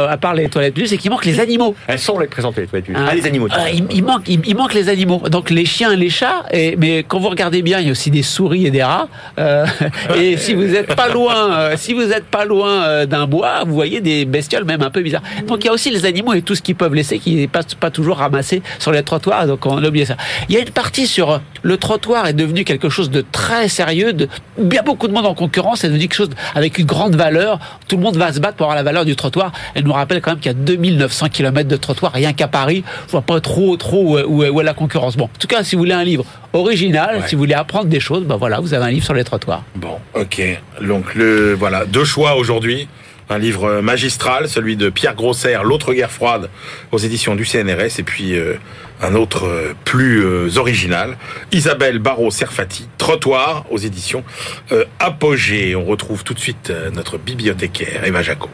à 0.10 0.18
part 0.18 0.34
les 0.34 0.50
toilettes 0.50 0.74
publiques, 0.74 0.90
c'est 0.90 0.98
qu'il 0.98 1.12
manque 1.12 1.26
les 1.26 1.40
animaux. 1.40 1.76
Elles 1.88 2.00
sont 2.00 2.20
les 2.20 2.28
présentées, 2.28 2.62
les 2.62 2.68
toilettes 2.68 2.86
publiques. 2.86 3.02
Hein. 3.04 3.10
Ah, 3.12 3.16
les 3.16 3.26
animaux. 3.26 3.48
Il, 3.74 3.86
il 3.92 4.04
manque, 4.04 4.24
il, 4.28 4.42
il 4.46 4.56
manque 4.56 4.74
les 4.76 4.90
animaux. 4.90 5.24
Donc 5.30 5.50
les 5.50 5.66
chiens 5.66 5.92
et 5.92 5.96
les 5.96 6.10
chats. 6.10 6.46
Et, 6.52 6.76
mais 6.76 7.04
quand 7.04 7.20
vous 7.20 7.30
regardez 7.30 7.62
bien, 7.62 7.80
il 7.80 7.86
y 7.86 7.90
a 7.90 7.92
aussi 7.92 8.12
des 8.12 8.24
souris 8.24 8.68
et 8.68 8.72
des 8.72 8.84
rats. 8.84 9.08
Euh, 9.40 9.66
et 10.16 10.38
si 10.38 10.54
vous 10.54 10.76
êtes 10.76 10.96
pas 10.96 11.10
loin, 11.10 11.52
euh, 11.52 11.74
si 11.78 11.94
vous 11.94 12.12
êtes 12.12 12.26
pas 12.26 12.46
loin 12.46 12.84
euh, 12.84 13.06
d'un 13.06 13.26
bois, 13.26 13.64
vous 13.66 13.74
voyez 13.74 14.02
des 14.02 14.26
bestioles 14.26 14.66
même 14.66 14.82
un 14.82 14.90
peu 14.90 15.02
bizarres. 15.02 15.24
Donc 15.48 15.64
il 15.64 15.68
y 15.68 15.70
a 15.70 15.74
aussi 15.74 15.90
les 15.90 16.06
animaux 16.06 16.34
et 16.34 16.42
tout 16.42 16.56
ce 16.56 16.62
qu'ils 16.62 16.76
peuvent 16.76 16.94
laisser 16.94 17.20
qui 17.20 17.36
n'est 17.36 17.48
pas, 17.48 17.64
toujours 17.90 18.18
ramassé 18.18 18.62
sur 18.80 18.92
les 18.92 19.04
trottoirs. 19.04 19.48
Donc 19.48 19.66
on 19.66 19.84
a 19.84 19.88
oublié 19.88 20.06
ça. 20.06 20.18
Il 20.50 20.56
y 20.56 20.58
a 20.58 20.62
une 20.62 20.70
partie 20.70 21.08
sur 21.08 21.42
le 21.64 21.78
trottoir 21.78 22.28
est 22.28 22.34
devenu 22.34 22.64
quelque 22.64 22.90
chose 22.90 23.10
de 23.10 23.24
très 23.32 23.68
sérieux. 23.68 24.14
De, 24.14 24.28
bien 24.58 24.84
beaucoup 24.84 25.08
de 25.08 25.14
monde 25.14 25.26
en 25.26 25.34
concurrence. 25.34 25.80
C'est 25.80 25.88
devenu 25.88 26.04
quelque 26.04 26.16
chose 26.16 26.30
avec 26.54 26.78
une 26.78 26.86
grande 26.86 27.16
valeur. 27.16 27.60
Tout 27.88 27.98
le 27.98 28.04
monde 28.04 28.18
va 28.18 28.34
se 28.34 28.40
battre 28.40 28.56
pour 28.56 28.66
avoir 28.66 28.76
la 28.76 28.84
valeur 28.84 29.06
du 29.06 29.16
trottoir. 29.16 29.52
Elle 29.74 29.84
nous 29.84 29.94
rappelle 29.94 30.22
quand 30.22 30.32
même 30.32 30.40
qu'il 30.40 30.52
y 30.52 30.56
a 30.56 30.58
2900 30.58 31.30
km 31.30 31.68
de 31.70 31.76
trottoir 31.76 32.12
rien 32.12 32.34
qu'à 32.34 32.48
Paris. 32.48 32.84
Je 33.08 33.12
vois 33.12 33.22
pas 33.22 33.40
trop, 33.40 33.78
trop 33.78 34.18
où, 34.18 34.20
où 34.20 34.46
où 34.56 34.62
la 34.66 34.74
concurrence. 34.74 35.16
Bon, 35.18 35.26
en 35.26 35.40
tout 35.40 35.48
cas, 35.48 35.64
si 35.64 35.76
vous 35.76 35.80
voulez 35.80 35.94
un 35.94 36.04
livre 36.04 36.26
original, 36.54 37.18
Ouais. 37.22 37.28
si 37.28 37.36
vous 37.36 37.40
voulez 37.40 37.54
apprendre 37.54 37.86
des 37.86 38.00
choses, 38.00 38.24
ben 38.26 38.36
voilà, 38.38 38.60
vous 38.60 38.74
avez 38.74 38.86
un 38.86 38.90
livre 38.92 39.06
sur 39.06 39.14
les 39.14 39.24
trottoirs. 39.24 39.64
Bon, 39.76 39.98
ok. 40.14 40.42
Donc 40.82 41.16
le 41.16 41.54
voilà, 41.54 41.86
deux 41.86 42.04
choix 42.06 42.36
aujourd'hui. 42.36 42.88
Un 43.28 43.40
livre 43.40 43.82
magistral, 43.82 44.48
celui 44.48 44.76
de 44.76 44.90
Pierre 44.92 45.16
Grosser, 45.16 45.58
L'autre 45.64 45.94
guerre 45.96 46.12
froide, 46.12 46.48
aux 46.92 47.00
éditions 47.00 47.34
du 47.36 47.44
CNRS, 47.44 47.98
et 48.00 48.04
puis 48.04 48.36
euh, 48.38 48.54
un 49.02 49.16
autre 49.16 49.48
euh, 49.48 49.74
plus 49.84 50.24
euh, 50.24 50.58
original, 50.58 51.18
Isabelle 51.52 51.98
Barrault-Serfati, 51.98 52.88
Trottoir, 53.00 53.66
aux 53.72 53.80
éditions 53.80 54.24
euh, 54.72 54.86
Apogée. 55.00 55.76
On 55.76 55.86
retrouve 55.86 56.24
tout 56.24 56.36
de 56.36 56.40
suite 56.40 56.70
euh, 56.70 56.92
notre 56.92 57.18
bibliothécaire, 57.18 58.04
Eva 58.06 58.22
Jaco. 58.22 58.50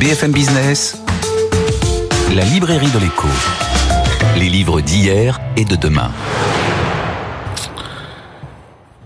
BFM 0.00 0.32
Business, 0.32 0.96
la 2.34 2.44
librairie 2.44 2.90
de 2.90 2.98
l'écho. 3.00 3.28
Les 4.36 4.48
livres 4.48 4.80
d'hier 4.80 5.40
et 5.56 5.64
de 5.64 5.76
demain. 5.76 6.10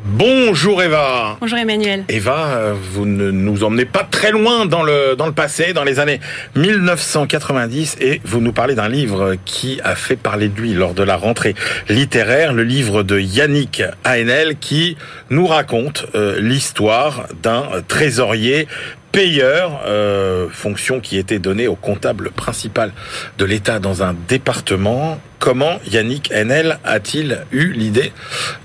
Bonjour 0.04 0.82
Eva 0.82 1.36
Bonjour 1.38 1.58
Emmanuel. 1.58 2.04
Eva, 2.08 2.72
vous 2.72 3.04
ne 3.04 3.30
nous 3.30 3.62
emmenez 3.62 3.84
pas 3.84 4.04
très 4.10 4.30
loin 4.30 4.64
dans 4.64 4.82
le, 4.82 5.16
dans 5.16 5.26
le 5.26 5.32
passé, 5.32 5.74
dans 5.74 5.84
les 5.84 6.00
années 6.00 6.18
1990, 6.56 7.98
et 8.00 8.22
vous 8.24 8.40
nous 8.40 8.52
parlez 8.52 8.74
d'un 8.74 8.88
livre 8.88 9.36
qui 9.44 9.80
a 9.84 9.94
fait 9.94 10.16
parler 10.16 10.48
de 10.48 10.58
lui 10.58 10.72
lors 10.72 10.94
de 10.94 11.02
la 11.02 11.16
rentrée 11.16 11.54
littéraire, 11.90 12.54
le 12.54 12.64
livre 12.64 13.02
de 13.02 13.20
Yannick 13.20 13.82
Haenel, 14.04 14.56
qui 14.58 14.96
nous 15.28 15.46
raconte 15.46 16.06
euh, 16.14 16.40
l'histoire 16.40 17.26
d'un 17.42 17.68
trésorier 17.86 18.66
payeur, 19.12 19.80
euh, 19.86 20.48
fonction 20.50 21.00
qui 21.00 21.18
était 21.18 21.38
donnée 21.38 21.68
au 21.68 21.74
comptable 21.74 22.30
principal 22.30 22.92
de 23.38 23.44
l'État 23.44 23.78
dans 23.78 24.02
un 24.02 24.14
département. 24.28 25.20
Comment 25.38 25.80
Yannick 25.86 26.30
Haenel 26.32 26.78
a-t-il 26.84 27.44
eu 27.52 27.72
l'idée 27.72 28.12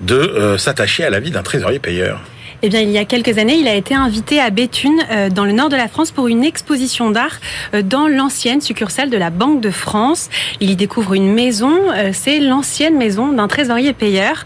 de 0.02 0.16
euh, 0.16 0.58
s'attacher 0.58 1.04
à 1.04 1.10
la 1.10 1.20
vie 1.20 1.32
d'un 1.32 1.44
trésorier 1.44 1.80
payeur? 1.80 2.22
Eh 2.66 2.70
bien, 2.70 2.80
il 2.80 2.92
y 2.92 2.98
a 2.98 3.04
quelques 3.04 3.40
années, 3.40 3.58
il 3.58 3.68
a 3.68 3.76
été 3.76 3.94
invité 3.94 4.40
à 4.40 4.50
Béthune, 4.50 4.98
euh, 5.12 5.30
dans 5.30 5.44
le 5.44 5.52
nord 5.52 5.68
de 5.68 5.76
la 5.76 5.90
France, 5.90 6.12
pour 6.12 6.30
une 6.30 6.46
exposition 6.46 7.12
d'art 7.12 7.42
euh, 7.74 7.82
dans 7.82 8.08
l'ancienne 8.08 8.62
succursale 8.62 9.10
de 9.10 9.18
la 9.18 9.32
Banque 9.32 9.60
de 9.60 9.70
France. 9.70 10.30
Il 10.62 10.70
y 10.70 10.78
découvre 10.78 11.14
une 11.14 11.34
maison, 11.34 11.74
euh, 11.94 12.12
c'est 12.14 12.40
l'ancienne 12.40 12.96
maison 12.98 13.34
d'un 13.34 13.50
trésorier 13.50 13.92
payeur 13.92 14.46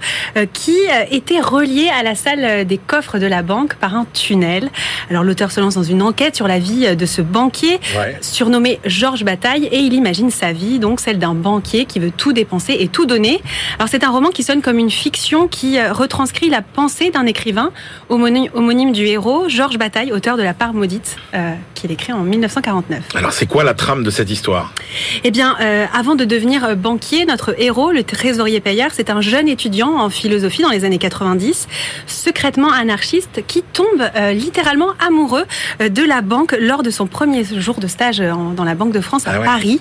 qui 0.54 0.76
était 1.10 1.40
reliée 1.40 1.90
à 1.90 2.04
la 2.04 2.14
salle 2.14 2.66
des 2.66 2.78
coffres 2.78 3.18
de 3.18 3.26
la 3.26 3.42
banque 3.42 3.76
par 3.76 3.96
un 3.96 4.06
tunnel. 4.14 4.70
Alors 5.10 5.24
l'auteur 5.24 5.52
se 5.52 5.60
lance 5.60 5.74
dans 5.74 5.84
une 5.84 6.04
enquête 6.04 6.36
sur 6.36 6.48
la 6.48 6.60
vie 6.60 6.96
de 6.96 7.06
ce 7.08 7.24
banquier, 7.24 7.80
surnommé 8.22 8.80
Georges 8.86 9.24
Bataille, 9.24 9.68
et 9.72 9.80
il 9.80 9.94
imagine 9.94 10.30
sa 10.30 10.52
vie, 10.52 10.78
donc 10.78 11.00
celle 11.00 11.18
d'un 11.18 11.34
banquier 11.34 11.86
qui 11.86 12.00
veut 12.00 12.12
tout 12.16 12.34
dépenser 12.34 12.78
et 12.80 12.88
tout 12.88 13.08
donner. 13.08 13.42
Alors 13.80 13.90
c'est 13.90 14.04
un 14.04 14.12
roman 14.12 14.30
qui 14.30 14.44
sonne 14.44 14.62
comme 14.62 14.78
une 14.78 14.92
fiction 14.92 15.48
qui 15.48 15.82
retranscrit 15.82 16.50
la 16.50 16.62
pensée 16.62 17.10
d'un 17.10 17.26
écrivain 17.26 17.72
homonyme 18.10 18.92
du 18.92 19.06
héros, 19.06 19.50
Georges 19.50 19.78
Bataille, 19.78 20.12
auteur 20.12 20.38
de 20.38 20.44
La 20.44 20.54
part 20.54 20.74
maudite, 20.74 21.18
euh, 21.34 21.54
qu'il 21.76 21.92
écrit 21.92 22.14
en 22.14 22.22
1949. 22.22 23.04
Alors 23.16 23.34
c'est 23.34 23.46
quoi 23.46 23.64
la 23.64 23.74
trame 23.74 24.04
de 24.04 24.10
cette 24.10 24.30
histoire? 24.30 24.74
Eh 25.24 25.32
bien, 25.32 25.56
euh, 25.60 25.86
avant 25.94 26.16
de 26.16 26.26
devenir 26.26 26.76
banquier, 26.76 27.26
notre 27.26 27.60
héros, 27.62 27.92
le 27.92 28.04
trésorier 28.04 28.60
payeur, 28.60 28.92
c'est 28.94 29.10
un 29.10 29.22
jeune 29.22 29.48
étudiant 29.48 30.00
en 30.00 30.10
philosophie 30.10 30.62
dans 30.62 30.70
les 30.70 30.86
années 30.86 30.98
90, 30.98 31.68
secrètement 32.08 32.72
anarchiste, 32.72 33.44
qui 33.46 33.62
tombe 33.62 33.88
euh, 34.16 34.32
littéralement 34.32 34.92
amoureux 35.06 35.46
de 35.80 36.04
la 36.04 36.22
banque 36.22 36.56
lors 36.60 36.84
de 36.84 36.90
son 36.90 37.08
premier 37.08 37.44
jour 37.44 37.80
de 37.80 37.88
stage 37.88 38.20
dans 38.20 38.64
la 38.64 38.76
Banque 38.76 38.94
de 38.94 39.02
France 39.02 39.28
à 39.28 39.34
ah 39.36 39.40
Paris. 39.40 39.80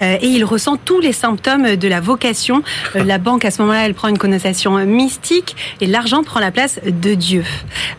et 0.00 0.26
il 0.26 0.44
ressent 0.44 0.76
tous 0.76 1.00
les 1.00 1.12
symptômes 1.12 1.76
de 1.76 1.88
la 1.88 2.00
vocation. 2.00 2.62
la 2.94 3.18
banque, 3.18 3.44
à 3.44 3.50
ce 3.50 3.62
moment-là, 3.62 3.86
elle 3.86 3.94
prend 3.94 4.08
une 4.08 4.18
connotation 4.18 4.84
mystique 4.86 5.56
et 5.80 5.86
l'argent 5.86 6.22
prend 6.22 6.40
la 6.40 6.50
place 6.50 6.80
de 6.84 7.14
Dieu. 7.14 7.44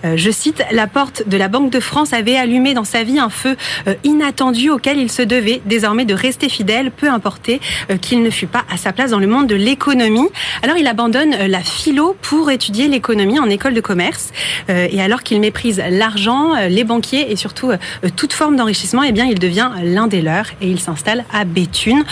Euh, 0.06 0.18
je 0.18 0.32
cite, 0.32 0.64
la 0.72 0.88
porte 0.88 1.28
de 1.28 1.38
la 1.38 1.48
Banque 1.48 1.72
de 1.72 1.80
France 1.80 2.14
avait 2.14 2.36
allumé 2.36 2.74
dans 2.74 2.84
sa 2.84 3.04
vie 3.04 3.20
un 3.20 3.30
feu 3.30 3.56
euh, 3.88 3.96
inattendu 4.04 4.70
auquel 4.70 4.98
il 4.98 5.12
se 5.12 5.22
devait 5.22 5.62
désormais 5.66 6.06
de 6.06 6.14
rester 6.14 6.50
fidèle, 6.50 6.92
peu 6.92 7.10
importé 7.10 7.60
euh, 7.90 7.98
qu'il 7.98 8.24
ne 8.24 8.30
fût 8.30 8.48
pas 8.48 8.64
à 8.72 8.78
sa 8.78 8.94
place 8.94 9.12
dans 9.12 9.20
le 9.20 9.28
monde 9.28 9.48
de 9.48 9.56
l'économie. 9.56 10.28
Alors 10.64 10.78
il 10.78 10.88
abandonne 10.88 11.32
la 11.32 11.60
philo 11.60 12.16
pour 12.22 12.52
étudier 12.52 12.88
l'économie 12.88 13.40
en 13.40 13.50
école 13.50 13.74
de 13.74 13.82
commerce. 13.82 14.32
Et 14.68 15.02
alors 15.02 15.24
qu'il 15.24 15.40
méprise 15.40 15.82
l'argent, 15.90 16.54
les 16.68 16.84
banquiers 16.84 17.32
et 17.32 17.36
surtout 17.36 17.72
toute 18.16 18.34
forme 18.34 18.56
d'enrichissement, 18.56 19.04
eh 19.04 19.12
bien 19.12 19.26
il 19.26 19.40
devient 19.40 19.72
l'un 19.84 20.08
des 20.08 20.22
leurs 20.22 20.48
et 20.62 20.68
il 20.68 20.80
s'installe 20.80 21.26
à 21.34 21.46
Béthune. 21.46 22.04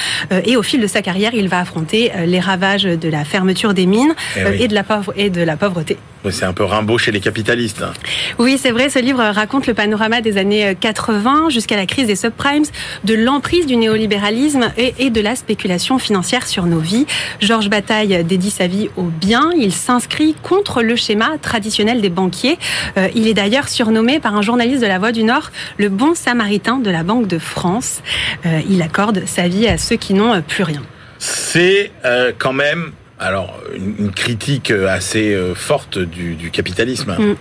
Et 0.45 0.57
au 0.57 0.63
fil 0.63 0.79
de 0.79 0.87
sa 0.87 1.01
carrière, 1.01 1.33
il 1.33 1.49
va 1.49 1.59
affronter 1.59 2.11
les 2.25 2.39
ravages 2.39 2.83
de 2.83 3.09
la 3.09 3.23
fermeture 3.25 3.73
des 3.73 3.85
mines 3.85 4.15
eh 4.35 4.63
et, 4.63 4.67
de 4.67 4.73
la 4.73 4.83
pauvre 4.83 5.13
et 5.15 5.29
de 5.29 5.41
la 5.41 5.57
pauvreté. 5.57 5.97
C'est 6.31 6.45
un 6.45 6.53
peu 6.53 6.63
Rimbaud 6.63 6.97
chez 6.97 7.11
les 7.11 7.19
capitalistes. 7.19 7.83
Oui, 8.39 8.57
c'est 8.57 8.71
vrai, 8.71 8.89
ce 8.89 8.99
livre 8.99 9.23
raconte 9.23 9.67
le 9.67 9.73
panorama 9.73 10.21
des 10.21 10.37
années 10.37 10.75
80 10.79 11.47
euh, 11.47 11.49
jusqu'à 11.49 11.75
la 11.75 11.85
crise 11.85 12.07
des 12.07 12.15
subprimes, 12.15 12.65
de 13.03 13.13
l'emprise 13.13 13.65
du 13.65 13.75
néolibéralisme 13.75 14.71
et, 14.77 15.09
de 15.09 15.21
la 15.21 15.35
spéculation 15.35 15.99
financière 15.99 16.47
sur 16.47 16.65
nos 16.65 16.79
vies. 16.79 17.05
Georges 17.39 17.69
Bataille 17.69 18.23
dédie 18.23 18.51
sa 18.51 18.67
vie 18.67 18.89
au 18.97 19.03
bien. 19.03 19.51
Il 19.57 19.71
s'inscrit 19.71 20.35
contre 20.43 20.81
le 20.81 20.95
schéma 20.95 21.37
traditionnel 21.41 22.01
des 22.01 22.09
banquiers. 22.09 22.57
Euh, 22.97 23.07
il 23.15 23.27
est 23.27 23.33
d'ailleurs 23.33 23.67
surnommé 23.67 24.19
par 24.19 24.35
un 24.35 24.41
journaliste 24.41 24.81
de 24.81 24.87
La 24.87 24.99
Voix 24.99 25.11
du 25.11 25.23
Nord 25.23 25.51
le 25.77 25.89
bon 25.89 26.15
samaritain 26.15 26.77
de 26.77 26.89
la 26.89 27.03
Banque 27.03 27.27
de 27.27 27.39
France. 27.39 28.01
Euh, 28.45 28.61
il 28.69 28.81
accorde 28.81 29.23
sa 29.25 29.47
vie 29.47 29.67
à 29.67 29.77
ceux 29.77 29.95
qui 29.95 30.13
n'ont 30.13 30.41
plus 30.41 30.63
rien. 30.63 30.81
C'est 31.19 31.91
quand 32.37 32.53
même 32.53 32.91
alors 33.19 33.59
une, 33.75 34.11
critique 34.11 34.71
assez 34.71 35.35
forte 35.55 35.97
du, 35.97 36.51
capitalisme. 36.51 37.15
Mm. 37.17 37.35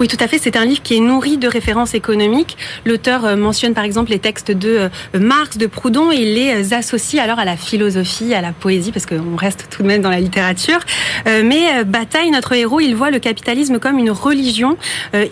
Oui, 0.00 0.08
tout 0.08 0.16
à 0.20 0.28
fait. 0.28 0.38
C'est 0.38 0.56
un 0.56 0.64
livre 0.64 0.82
qui 0.82 0.96
est 0.96 1.00
nourri 1.00 1.38
de 1.38 1.48
références 1.48 1.94
économiques. 1.94 2.56
L'auteur 2.84 3.24
euh, 3.24 3.36
mentionne 3.36 3.74
par 3.74 3.84
exemple 3.84 4.10
les 4.10 4.18
textes 4.18 4.50
de 4.50 4.88
euh, 5.14 5.18
Marx, 5.18 5.58
de 5.58 5.66
Proudhon, 5.66 6.12
et 6.12 6.16
il 6.16 6.34
les 6.34 6.72
euh, 6.72 6.76
associe 6.76 7.22
alors 7.22 7.38
à 7.38 7.44
la 7.44 7.56
philosophie, 7.56 8.34
à 8.34 8.40
la 8.40 8.52
poésie, 8.52 8.92
parce 8.92 9.06
qu'on 9.06 9.36
reste 9.36 9.68
tout 9.70 9.82
de 9.82 9.88
même 9.88 10.02
dans 10.02 10.10
la 10.10 10.20
littérature. 10.20 10.78
Mais 11.26 11.84
Bataille, 11.84 12.30
notre 12.30 12.52
héros, 12.52 12.80
il 12.80 12.94
voit 12.94 13.10
le 13.10 13.18
capitalisme 13.18 13.78
comme 13.78 13.98
une 13.98 14.10
religion. 14.10 14.76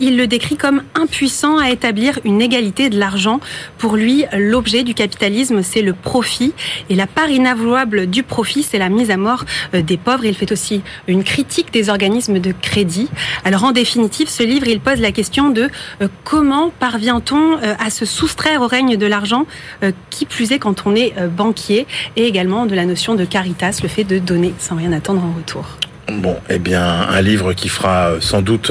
Il 0.00 0.16
le 0.16 0.26
décrit 0.26 0.56
comme 0.56 0.82
impuissant 0.94 1.58
à 1.58 1.70
établir 1.70 2.18
une 2.24 2.40
égalité 2.42 2.90
de 2.90 2.98
l'argent. 2.98 3.40
Pour 3.78 3.96
lui, 3.96 4.24
l'objet 4.32 4.82
du 4.82 4.94
capitalisme, 4.94 5.62
c'est 5.62 5.82
le 5.82 5.92
profit, 5.92 6.52
et 6.90 6.94
la 6.94 7.06
part 7.06 7.30
inavouable 7.30 8.06
du 8.06 8.22
profit, 8.22 8.62
c'est 8.62 8.78
la 8.78 8.88
mise 8.88 9.10
à 9.10 9.16
mort 9.16 9.44
des 9.72 9.96
pauvres. 9.96 10.24
Il 10.24 10.34
fait 10.34 10.52
aussi 10.52 10.82
une 11.06 11.24
critique 11.24 11.72
des 11.72 11.90
organismes 11.90 12.38
de 12.38 12.52
crédit. 12.52 13.08
Alors 13.44 13.64
en 13.64 13.72
définitive, 13.72 14.23
ce 14.28 14.42
livre, 14.42 14.66
il 14.68 14.80
pose 14.80 15.00
la 15.00 15.12
question 15.12 15.50
de 15.50 15.68
euh, 16.00 16.08
comment 16.24 16.70
parvient-on 16.78 17.58
euh, 17.58 17.74
à 17.78 17.90
se 17.90 18.04
soustraire 18.04 18.62
au 18.62 18.66
règne 18.66 18.96
de 18.96 19.06
l'argent, 19.06 19.46
euh, 19.82 19.92
qui 20.10 20.26
plus 20.26 20.52
est 20.52 20.58
quand 20.58 20.86
on 20.86 20.94
est 20.94 21.14
banquier, 21.28 21.86
et 22.16 22.26
également 22.26 22.66
de 22.66 22.74
la 22.74 22.84
notion 22.84 23.14
de 23.14 23.24
caritas, 23.24 23.80
le 23.82 23.88
fait 23.88 24.04
de 24.04 24.18
donner 24.18 24.54
sans 24.58 24.76
rien 24.76 24.92
attendre 24.92 25.22
en 25.24 25.32
retour. 25.36 25.78
Bon, 26.08 26.36
eh 26.50 26.58
bien, 26.58 26.84
un 26.84 27.20
livre 27.22 27.52
qui 27.54 27.68
fera 27.68 28.12
sans 28.20 28.42
doute 28.42 28.70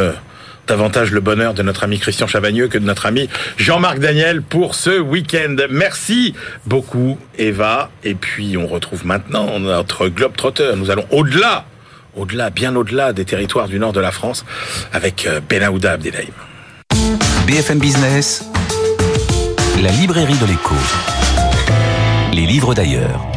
davantage 0.68 1.12
le 1.12 1.20
bonheur 1.20 1.54
de 1.54 1.64
notre 1.64 1.84
ami 1.84 2.00
Christian 2.00 2.28
Chavagneux 2.28 2.68
que 2.68 2.78
de 2.78 2.86
notre 2.86 3.06
ami 3.06 3.28
Jean-Marc 3.58 4.00
Daniel 4.00 4.42
pour 4.42 4.76
ce 4.76 5.00
week-end. 5.00 5.56
Merci 5.70 6.34
beaucoup 6.66 7.18
Eva. 7.38 7.90
Et 8.04 8.16
puis 8.16 8.56
on 8.58 8.68
retrouve 8.68 9.06
maintenant 9.06 9.60
notre 9.60 10.08
Globe 10.08 10.36
Trotter. 10.36 10.72
Nous 10.78 10.90
allons 10.90 11.06
au-delà 11.12 11.66
au-delà, 12.16 12.50
bien 12.50 12.76
au-delà 12.76 13.14
des 13.14 13.26
territoires 13.26 13.68
du 13.68 13.80
nord 13.80 13.94
de 13.94 14.00
la 14.00 14.12
France, 14.12 14.46
avec 14.92 15.26
euh, 15.26 15.40
Benaouda 15.48 15.94
Abdelhaim. 15.94 16.34
BFM 17.48 17.80
Business, 17.80 18.46
la 19.82 19.92
librairie 19.92 20.38
de 20.38 20.46
l'écho. 20.46 20.76
Les 22.34 22.46
livres 22.46 22.74
d'ailleurs. 22.74 23.33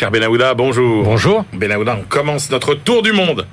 Cher 0.00 0.10
Benaouda, 0.10 0.54
bonjour. 0.54 1.04
Bonjour. 1.04 1.44
Benaouda, 1.52 1.98
on 2.00 2.04
commence 2.04 2.50
notre 2.50 2.72
tour 2.72 3.02
du 3.02 3.12
monde 3.12 3.46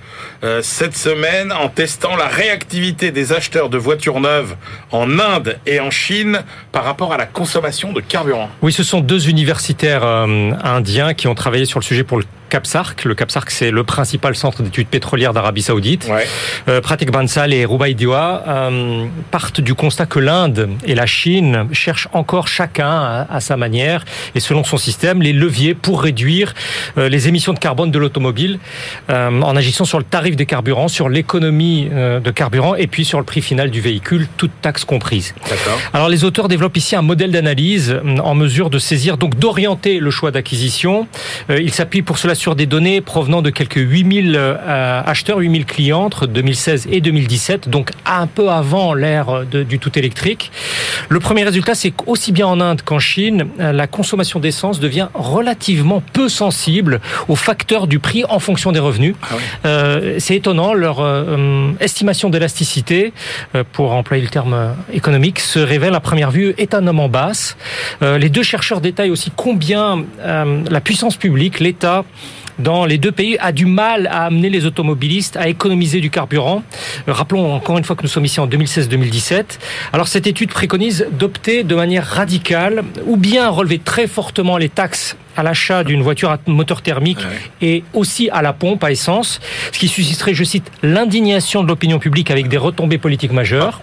euh, 0.45 0.61
cette 0.63 0.95
semaine 0.95 1.51
en 1.51 1.67
testant 1.67 2.15
la 2.15 2.27
réactivité 2.27 3.11
des 3.11 3.33
acheteurs 3.33 3.67
de 3.67 3.77
voitures 3.77 4.21
neuves 4.21 4.55
en 4.93 5.19
Inde 5.19 5.59
et 5.65 5.81
en 5.81 5.91
Chine 5.91 6.39
par 6.71 6.85
rapport 6.85 7.11
à 7.11 7.17
la 7.17 7.25
consommation 7.25 7.91
de 7.91 7.99
carburant. 7.99 8.49
Oui, 8.61 8.71
ce 8.71 8.83
sont 8.83 9.01
deux 9.01 9.27
universitaires 9.27 10.05
euh, 10.05 10.51
indiens 10.63 11.13
qui 11.13 11.27
ont 11.27 11.35
travaillé 11.35 11.65
sur 11.65 11.79
le 11.79 11.83
sujet 11.83 12.05
pour 12.05 12.17
le 12.17 12.23
Le 12.53 13.13
CAPSARC, 13.13 13.51
c'est 13.51 13.71
le 13.71 13.83
principal 13.83 14.33
centre 14.33 14.63
d'études 14.63 14.87
pétrolières 14.87 15.33
d'Arabie 15.33 15.61
Saoudite. 15.61 16.07
Ouais. 16.09 16.25
Euh, 16.69 16.79
Pratik 16.79 17.11
Bansal 17.11 17.53
et 17.53 17.65
Rubai 17.65 17.93
Diwa 17.93 18.43
euh, 18.47 19.05
partent 19.31 19.59
du 19.59 19.73
constat 19.73 20.05
que 20.05 20.19
l'Inde 20.19 20.69
et 20.85 20.95
la 20.95 21.05
Chine 21.05 21.67
cherchent 21.73 22.07
encore 22.13 22.47
chacun 22.47 23.25
à, 23.29 23.39
sa 23.41 23.57
manière 23.57 24.05
et 24.33 24.39
selon 24.39 24.63
son 24.63 24.77
système 24.77 25.21
les 25.21 25.33
leviers 25.33 25.73
pour 25.73 26.01
réduire 26.01 26.53
euh, 26.97 27.09
les 27.09 27.27
émissions 27.27 27.51
de 27.51 27.59
carbone 27.59 27.91
de 27.91 27.99
l'automobile 27.99 28.59
euh, 29.09 29.41
en 29.41 29.55
agissant 29.57 29.83
sur 29.83 29.97
le 29.97 30.05
tarif 30.05 30.37
des 30.37 30.45
carburants, 30.45 30.87
sur 30.87 31.09
l'économie 31.09 31.89
de 31.89 32.31
carburant 32.31 32.75
et 32.75 32.87
puis 32.87 33.03
sur 33.03 33.19
le 33.19 33.25
prix 33.25 33.41
final 33.41 33.71
du 33.71 33.81
véhicule, 33.81 34.27
toute 34.37 34.51
taxe 34.61 34.85
comprise. 34.85 35.35
Alors 35.93 36.07
les 36.07 36.23
auteurs 36.23 36.47
développent 36.47 36.77
ici 36.77 36.95
un 36.95 37.01
modèle 37.01 37.31
d'analyse 37.31 37.99
en 38.23 38.35
mesure 38.35 38.69
de 38.69 38.79
saisir 38.79 39.17
donc 39.17 39.37
d'orienter 39.37 39.99
le 39.99 40.11
choix 40.11 40.31
d'acquisition. 40.31 41.07
ils 41.49 41.73
s'appuient 41.73 42.01
pour 42.01 42.17
cela 42.17 42.35
sur 42.37 42.55
des 42.55 42.65
données 42.65 43.01
provenant 43.01 43.41
de 43.41 43.49
quelques 43.49 43.77
8000 43.77 44.35
euh, 44.37 45.01
acheteurs, 45.05 45.39
8000 45.39 45.65
clients 45.65 46.03
entre 46.03 46.27
2016 46.27 46.87
et 46.91 47.01
2017, 47.01 47.69
donc 47.69 47.91
un 48.05 48.27
peu 48.27 48.49
avant 48.49 48.93
l'ère 48.93 49.43
du 49.45 49.79
tout 49.79 49.97
électrique. 49.97 50.51
Le 51.09 51.19
premier 51.19 51.43
résultat, 51.43 51.75
c'est 51.75 51.91
qu'aussi 51.91 52.31
bien 52.31 52.47
en 52.47 52.61
Inde 52.61 52.81
qu'en 52.83 52.99
Chine, 52.99 53.47
euh, 53.59 53.71
la 53.71 53.87
consommation 53.87 54.39
d'essence 54.39 54.79
devient 54.79 55.07
relativement 55.13 56.01
peu 56.13 56.29
sensible 56.29 57.01
aux 57.27 57.35
facteurs 57.35 57.87
du 57.87 57.99
prix 57.99 58.23
en 58.29 58.39
fonction 58.39 58.71
des 58.71 58.79
revenus. 58.79 59.15
Ah 59.23 59.35
euh, 59.65 60.15
c'est 60.19 60.35
étonnant, 60.35 60.73
leur 60.73 60.97
estimation 61.79 62.29
d'élasticité, 62.29 63.13
pour 63.73 63.93
employer 63.93 64.23
le 64.23 64.29
terme 64.29 64.75
économique, 64.93 65.39
se 65.39 65.59
révèle 65.59 65.95
à 65.95 65.99
première 65.99 66.31
vue 66.31 66.53
étonnamment 66.57 67.09
basse. 67.09 67.57
les 68.01 68.29
deux 68.29 68.43
chercheurs 68.43 68.81
détaillent 68.81 69.11
aussi 69.11 69.31
combien 69.35 70.03
la 70.23 70.81
puissance 70.81 71.15
publique, 71.15 71.59
l'État, 71.59 72.03
dans 72.59 72.85
les 72.85 72.97
deux 72.97 73.11
pays 73.11 73.37
a 73.39 73.51
du 73.51 73.65
mal 73.65 74.07
à 74.07 74.25
amener 74.25 74.49
les 74.49 74.65
automobilistes 74.65 75.37
à 75.37 75.47
économiser 75.47 75.99
du 75.99 76.09
carburant. 76.09 76.63
Rappelons 77.07 77.53
encore 77.53 77.77
une 77.77 77.83
fois 77.83 77.95
que 77.95 78.03
nous 78.03 78.09
sommes 78.09 78.25
ici 78.25 78.39
en 78.39 78.47
2016-2017. 78.47 79.59
Alors 79.93 80.07
cette 80.07 80.27
étude 80.27 80.49
préconise 80.49 81.07
d'opter 81.11 81.63
de 81.63 81.75
manière 81.75 82.05
radicale 82.05 82.83
ou 83.05 83.17
bien 83.17 83.49
relever 83.49 83.79
très 83.79 84.07
fortement 84.07 84.57
les 84.57 84.69
taxes 84.69 85.15
à 85.37 85.43
l'achat 85.43 85.83
d'une 85.83 86.01
voiture 86.01 86.31
à 86.31 86.39
moteur 86.47 86.81
thermique 86.81 87.19
et 87.61 87.83
aussi 87.93 88.29
à 88.31 88.41
la 88.41 88.53
pompe 88.53 88.83
à 88.83 88.91
essence, 88.91 89.39
ce 89.71 89.79
qui 89.79 89.87
susciterait, 89.87 90.33
je 90.33 90.43
cite, 90.43 90.71
l'indignation 90.83 91.63
de 91.63 91.67
l'opinion 91.67 91.99
publique 91.99 92.31
avec 92.31 92.47
des 92.47 92.57
retombées 92.57 92.97
politiques 92.97 93.31
majeures, 93.31 93.81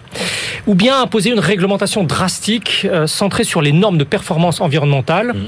ou 0.67 0.75
bien 0.75 1.01
imposer 1.01 1.31
une 1.31 1.41
réglementation 1.41 2.05
drastique 2.05 2.87
euh, 2.91 3.07
centrée 3.07 3.45
sur 3.45 3.63
les 3.63 3.73
normes 3.73 3.99
de 3.99 4.05
performance 4.05 4.61
environnementale, 4.61 5.29
mmh. 5.29 5.39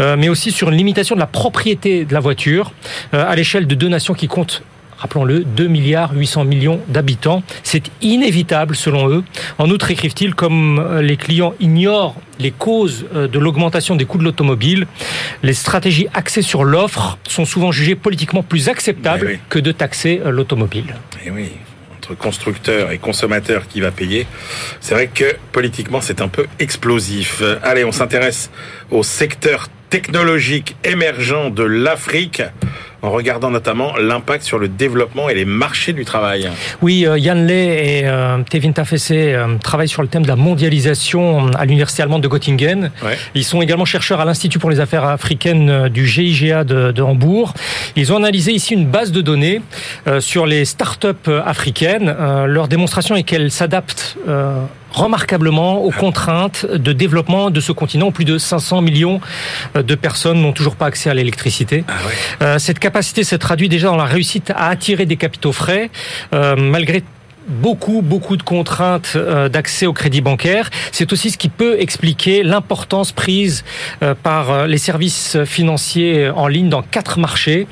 euh, 0.00 0.16
mais 0.18 0.28
aussi 0.28 0.52
sur 0.52 0.70
une 0.70 0.76
limitation 0.76 1.14
de 1.14 1.20
la 1.20 1.26
propriété 1.26 2.04
de 2.04 2.14
la 2.14 2.20
voiture 2.20 2.72
euh, 3.14 3.28
à 3.28 3.34
l'échelle 3.34 3.66
de 3.66 3.74
deux 3.74 3.88
nations 3.88 4.14
qui 4.14 4.28
comptent 4.28 4.62
rappelons-le, 4.98 5.44
2 5.44 5.66
milliards 5.68 6.12
800 6.14 6.44
millions 6.44 6.80
d'habitants. 6.88 7.42
C'est 7.62 7.90
inévitable 8.02 8.76
selon 8.76 9.08
eux. 9.10 9.24
En 9.58 9.70
outre, 9.70 9.90
écrivent-ils, 9.90 10.34
comme 10.34 10.78
euh, 10.78 11.02
les 11.02 11.16
clients 11.16 11.54
ignorent 11.60 12.14
les 12.38 12.50
causes 12.50 13.06
euh, 13.14 13.28
de 13.28 13.38
l'augmentation 13.38 13.96
des 13.96 14.04
coûts 14.04 14.18
de 14.18 14.24
l'automobile, 14.24 14.86
les 15.42 15.54
stratégies 15.54 16.08
axées 16.14 16.42
sur 16.42 16.64
l'offre 16.64 17.18
sont 17.26 17.44
souvent 17.44 17.72
jugées 17.72 17.94
politiquement 17.94 18.42
plus 18.42 18.68
acceptables 18.68 19.26
oui. 19.26 19.38
que 19.48 19.58
de 19.58 19.72
taxer 19.72 20.20
euh, 20.24 20.30
l'automobile. 20.30 20.96
Et 21.24 21.30
oui, 21.30 21.50
entre 21.96 22.14
constructeur 22.14 22.90
et 22.90 22.98
consommateur 22.98 23.66
qui 23.68 23.80
va 23.80 23.90
payer, 23.90 24.26
c'est 24.80 24.94
vrai 24.94 25.08
que 25.08 25.36
politiquement 25.52 26.00
c'est 26.00 26.20
un 26.20 26.28
peu 26.28 26.46
explosif. 26.58 27.42
Allez, 27.62 27.84
on 27.84 27.92
s'intéresse 27.92 28.50
au 28.90 29.02
secteur 29.02 29.68
technologique 29.90 30.76
émergent 30.84 31.50
de 31.50 31.62
l'Afrique 31.62 32.42
en 33.02 33.10
regardant 33.10 33.50
notamment 33.50 33.96
l'impact 33.96 34.42
sur 34.42 34.58
le 34.58 34.68
développement 34.68 35.28
et 35.28 35.34
les 35.34 35.44
marchés 35.44 35.92
du 35.92 36.04
travail. 36.04 36.50
Oui, 36.82 37.06
euh, 37.06 37.18
Yann 37.18 37.46
Lay 37.46 38.00
et 38.00 38.02
euh, 38.06 38.38
Tevin 38.48 38.72
Tafesse 38.72 39.10
euh, 39.12 39.56
travaillent 39.62 39.88
sur 39.88 40.02
le 40.02 40.08
thème 40.08 40.22
de 40.22 40.28
la 40.28 40.36
mondialisation 40.36 41.48
à 41.52 41.64
l'université 41.64 42.02
allemande 42.02 42.22
de 42.22 42.28
Göttingen. 42.28 42.90
Ouais. 43.04 43.16
Ils 43.34 43.44
sont 43.44 43.62
également 43.62 43.84
chercheurs 43.84 44.20
à 44.20 44.24
l'Institut 44.24 44.58
pour 44.58 44.70
les 44.70 44.80
affaires 44.80 45.04
africaines 45.04 45.88
du 45.88 46.06
GIGA 46.06 46.64
de, 46.64 46.90
de 46.90 47.02
Hambourg. 47.02 47.54
Ils 47.94 48.12
ont 48.12 48.16
analysé 48.16 48.52
ici 48.52 48.74
une 48.74 48.86
base 48.86 49.12
de 49.12 49.20
données 49.20 49.60
euh, 50.08 50.20
sur 50.20 50.46
les 50.46 50.64
start-up 50.64 51.28
africaines. 51.44 52.14
Leur 52.46 52.68
démonstration 52.68 53.14
est 53.14 53.22
qu'elles 53.22 53.50
s'adaptent 53.50 54.16
remarquablement 54.96 55.84
aux 55.84 55.90
contraintes 55.90 56.66
de 56.66 56.92
développement 56.92 57.50
de 57.50 57.60
ce 57.60 57.72
continent. 57.72 58.10
Plus 58.10 58.24
de 58.24 58.38
500 58.38 58.80
millions 58.80 59.20
euh, 59.76 59.82
de 59.82 59.94
personnes 59.94 60.40
n'ont 60.40 60.52
toujours 60.52 60.76
pas 60.76 60.86
accès 60.86 61.10
à 61.10 61.14
l'électricité. 61.14 61.84
Euh, 62.42 62.58
cette 62.58 62.78
capacité 62.78 63.22
se 63.22 63.36
traduit 63.36 63.68
déjà 63.68 63.88
dans 63.88 63.96
la 63.96 64.04
réussite 64.04 64.50
à 64.50 64.68
attirer 64.68 65.06
des 65.06 65.16
capitaux 65.16 65.52
frais, 65.52 65.90
euh, 66.32 66.56
malgré 66.56 67.04
beaucoup, 67.48 68.02
beaucoup 68.02 68.36
de 68.36 68.42
contraintes 68.42 69.16
d'accès 69.52 69.86
au 69.86 69.92
crédit 69.92 70.20
bancaire. 70.20 70.68
C'est 70.90 71.12
aussi 71.12 71.30
ce 71.30 71.38
qui 71.38 71.48
peut 71.48 71.76
expliquer 71.78 72.42
l'importance 72.42 73.12
prise 73.12 73.64
par 74.24 74.66
les 74.66 74.78
services 74.78 75.38
financiers 75.44 76.28
en 76.28 76.48
ligne 76.48 76.68
dans 76.68 76.82
quatre 76.82 77.20
marchés, 77.20 77.68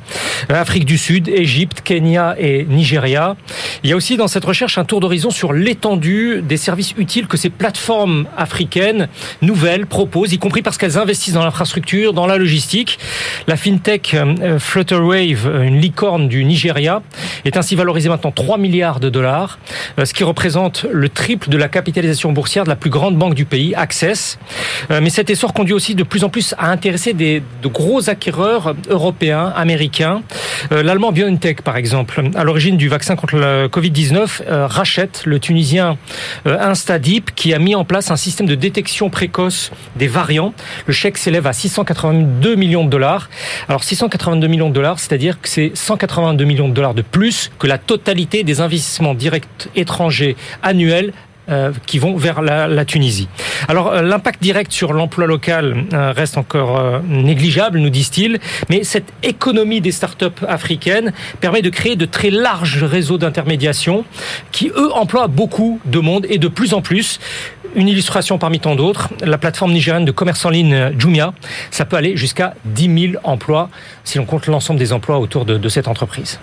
Afrique 0.49 0.85
du 0.85 0.99
Sud, 0.99 1.29
Égypte, 1.29 1.81
Kenya 1.83 2.35
et 2.39 2.65
Nigeria. 2.65 3.37
Il 3.83 3.91
y 3.91 3.93
a 3.93 3.97
aussi 3.97 4.17
dans 4.17 4.29
cette 4.29 4.45
recherche 4.45 4.79
un 4.79 4.85
tour 4.85 5.01
d'horizon 5.01 5.31
sur 5.31 5.53
l'étendue 5.53 6.43
des 6.43 6.57
services 6.57 6.95
utiles 6.97 7.27
que 7.27 7.37
ces 7.37 7.51
plateformes 7.51 8.27
africaines 8.37 9.09
nouvelles 9.43 9.87
proposent, 9.87 10.33
y 10.33 10.39
compris 10.39 10.63
parce 10.63 10.79
qu'elles 10.79 10.99
investissent 10.99 11.35
dans 11.35 11.45
l'infrastructure, 11.45 12.13
dans 12.13 12.27
la 12.27 12.37
logistique. 12.37 12.99
La 13.47 13.57
fintech 13.57 14.15
euh, 14.15 14.59
Flutterwave, 14.59 15.47
euh, 15.47 15.63
une 15.63 15.81
licorne 15.81 16.29
du 16.29 16.45
Nigeria, 16.45 17.03
est 17.45 17.57
ainsi 17.57 17.75
valorisée 17.75 18.09
maintenant 18.09 18.33
3 18.33 18.59
milliards 18.59 19.01
de 19.01 19.09
dollars, 19.09 19.59
euh, 19.99 20.05
ce 20.05 20.15
qui 20.15 20.25
représente 20.25 20.87
le 20.91 21.09
triple 21.09 21.49
de 21.49 21.57
la 21.57 21.69
capitalisation 21.69 22.33
boursière 22.33 22.65
de 22.65 22.69
la 22.69 22.77
plus 22.77 22.91
grande 22.91 23.17
banque 23.17 23.35
du 23.35 23.45
pays, 23.45 23.75
Access. 23.75 24.39
Euh, 24.91 25.01
Mais 25.03 25.11
cet 25.11 25.31
essor 25.31 25.53
conduit 25.53 25.75
aussi 25.75 25.95
de 25.95 26.03
plus 26.03 26.25
en 26.25 26.29
plus 26.29 26.55
à 26.59 26.71
intéresser 26.71 27.13
des, 27.13 27.43
de 27.63 27.69
gros 27.69 28.09
acquéreurs 28.09 28.75
européens, 28.89 29.53
américains. 29.57 30.23
Euh, 30.73 30.83
L'allemand 30.83 31.13
BioNTech, 31.13 31.63
par 31.63 31.77
exemple, 31.77 32.23
à 32.35 32.45
l'origine 32.45 32.77
du 32.77 32.89
vaccin 32.89 33.17
contre 33.17 33.37
le 33.37 33.69
Covid-19, 33.69 34.43
euh, 34.47 34.67
rachète 34.67 35.23
le 35.25 35.39
Tunisien 35.39 35.97
euh, 36.47 36.59
Instadip, 36.59 37.35
qui 37.35 37.55
a 37.55 37.59
mis 37.59 37.75
en 37.75 37.85
place 37.85 38.11
un 38.11 38.17
système 38.17 38.47
de 38.47 38.55
détection 38.55 39.11
précoce 39.11 39.71
des 39.97 40.09
variants. 40.09 40.55
Le 40.87 40.93
chèque 40.93 41.19
s'élève 41.19 41.47
à 41.47 41.53
682 41.53 42.55
millions 42.55 42.85
de 42.85 42.91
dollars. 42.91 43.31
Alors 43.69 43.85
682 43.85 44.47
millions 44.47 44.69
de 44.69 44.75
dollars, 44.75 44.99
c'est-à-dire 44.99 45.41
que 45.41 45.49
c'est 45.49 45.73
182 45.75 46.45
millions 46.45 46.69
de 46.69 46.75
dollars 46.75 46.95
de 46.95 47.03
plus 47.03 47.51
que 47.59 47.67
la 47.67 47.79
totalité 47.79 48.43
des 48.43 48.61
investissements 48.61 49.15
directs 49.15 49.69
étrangers 49.77 50.37
annuels 50.63 51.13
euh, 51.49 51.73
qui 51.87 51.99
vont 51.99 52.17
vers 52.17 52.43
la, 52.43 52.67
la 52.69 52.85
Tunisie. 52.85 53.29
Alors 53.69 53.93
euh, 53.93 54.03
l'impact 54.03 54.43
direct 54.43 54.73
sur 54.73 54.93
l'emploi 54.93 55.27
local 55.27 55.85
euh, 55.93 56.13
reste 56.13 56.39
encore 56.39 56.79
euh, 56.79 56.99
négligeable, 57.09 57.79
nous 57.79 57.91
disent-ils, 57.91 58.39
mais 58.71 58.85
cette 58.85 59.13
économie 59.23 59.81
des 59.81 59.93
startups 59.93 60.45
africaines 60.49 61.13
permet 61.41 61.63
de 61.63 61.71
créer 61.71 61.97
de 61.97 62.05
très 62.05 62.31
larges 62.31 62.83
réseaux 62.85 63.19
d'intermédiation 63.19 64.05
qui, 64.53 64.69
eux, 64.69 64.93
emploient 64.93 65.29
beaucoup 65.29 65.81
de 65.85 65.99
monde 65.99 66.27
et 66.29 66.39
de 66.39 66.49
plus 66.49 66.75
en 66.75 66.83
plus. 66.83 67.21
Une 67.77 67.89
illustration 67.89 68.39
parmi 68.39 68.61
tant 68.61 68.77
d'autres, 68.77 69.09
la 69.23 69.37
plateforme 69.37 69.73
nigérienne 69.73 70.05
de 70.05 70.13
commerce 70.13 70.45
en 70.45 70.51
ligne 70.51 70.75
euh, 70.75 70.91
Jumia, 70.99 71.35
ça 71.71 71.85
peut 71.85 71.97
aller 71.97 72.17
jusqu'à 72.17 72.55
10 72.67 73.11
000 73.13 73.23
emplois 73.25 73.69
si 74.05 74.19
l'on 74.19 74.27
compte 74.27 74.47
l'ensemble 74.47 74.79
des 74.79 74.93
emplois 74.93 75.19
autour 75.19 75.45
de, 75.45 75.59
de 75.59 75.69
cette 75.69 75.89
entreprise. 75.89 76.39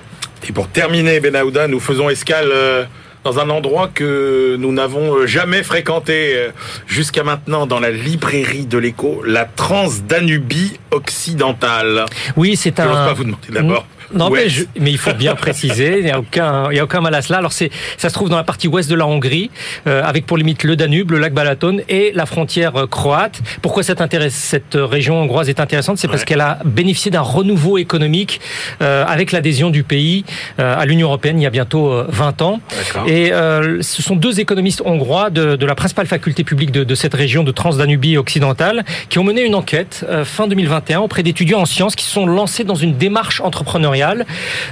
Et 0.47 0.51
pour 0.51 0.67
terminer, 0.67 1.19
Benahouda, 1.19 1.67
nous 1.67 1.79
faisons 1.79 2.09
escale 2.09 2.49
euh, 2.51 2.83
dans 3.23 3.39
un 3.39 3.49
endroit 3.49 3.89
que 3.93 4.55
nous 4.59 4.71
n'avons 4.71 5.15
euh, 5.15 5.27
jamais 5.27 5.63
fréquenté 5.63 6.35
euh, 6.35 6.49
jusqu'à 6.87 7.23
maintenant 7.23 7.67
dans 7.67 7.79
la 7.79 7.91
librairie 7.91 8.65
de 8.65 8.77
l'écho, 8.77 9.21
la 9.25 9.45
Transdanubie 9.45 10.79
occidentale. 10.91 12.05
Oui, 12.35 12.55
c'est 12.55 12.77
Je 12.77 12.83
un. 12.83 13.05
pas 13.05 13.13
vous 13.13 13.25
demander 13.25 13.47
d'abord. 13.49 13.85
Non, 14.13 14.29
mais, 14.29 14.49
je- 14.49 14.63
mais 14.79 14.91
il 14.91 14.97
faut 14.97 15.13
bien 15.13 15.35
préciser, 15.35 15.99
il 15.99 16.05
n'y 16.05 16.11
a 16.11 16.19
aucun, 16.19 16.69
il 16.71 16.77
y 16.77 16.79
a 16.79 16.83
aucun 16.83 17.01
mal 17.01 17.13
à 17.15 17.21
cela. 17.21 17.39
Alors 17.39 17.53
c'est, 17.53 17.69
ça 17.97 18.09
se 18.09 18.13
trouve 18.13 18.29
dans 18.29 18.37
la 18.37 18.43
partie 18.43 18.67
ouest 18.67 18.89
de 18.89 18.95
la 18.95 19.05
Hongrie, 19.07 19.49
euh, 19.87 20.03
avec 20.03 20.25
pour 20.25 20.37
limite 20.37 20.63
le 20.63 20.75
Danube, 20.75 21.11
le 21.11 21.19
lac 21.19 21.33
Balaton 21.33 21.79
et 21.89 22.11
la 22.13 22.25
frontière 22.25 22.75
euh, 22.75 22.87
croate. 22.87 23.41
Pourquoi 23.61 23.83
cette, 23.83 24.01
cette 24.29 24.75
région 24.75 25.21
hongroise 25.21 25.49
est 25.49 25.59
intéressante? 25.59 25.97
C'est 25.97 26.07
parce 26.07 26.21
Ouais. 26.21 26.25
qu'elle 26.25 26.41
a 26.41 26.59
bénéficié 26.65 27.09
d'un 27.11 27.21
renouveau 27.21 27.77
économique 27.77 28.41
euh, 28.81 29.03
avec 29.07 29.31
l'adhésion 29.31 29.69
du 29.69 29.83
pays 29.83 30.23
euh, 30.59 30.75
à 30.77 30.85
l'Union 30.85 31.07
européenne 31.07 31.39
il 31.39 31.43
y 31.43 31.47
a 31.47 31.49
bientôt 31.49 31.89
euh, 31.91 32.05
20 32.09 32.41
ans. 32.41 32.59
D'accord. 32.69 33.07
Et 33.07 33.31
euh, 33.33 33.81
ce 33.81 34.01
sont 34.01 34.15
deux 34.15 34.39
économistes 34.39 34.81
hongrois 34.85 35.29
de, 35.29 35.55
de 35.55 35.65
la 35.65 35.75
principale 35.75 36.05
faculté 36.07 36.43
publique 36.43 36.71
de, 36.71 36.83
de 36.83 36.95
cette 36.95 37.13
région 37.13 37.43
de 37.43 37.51
Transdanubie 37.51 38.17
occidentale 38.17 38.83
qui 39.09 39.19
ont 39.19 39.23
mené 39.23 39.41
une 39.43 39.55
enquête 39.55 40.05
euh, 40.09 40.25
fin 40.25 40.47
2021 40.47 40.99
auprès 40.99 41.23
d'étudiants 41.23 41.61
en 41.61 41.65
sciences 41.65 41.95
qui 41.95 42.05
se 42.05 42.11
sont 42.11 42.25
lancés 42.25 42.63
dans 42.63 42.75
une 42.75 42.97
démarche 42.97 43.41
entrepreneuriale 43.41 44.00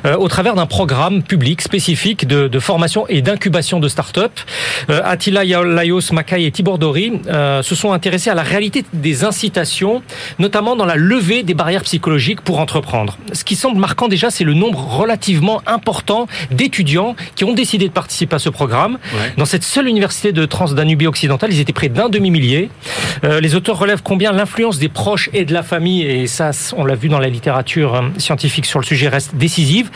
euh, 0.05 0.15
au 0.17 0.27
travers 0.27 0.55
d'un 0.55 0.65
programme 0.65 1.23
public 1.23 1.61
spécifique 1.61 2.27
de, 2.27 2.47
de 2.47 2.59
formation 2.59 3.05
et 3.07 3.21
d'incubation 3.21 3.79
de 3.79 3.87
start-up. 3.87 4.31
Euh, 4.89 5.01
Attila 5.03 5.43
Laios 5.43 6.11
Makai 6.11 6.45
et 6.45 6.51
Tibor 6.51 6.77
Dori 6.77 7.21
euh, 7.27 7.61
se 7.61 7.75
sont 7.75 7.91
intéressés 7.91 8.29
à 8.29 8.35
la 8.35 8.43
réalité 8.43 8.85
des 8.93 9.23
incitations, 9.23 10.01
notamment 10.37 10.75
dans 10.75 10.85
la 10.85 10.95
levée 10.95 11.43
des 11.43 11.53
barrières 11.53 11.83
psychologiques 11.83 12.41
pour 12.41 12.59
entreprendre. 12.59 13.17
Ce 13.33 13.43
qui 13.43 13.55
semble 13.55 13.79
marquant 13.79 14.07
déjà, 14.07 14.29
c'est 14.29 14.43
le 14.43 14.53
nombre 14.53 14.79
relativement 14.79 15.61
important 15.65 16.27
d'étudiants 16.51 17.15
qui 17.35 17.43
ont 17.43 17.53
décidé 17.53 17.87
de 17.87 17.93
participer 17.93 18.35
à 18.35 18.39
ce 18.39 18.49
programme. 18.49 18.97
Ouais. 19.13 19.33
Dans 19.37 19.45
cette 19.45 19.63
seule 19.63 19.87
université 19.87 20.31
de 20.31 20.45
Transdanubie 20.45 21.07
occidentale, 21.07 21.51
ils 21.53 21.59
étaient 21.59 21.73
près 21.73 21.89
d'un 21.89 22.09
demi-millier. 22.09 22.69
Euh, 23.23 23.39
les 23.39 23.55
auteurs 23.55 23.77
relèvent 23.77 24.03
combien 24.03 24.31
l'influence 24.31 24.79
des 24.79 24.89
proches 24.89 25.29
et 25.33 25.45
de 25.45 25.53
la 25.53 25.63
famille, 25.63 26.03
et 26.03 26.27
ça, 26.27 26.51
on 26.77 26.85
l'a 26.85 26.95
vu 26.95 27.09
dans 27.09 27.19
la 27.19 27.29
littérature 27.29 28.03
scientifique 28.17 28.65
sur 28.65 28.79
le 28.79 28.85
sujet, 28.85 29.07
reste 29.19 29.35
décisive, 29.35 29.87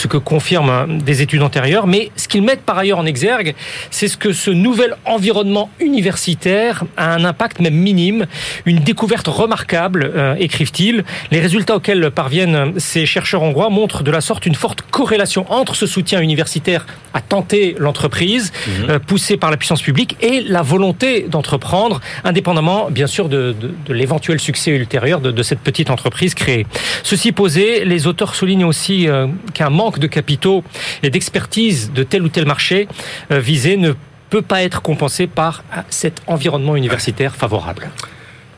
ce 0.00 0.06
que 0.12 0.18
confirment 0.32 0.70
euh, 0.70 0.86
des 1.10 1.18
études 1.24 1.42
antérieures. 1.42 1.86
Mais 1.86 2.02
ce 2.16 2.26
qu'ils 2.28 2.42
mettent 2.48 2.66
par 2.70 2.76
ailleurs 2.82 2.98
en 3.04 3.06
exergue, 3.14 3.54
c'est 3.90 4.08
ce 4.12 4.16
que 4.16 4.32
ce 4.32 4.50
nouvel 4.66 4.90
environnement 5.16 5.66
universitaire 5.80 6.74
a 6.96 7.06
un 7.14 7.24
impact 7.24 7.60
même 7.60 7.78
minime, 7.88 8.26
une 8.66 8.80
découverte 8.90 9.28
remarquable, 9.28 10.00
euh, 10.14 10.34
écrivent-ils. 10.46 11.04
Les 11.30 11.40
résultats 11.40 11.76
auxquels 11.76 12.10
parviennent 12.10 12.74
ces 12.78 13.06
chercheurs 13.06 13.42
hongrois 13.42 13.70
montrent 13.70 14.02
de 14.02 14.10
la 14.10 14.20
sorte 14.20 14.44
une 14.46 14.54
forte 14.64 14.80
corrélation 14.90 15.42
entre 15.60 15.74
ce 15.76 15.86
soutien 15.86 16.20
universitaire 16.20 16.82
à 17.14 17.20
tenter 17.20 17.76
l'entreprise, 17.78 18.52
euh, 18.88 18.98
poussé 18.98 19.36
par 19.36 19.50
la 19.50 19.56
puissance 19.56 19.82
publique, 19.82 20.16
et 20.20 20.40
la 20.56 20.62
volonté 20.62 21.26
d'entreprendre, 21.28 22.00
indépendamment 22.24 22.90
bien 22.90 23.06
sûr 23.06 23.28
de, 23.28 23.54
de- 23.62 23.72
de 23.88 23.92
l'éventuel 23.94 24.38
succès 24.40 24.70
ultérieur 24.72 25.20
de, 25.20 25.30
de 25.30 25.42
cette 25.42 25.60
petite 25.60 25.90
entreprise 25.90 26.34
créée. 26.34 26.66
Ceci 27.02 27.30
posé, 27.32 27.84
les 27.84 28.06
auteurs 28.06 28.34
soulignent 28.34 28.63
aussi 28.64 29.08
euh, 29.08 29.26
qu'un 29.52 29.70
manque 29.70 29.98
de 29.98 30.06
capitaux 30.06 30.64
et 31.02 31.10
d'expertise 31.10 31.92
de 31.92 32.02
tel 32.02 32.22
ou 32.22 32.28
tel 32.28 32.46
marché 32.46 32.88
euh, 33.30 33.40
visé 33.40 33.76
ne 33.76 33.92
peut 34.30 34.42
pas 34.42 34.62
être 34.62 34.82
compensé 34.82 35.26
par 35.26 35.64
euh, 35.76 35.80
cet 35.90 36.22
environnement 36.26 36.76
universitaire 36.76 37.34
favorable. 37.34 37.90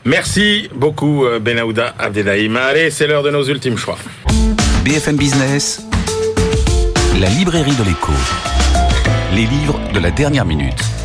Merci 0.05 0.69
beaucoup, 0.73 1.25
Benahouda 1.41 1.93
Abdelhaim. 1.99 2.55
Allez, 2.55 2.91
c'est 2.91 3.07
l'heure 3.07 3.23
de 3.23 3.31
nos 3.31 3.43
ultimes 3.43 3.77
choix. 3.77 3.97
BFM 4.85 5.17
Business, 5.17 5.85
la 7.19 7.27
librairie 7.27 7.75
de 7.75 7.83
l'écho. 7.83 8.13
Les 9.33 9.45
livres 9.45 9.79
de 9.93 9.99
la 9.99 10.11
dernière 10.11 10.45
minute. 10.45 10.96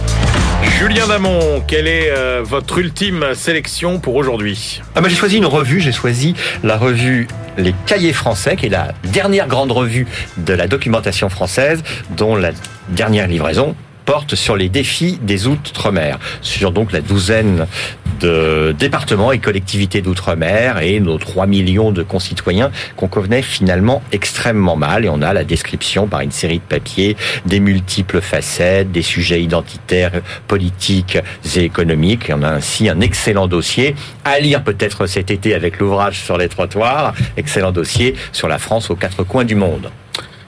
Julien 0.63 1.07
Damon, 1.07 1.63
quelle 1.67 1.87
est 1.87 2.11
euh, 2.11 2.43
votre 2.45 2.79
ultime 2.79 3.35
sélection 3.35 3.99
pour 3.99 4.15
aujourd'hui? 4.17 4.81
Ah 4.95 5.01
bah, 5.01 5.09
j'ai 5.09 5.17
choisi 5.17 5.37
une 5.37 5.47
revue, 5.47 5.81
j'ai 5.81 5.93
choisi 5.93 6.35
la 6.63 6.77
revue 6.77 7.29
Les 7.59 7.75
Cahiers 7.87 8.13
français, 8.13 8.57
qui 8.57 8.67
est 8.67 8.71
la 8.71 8.93
dernière 9.05 9.49
grande 9.49 9.73
revue 9.73 10.07
de 10.37 10.55
la 10.55 10.69
documentation 10.69 11.29
française, 11.29 11.83
dont 12.17 12.37
la 12.37 12.51
dernière 12.89 13.27
livraison 13.27 13.75
porte 14.05 14.35
sur 14.35 14.57
les 14.57 14.69
défis 14.69 15.19
des 15.23 15.47
Outre-mer, 15.47 16.19
sur 16.41 16.73
donc 16.73 16.93
la 16.93 17.01
douzaine 17.01 17.67
de 18.23 18.75
départements 18.79 19.33
et 19.33 19.39
collectivités 19.39 20.01
d'outre-mer 20.01 20.81
et 20.81 21.01
nos 21.01 21.19
3 21.19 21.47
millions 21.47 21.91
de 21.91 22.03
concitoyens 22.03 22.71
qu'on 22.97 23.09
convenait 23.09 23.43
finalement 23.43 24.03
extrêmement 24.13 24.77
mal. 24.77 25.05
Et 25.05 25.09
on 25.09 25.23
a 25.23 25.33
la 25.33 25.45
description 25.45 26.07
par 26.07 26.21
une 26.21 26.31
série 26.31 26.59
de 26.59 26.65
papiers 26.65 27.17
des 27.47 27.61
multiples 27.61 28.21
facettes, 28.21 28.93
des 28.93 29.03
sujets 29.03 29.43
identitaires, 29.43 30.23
politiques 30.49 31.19
et 31.57 31.61
économiques. 31.61 32.31
Et 32.31 32.35
on 32.35 32.43
a 32.43 32.51
ainsi 32.51 32.89
un 32.89 33.01
excellent 33.01 33.49
dossier 33.49 33.95
à 34.25 34.39
lire 34.39 34.63
peut-être 34.63 35.07
cet 35.07 35.31
été 35.31 35.55
avec 35.55 35.79
l'ouvrage 35.79 36.21
sur 36.23 36.39
les 36.39 36.49
trottoirs. 36.49 37.15
Excellent 37.37 37.73
dossier 37.73 38.15
sur 38.33 38.49
la 38.49 38.59
France 38.59 38.91
aux 38.91 38.97
quatre 38.97 39.25
coins 39.25 39.45
du 39.45 39.55
monde. 39.55 39.91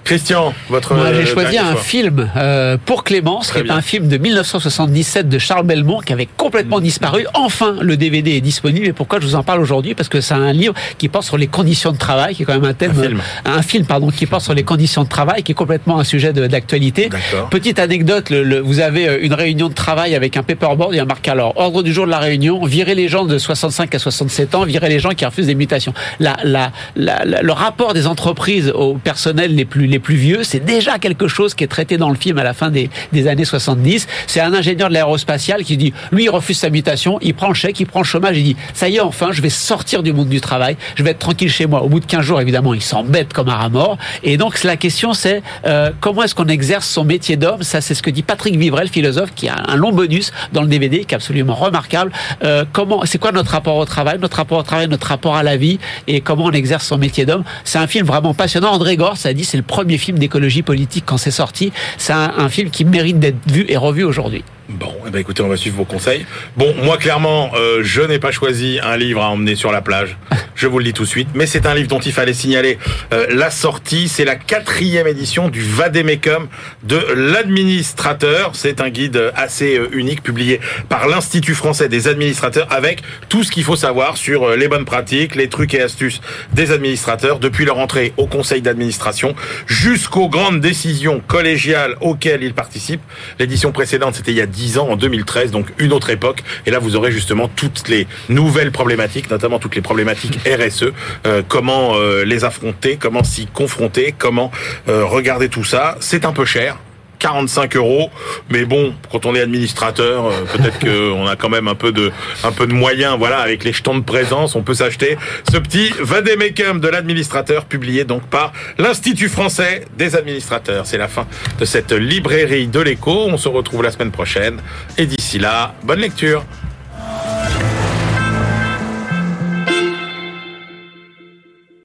Christian, 0.05 0.53
votre. 0.69 0.95
Moi, 0.95 1.13
j'ai 1.15 1.27
choisi 1.27 1.59
un 1.59 1.77
film 1.77 2.31
euh, 2.37 2.77
pour 2.85 3.05
Clémence, 3.05 3.51
qui 3.51 3.59
est 3.59 3.71
un 3.71 3.81
film 3.81 4.09
de 4.09 4.19
1977 4.19 5.29
de 5.29 5.39
Charles 5.39 5.67
Belmont, 5.67 6.01
qui 6.01 6.13
avait 6.13 6.29
complètement 6.37 6.79
mm. 6.79 6.83
disparu. 6.83 7.27
Enfin, 7.33 7.77
le 7.81 7.97
DVD 7.97 8.33
est 8.33 8.43
disponible. 8.43 8.87
Et 8.87 8.93
pourquoi 8.93 9.19
je 9.21 9.27
vous 9.27 9.35
en 9.35 9.43
parle 9.43 9.61
aujourd'hui? 9.61 9.95
Parce 9.95 10.11
que 10.11 10.21
c'est 10.21 10.35
un 10.35 10.53
livre 10.53 10.75
qui 10.99 11.09
porte 11.09 11.25
sur 11.25 11.39
les 11.39 11.47
conditions 11.47 11.93
de 11.93 11.97
travail, 11.97 12.35
qui 12.35 12.43
est 12.43 12.47
quand 12.47 12.55
même 12.55 12.65
un 12.65 12.75
thème, 12.75 12.91
un 12.91 13.03
film, 13.03 13.23
un 13.47 13.63
film 13.63 13.87
pardon, 13.87 14.11
qui 14.11 14.27
porte 14.27 14.45
sur 14.45 14.55
les 14.55 14.63
conditions 14.63 15.05
de 15.05 15.09
travail, 15.09 15.43
qui 15.43 15.53
est 15.53 15.55
complètement 15.55 15.99
un 15.99 16.05
sujet 16.05 16.33
d'actualité. 16.33 17.09
Petite 17.51 17.79
anecdote 17.79 18.29
le, 18.31 18.61
vous 18.61 18.81
avez 18.81 19.09
euh, 19.09 19.19
une 19.23 19.35
réunion 19.35 19.69
de 19.69 19.75
travail 19.75 20.15
avec 20.15 20.37
un 20.37 20.43
paperboard 20.43 20.95
et 20.95 21.01
un 21.01 21.05
marqueur. 21.07 21.33
Alors, 21.33 21.55
ordre 21.57 21.83
du 21.83 21.93
jour 21.93 22.05
de 22.05 22.11
la 22.11 22.19
réunion 22.19 22.65
virer 22.65 22.95
les 22.95 23.09
gens 23.09 23.25
de 23.25 23.39
65 23.39 23.95
à 23.95 23.99
67 23.99 24.55
ans, 24.55 24.65
virer 24.65 24.89
les 24.89 24.99
gens 24.99 25.11
qui 25.11 25.25
refusent 25.25 25.47
des 25.47 25.55
mutations. 25.55 25.95
La, 26.21 26.37
la, 26.45 26.73
la, 26.97 27.25
le 27.25 27.53
rapport 27.53 27.95
des 27.95 28.07
entreprises 28.07 28.71
au 28.75 28.95
personnel 28.95 29.55
les 29.55 29.65
plus 29.65 29.87
plus 29.99 30.17
vieux, 30.17 30.43
c'est 30.43 30.65
déjà 30.65 30.99
quelque 30.99 31.29
chose 31.29 31.55
qui 31.55 31.65
est 31.65 31.69
traité 31.69 31.97
dans 31.97 32.11
le 32.11 32.17
film 32.17 32.39
à 32.39 32.45
la 32.45 32.55
fin 32.55 32.71
des, 32.71 32.91
des 33.13 33.29
années 33.29 33.45
70. 33.45 34.07
C'est 34.27 34.41
un 34.41 34.53
ingénieur 34.53 34.89
de 34.89 34.95
l'aérospatial 34.95 35.65
qui 35.65 35.77
dit, 35.77 35.93
lui, 36.13 36.25
il 36.25 36.31
refuse 36.31 36.59
sa 36.59 36.71
mutation, 36.71 37.19
il 37.23 37.35
prend 37.35 37.49
le 37.49 37.55
chèque, 37.55 37.81
il 37.81 37.87
prend 37.87 38.01
le 38.01 38.05
chômage, 38.05 38.37
il 38.39 38.45
dit, 38.45 38.57
ça 38.73 38.89
y 38.89 38.97
est, 38.97 39.01
enfin, 39.01 39.31
je 39.33 39.43
vais 39.43 39.51
sortir 39.51 40.03
du 40.03 40.13
monde 40.13 40.29
du 40.29 40.41
travail, 40.41 40.77
je 40.97 41.03
vais 41.03 41.11
être 41.11 41.19
tranquille 41.19 41.51
chez 41.51 41.67
moi. 41.67 41.83
Au 41.83 41.89
bout 41.89 42.01
de 42.01 42.07
15 42.07 42.23
jours, 42.23 42.41
évidemment, 42.41 42.75
il 42.75 42.83
s'embête 42.83 43.33
comme 43.33 43.49
un 43.49 43.57
rat 43.57 43.69
mort. 43.69 43.99
Et 44.23 44.37
donc, 44.37 44.63
la 44.63 44.77
question, 44.77 45.13
c'est 45.13 45.43
euh, 45.67 45.91
comment 46.01 46.23
est-ce 46.23 46.35
qu'on 46.35 46.49
exerce 46.49 46.89
son 46.89 47.05
métier 47.05 47.37
d'homme? 47.37 47.63
Ça, 47.63 47.81
c'est 47.81 47.95
ce 47.95 48.03
que 48.03 48.11
dit 48.11 48.23
Patrick 48.23 48.57
Vivrel, 48.57 48.89
philosophe, 48.89 49.35
qui 49.35 49.49
a 49.49 49.63
un 49.69 49.77
long 49.77 49.93
bonus 49.93 50.33
dans 50.53 50.63
le 50.63 50.69
DVD, 50.69 51.05
qui 51.05 51.15
est 51.15 51.17
absolument 51.17 51.55
remarquable. 51.55 52.13
Euh, 52.43 52.65
comment, 52.73 53.03
c'est 53.05 53.19
quoi 53.19 53.33
notre 53.33 53.51
rapport 53.51 53.77
au 53.77 53.85
travail, 53.85 54.19
notre 54.19 54.37
rapport 54.37 54.59
au 54.59 54.63
travail, 54.63 54.89
notre 54.89 55.07
rapport 55.07 55.37
à 55.37 55.43
la 55.43 55.57
vie, 55.57 55.79
et 56.07 56.21
comment 56.21 56.45
on 56.47 56.53
exerce 56.53 56.87
son 56.87 56.99
métier 56.99 57.27
d'homme? 57.27 57.45
C'est 57.65 57.79
un 57.79 57.87
film 57.87 58.07
vraiment 58.07 58.35
passionnant. 58.35 58.73
André 58.73 58.97
Gore, 58.97 59.17
ça 59.17 59.33
dit, 59.33 59.45
c'est 59.45 59.57
le 59.57 59.63
premier 59.63 59.84
premier 59.85 59.99
film 59.99 60.19
d'écologie 60.19 60.63
politique 60.63 61.05
quand 61.05 61.19
c'est 61.19 61.31
sorti. 61.31 61.71
C'est 61.99 62.15
un, 62.15 62.49
film 62.49 62.71
qui 62.71 62.87
mérite 62.87 63.19
d'être 63.19 63.37
vu 63.47 63.67
et 63.69 63.77
revu 63.77 64.03
aujourd'hui. 64.03 64.43
Bon, 64.71 64.95
eh 65.07 65.11
ben 65.11 65.19
écoutez, 65.19 65.43
on 65.43 65.49
va 65.49 65.59
suivre 65.59 65.77
vos 65.77 65.85
conseils. 65.85 66.25
Bon, 66.57 66.75
moi 66.83 66.97
clairement, 66.97 67.51
euh, 67.55 67.81
je 67.83 68.01
n'ai 68.01 68.19
pas 68.19 68.31
choisi 68.31 68.81
un 68.83 68.97
livre 68.97 69.21
à 69.21 69.29
emmener 69.29 69.57
sur 69.57 69.71
la 69.71 69.83
plage. 69.83 70.17
Je 70.57 70.69
vous 70.69 70.79
le 70.79 70.85
dis 70.85 70.93
tout 70.93 71.03
de 71.03 71.09
suite, 71.09 71.31
mais 71.35 71.47
c'est 71.47 71.67
un 71.67 71.75
livre 71.75 71.89
dont 71.89 71.99
il 71.99 72.13
fallait 72.13 72.33
signaler 72.33 72.79
euh, 73.13 73.27
la 73.29 73.51
sortie. 73.51 74.07
C'est 74.09 74.25
la 74.25 74.37
quatrième 74.37 75.09
édition 75.09 75.49
du 75.49 75.61
Vademecum 75.61 76.47
de 76.85 76.97
l'administrateur. 77.17 78.53
C'est 78.55 78.81
un 78.81 78.89
guide 78.89 79.33
assez 79.35 79.77
euh, 79.77 79.89
unique 79.93 80.23
publié 80.23 80.61
par 80.89 81.09
l'Institut 81.09 81.57
français 81.57 81.89
des 81.89 82.07
administrateurs 82.07 82.69
avec 82.71 83.03
tout 83.29 83.43
ce 83.43 83.51
qu'il 83.51 83.65
faut 83.65 83.75
savoir 83.75 84.17
sur 84.17 84.51
les 84.51 84.69
bonnes 84.69 84.85
pratiques, 84.85 85.35
les 85.35 85.49
trucs 85.49 85.75
et 85.75 85.83
astuces 85.83 86.21
des 86.53 86.71
administrateurs 86.71 87.41
depuis 87.41 87.65
leur 87.65 87.79
entrée 87.79 88.13
au 88.17 88.29
conseil 88.29 88.63
d'administration 88.63 89.35
jusqu'aux 89.67 90.29
grandes 90.29 90.61
décisions 90.61 91.21
collégiales 91.27 91.97
auxquelles 92.01 92.45
ils 92.45 92.55
participent. 92.55 93.03
L'édition 93.41 93.73
précédente, 93.73 94.15
c'était 94.15 94.31
il 94.31 94.39
y 94.39 94.41
a 94.41 94.47
10 94.55 94.79
ans, 94.79 94.89
en 94.89 94.97
2013, 94.97 95.51
donc 95.51 95.67
une 95.79 95.93
autre 95.93 96.11
époque. 96.11 96.43
Et 96.67 96.71
là, 96.71 96.79
vous 96.79 96.97
aurez 96.97 97.13
justement 97.13 97.49
toutes 97.49 97.89
les 97.89 98.07
nouvelles 98.29 98.73
problématiques, 98.73 99.31
notamment 99.31 99.59
toutes 99.59 99.77
les 99.77 99.83
problématiques 99.83 100.39
RSE, 100.47 100.93
euh, 101.27 101.43
comment 101.47 101.97
euh, 101.97 102.25
les 102.25 102.45
affronter, 102.45 102.97
comment 102.97 103.25
s'y 103.25 103.47
confronter, 103.47 104.15
comment 104.17 104.51
euh, 104.89 105.05
regarder 105.05 105.49
tout 105.49 105.65
ça. 105.65 105.97
C'est 106.01 106.25
un 106.25 106.33
peu 106.33 106.45
cher. 106.45 106.79
45 107.19 107.77
euros. 107.77 108.11
Mais 108.51 108.65
bon, 108.65 108.95
quand 109.11 109.27
on 109.27 109.35
est 109.35 109.41
administrateur, 109.41 110.27
euh, 110.27 110.45
peut-être 110.53 110.79
qu'on 110.79 111.27
a 111.29 111.37
quand 111.37 111.49
même 111.49 111.69
un 111.69 111.75
peu 111.75 111.93
de, 111.93 112.13
un 112.43 112.53
peu 112.53 112.67
de 112.67 112.73
moyens. 112.73 113.17
Voilà, 113.19 113.39
avec 113.39 113.65
les 113.65 113.73
jetons 113.73 113.99
de 113.99 114.05
présence, 114.05 114.55
on 114.55 114.63
peut 114.63 114.75
s'acheter 114.75 115.17
ce 115.51 115.59
petit 115.59 115.93
vademecum 116.01 116.81
de 116.81 116.89
l'administrateur, 116.89 117.65
publié 117.65 118.05
donc 118.05 118.23
par 118.23 118.53
l'Institut 118.79 119.29
français 119.29 119.85
des 119.97 120.17
administrateurs. 120.17 120.87
C'est 120.87 120.99
la 120.99 121.09
fin 121.09 121.27
de 121.59 121.65
cette 121.65 121.93
librairie 121.93 122.67
de 122.67 122.81
l'écho. 122.81 123.27
On 123.29 123.39
se 123.39 123.49
retrouve 123.49 123.83
la 123.83 123.91
semaine 123.91 124.13
prochaine. 124.13 124.61
Et 124.99 125.07
d'ici 125.07 125.39
là, 125.39 125.75
bonne 125.83 126.01
lecture. 126.01 126.45